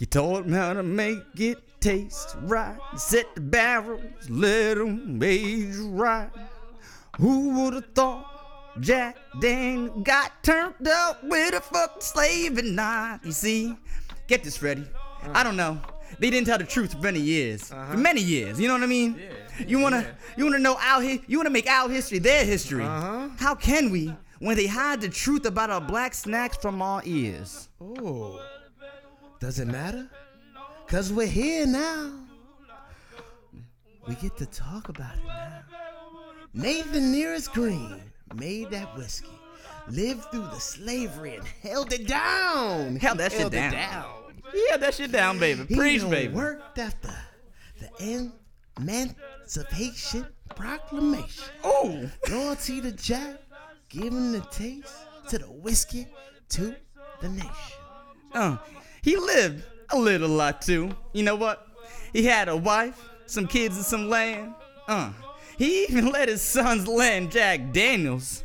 [0.00, 2.78] He taught how to make it taste right.
[2.96, 6.30] Set the barrels, let them age right.
[7.18, 13.22] Who would have thought Jack Daniel got turned up with a fucking slave and not?
[13.26, 13.76] You see,
[14.26, 14.86] get this, Freddie.
[15.34, 15.78] I don't know.
[16.18, 17.68] They didn't tell the truth for many years.
[17.68, 18.58] For many years.
[18.58, 19.20] You know what I mean?
[19.20, 19.66] Yeah.
[19.66, 22.84] You wanna, you wanna know our hi- You wanna make our history their history.
[22.84, 23.28] Uh-huh.
[23.38, 27.68] How can we when they hide the truth about our black snacks from our ears?
[27.82, 28.42] Oh,
[29.40, 30.08] does it matter?
[30.86, 32.12] Cause we're here now.
[34.06, 35.62] We get to talk about it now.
[36.52, 38.02] Nathan Nearest Green
[38.34, 39.28] made that whiskey,
[39.88, 42.96] lived through the slavery and held it down.
[42.96, 44.06] Held that shit held it down.
[44.52, 45.64] Yeah, that shit down, baby.
[45.64, 46.34] Preach, baby.
[46.34, 47.14] worked after
[47.78, 48.32] the
[48.78, 51.44] Emancipation Proclamation.
[51.62, 53.36] Oh, Loyalty to the Jack,
[53.88, 54.94] giving the taste
[55.28, 56.08] to the whiskey
[56.50, 56.74] to
[57.20, 57.50] the nation.
[58.32, 58.56] Uh,
[59.02, 60.96] he lived a little lot too.
[61.12, 61.66] You know what?
[62.12, 64.54] He had a wife, some kids, and some land.
[64.88, 65.12] Uh,
[65.58, 68.44] he even let his sons land Jack Daniels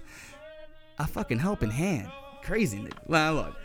[1.00, 2.10] a fucking helping hand.
[2.42, 3.34] Crazy nigga.
[3.34, 3.56] Look,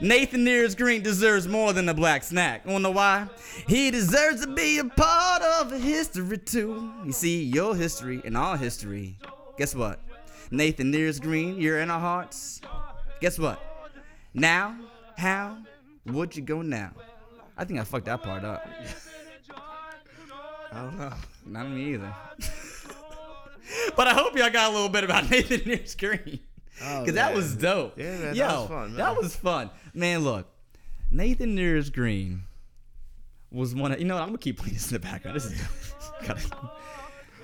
[0.00, 2.66] Nathan Nearest Green deserves more than a black snack.
[2.66, 3.28] Wanna know why?
[3.68, 6.92] He deserves to be a part of history too.
[7.04, 9.16] You see, your history and our history.
[9.56, 10.00] Guess what?
[10.50, 12.60] Nathan Nearest Green, you're in our hearts.
[13.20, 13.60] Guess what?
[14.34, 14.76] Now,
[15.16, 15.58] how
[16.06, 16.92] would you go now?
[17.56, 18.66] I think I fucked that part up.
[20.72, 21.12] I don't know.
[21.46, 22.12] Not me either.
[23.96, 26.40] but I hope y'all got a little bit about Nathan Nearest Green.
[26.82, 27.96] Oh, Because that was dope.
[27.96, 28.96] Yeah, man, that was fun, man.
[28.96, 29.70] That was fun.
[29.94, 30.48] Man, look.
[31.12, 32.42] Nathan Nearest Green
[33.52, 35.36] was one of, you know what, I'm going to keep playing this in the background.
[35.36, 36.26] This is dope.
[36.26, 36.68] Gotta-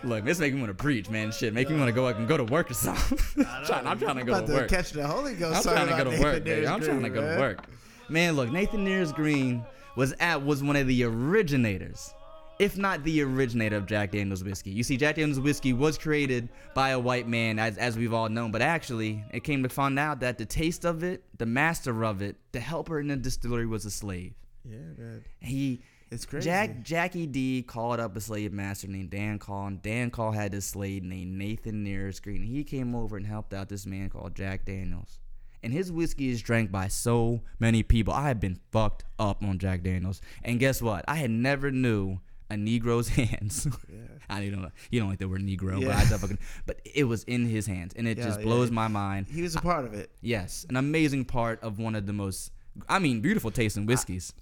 [0.03, 1.31] Look, this make me want to preach, man.
[1.31, 3.45] Shit, make me want to go up and go to work or something.
[3.47, 4.71] I'm, trying, I'm trying to go to to work.
[4.71, 5.67] catch the Holy Ghost.
[5.67, 6.67] I'm trying to go to work, baby.
[6.67, 7.65] I'm trying to go to work.
[8.11, 9.65] Man, look, Nathan Nearest Green
[9.95, 12.13] was at was one of the originators,
[12.59, 14.71] if not the originator of Jack Daniel's whiskey.
[14.71, 18.29] You see, Jack Daniel's whiskey was created by a white man, as as we've all
[18.29, 22.03] known, but actually, it came to find out that the taste of it, the master
[22.03, 24.35] of it, the helper in the distillery was a slave.
[24.65, 25.25] Yeah, man.
[25.39, 25.81] He
[26.11, 26.47] It's crazy.
[26.47, 30.51] Jack Jackie D called up a slave master named Dan Call, and Dan Call had
[30.51, 32.43] this slave named Nathan Nearest Green.
[32.43, 35.21] He came over and helped out this man called Jack Daniels.
[35.63, 38.15] And his whiskey is drank by so many people.
[38.15, 40.21] I have been fucked up on Jack Daniels.
[40.43, 41.05] And guess what?
[41.07, 42.19] I had never knew
[42.51, 43.67] a Negro's hands.
[43.93, 43.99] Yeah.
[44.29, 44.71] I don't know.
[44.91, 45.99] You don't like the word Negro, but Yeah.
[45.99, 46.39] I fucking.
[46.67, 49.27] But it was in his hands, and it Yeah, just blows my mind.
[49.31, 50.11] He was a part of it.
[50.23, 52.53] Yes, an amazing part of one of the most,
[52.89, 54.33] I mean, beautiful tasting whiskeys.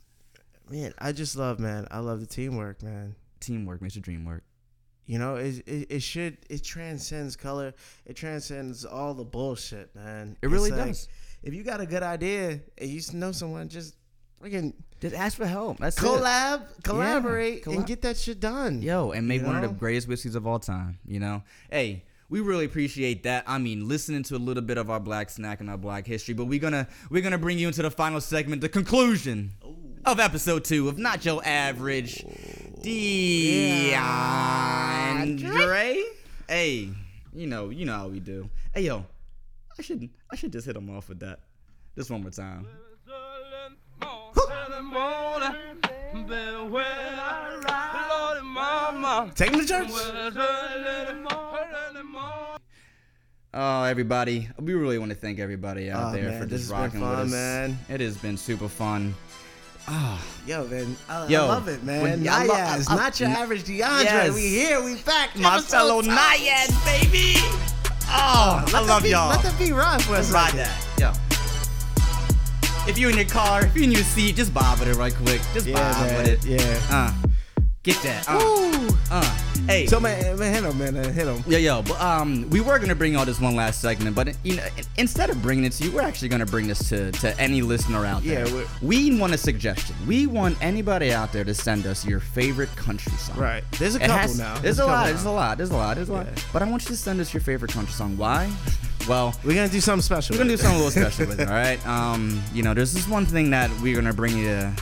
[0.71, 1.87] Man, I just love, man.
[1.91, 3.15] I love the teamwork, man.
[3.41, 4.45] Teamwork makes the dream work.
[5.09, 7.73] You know, it, it it should it transcends color.
[8.05, 10.37] It transcends all the bullshit, man.
[10.43, 11.09] It really like, does.
[11.43, 13.97] If you got a good idea and you know someone, just
[14.43, 15.79] freaking Just ask for help.
[15.79, 16.05] That's it.
[16.05, 18.83] collab, collaborate, collab- and get that shit done.
[18.83, 20.99] Yo, and make You one of the greatest whiskeys of all time.
[21.07, 23.45] You know, hey, we really appreciate that.
[23.47, 26.35] I mean, listening to a little bit of our black snack and our black history,
[26.35, 29.53] but we're gonna we're gonna bring you into the final segment, the conclusion
[30.05, 32.25] of episode two of Not Your Average
[32.83, 33.95] DeAndre.
[36.49, 36.91] Hey,
[37.35, 38.49] you know, you know how we do.
[38.75, 39.05] Hey, yo,
[39.79, 41.41] I should I should just hit him off with that,
[41.97, 42.67] just one more time.
[49.35, 49.89] Take him to church.
[53.55, 54.49] Oh, everybody.
[54.61, 57.27] We really want to thank everybody out Oh, there man, for just rocking with fun,
[57.27, 57.31] us.
[57.31, 57.79] man.
[57.89, 59.15] It has been super fun.
[59.91, 62.27] Ah, Yo, man, I, Yo, I love it, man.
[62.29, 64.05] I lo- not your average DeAndre.
[64.05, 64.35] Yes.
[64.35, 65.37] We here, we back.
[65.39, 66.11] my fellow two.
[66.11, 67.35] Nayas, baby.
[68.11, 69.29] Oh, Let I love be- y'all.
[69.31, 70.31] Let that be rhyme for us.
[70.31, 70.85] Ride that.
[70.99, 71.13] Yo.
[72.89, 75.15] If you're in your car, if you're in your seat, just bob with it right
[75.15, 75.41] quick.
[75.53, 76.19] Just Yeah, bob man.
[76.23, 76.47] with it.
[76.47, 76.81] Yeah.
[76.91, 77.13] Uh,
[77.83, 78.27] get that.
[78.29, 78.89] Uh, Ooh.
[79.11, 79.39] uh.
[79.67, 79.87] Hey.
[79.87, 81.43] So man, man, hit him, man, uh, hit him.
[81.47, 84.57] Yo, yo, but um, we were gonna bring all this one last segment, but you
[84.57, 84.65] know,
[84.97, 88.07] instead of bringing it to you, we're actually gonna bring this to to any listener
[88.07, 88.47] out there.
[88.49, 89.95] Yeah, we want a suggestion.
[90.07, 93.37] We want anybody out there to send us your favorite country song.
[93.39, 93.63] Right.
[93.79, 94.59] There's a It couple has- now.
[94.59, 95.07] There's, a, couple lot.
[95.07, 95.57] There's a lot.
[95.59, 95.95] There's a lot.
[95.97, 96.27] There's a lot.
[96.27, 96.43] Yeah.
[96.53, 98.17] But I want you to send us your favorite country song.
[98.17, 98.51] Why?
[99.09, 100.35] Well, We're gonna do something special.
[100.35, 101.49] we're gonna do something a little special with it.
[101.49, 101.85] All right.
[101.87, 104.49] Um, you know, there's this one thing that we're gonna bring you.
[104.49, 104.75] To,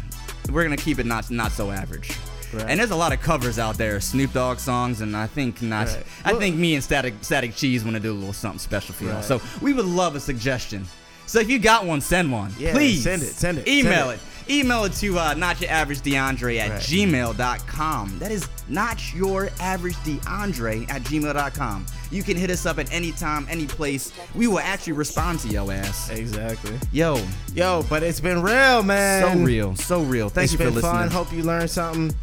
[0.51, 2.11] we're gonna keep it not not so average.
[2.57, 2.67] Right.
[2.71, 5.87] And there's a lot of covers out there, Snoop Dogg songs, and I think not.
[5.89, 6.03] Right.
[6.25, 8.95] I Well- think me and Static Static Cheese want to do a little something special
[8.95, 9.15] for y'all.
[9.17, 9.25] Right.
[9.25, 10.87] So we would love a suggestion.
[11.27, 12.55] So if you got one, send one.
[12.59, 14.21] Yeah, Please send it, send it, Email send it.
[14.49, 16.81] Email it to uh, not your average DeAndre at Right.
[16.81, 18.19] gmail.com.
[18.21, 21.87] That is not your average DeAndre at gmail.com.
[22.13, 24.13] You can hit us up at any time, any place.
[24.37, 26.11] We will actually respond to your ass.
[26.11, 26.79] Exactly.
[26.93, 27.21] Yo,
[27.55, 29.23] Yo, but it's been real, man.
[29.23, 30.29] so real, so real.
[30.29, 30.83] Thank It's you for listening.
[30.93, 31.11] fun.
[31.11, 32.15] Hope you learned something,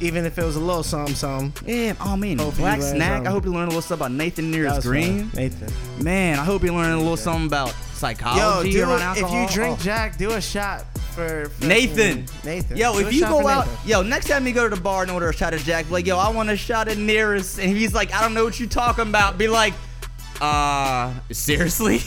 [0.00, 1.68] even if it was a little something, something.
[1.68, 3.26] Yeah, oh man, Hope Black Snack.
[3.26, 5.28] I hope you learned a little stuff about Nathan Nearest Green.
[5.30, 5.40] fun.
[5.42, 6.04] Nathan.
[6.04, 9.30] Man, I hope you learned a little something about Yo, psychology do around it, if
[9.32, 9.82] you drink Oh.
[9.82, 10.84] Jack, do a shot
[11.14, 12.26] for, for Nathan.
[12.44, 12.76] Nathan.
[12.76, 13.88] Yo, Do if you go out, Nathan.
[13.88, 16.06] yo, next time you go to the bar and order a shot of Jack, like,
[16.06, 18.68] yo, I want a shot of nearest, and he's like, I don't know what you're
[18.68, 19.36] talking about.
[19.36, 19.74] Be like,
[20.40, 21.96] uh, seriously?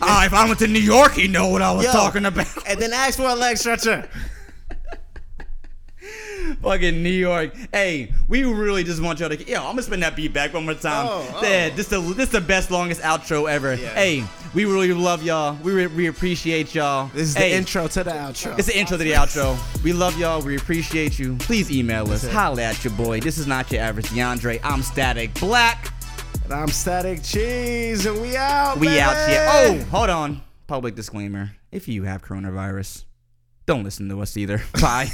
[0.00, 2.46] uh, if I went to New York, he'd know what I was Yo, talking about.
[2.66, 4.08] and then ask for a leg stretcher.
[6.62, 7.54] Fucking New York.
[7.72, 9.48] Hey, we really just want y'all to.
[9.48, 11.06] Yo, I'm gonna spin that beat back one more time.
[11.08, 11.42] Oh, oh.
[11.42, 13.74] Yeah, this the this the best longest outro ever.
[13.74, 13.94] Yeah.
[13.94, 14.24] Hey,
[14.54, 15.56] we really love y'all.
[15.62, 17.08] We re- we appreciate y'all.
[17.08, 18.58] This is hey, the intro to the outro.
[18.58, 19.56] It's the intro to the outro.
[19.82, 20.42] We love y'all.
[20.42, 21.36] We appreciate you.
[21.36, 22.26] Please email us.
[22.26, 23.20] Holla at your boy.
[23.20, 24.60] This is not your average DeAndre.
[24.62, 25.92] I'm Static Black.
[26.44, 28.78] and I'm Static Cheese, and we out.
[28.78, 29.00] We baby.
[29.00, 29.46] out here.
[29.48, 30.42] Oh, hold on.
[30.66, 31.52] Public disclaimer.
[31.70, 33.04] If you have coronavirus,
[33.66, 34.62] don't listen to us either.
[34.80, 35.10] Bye.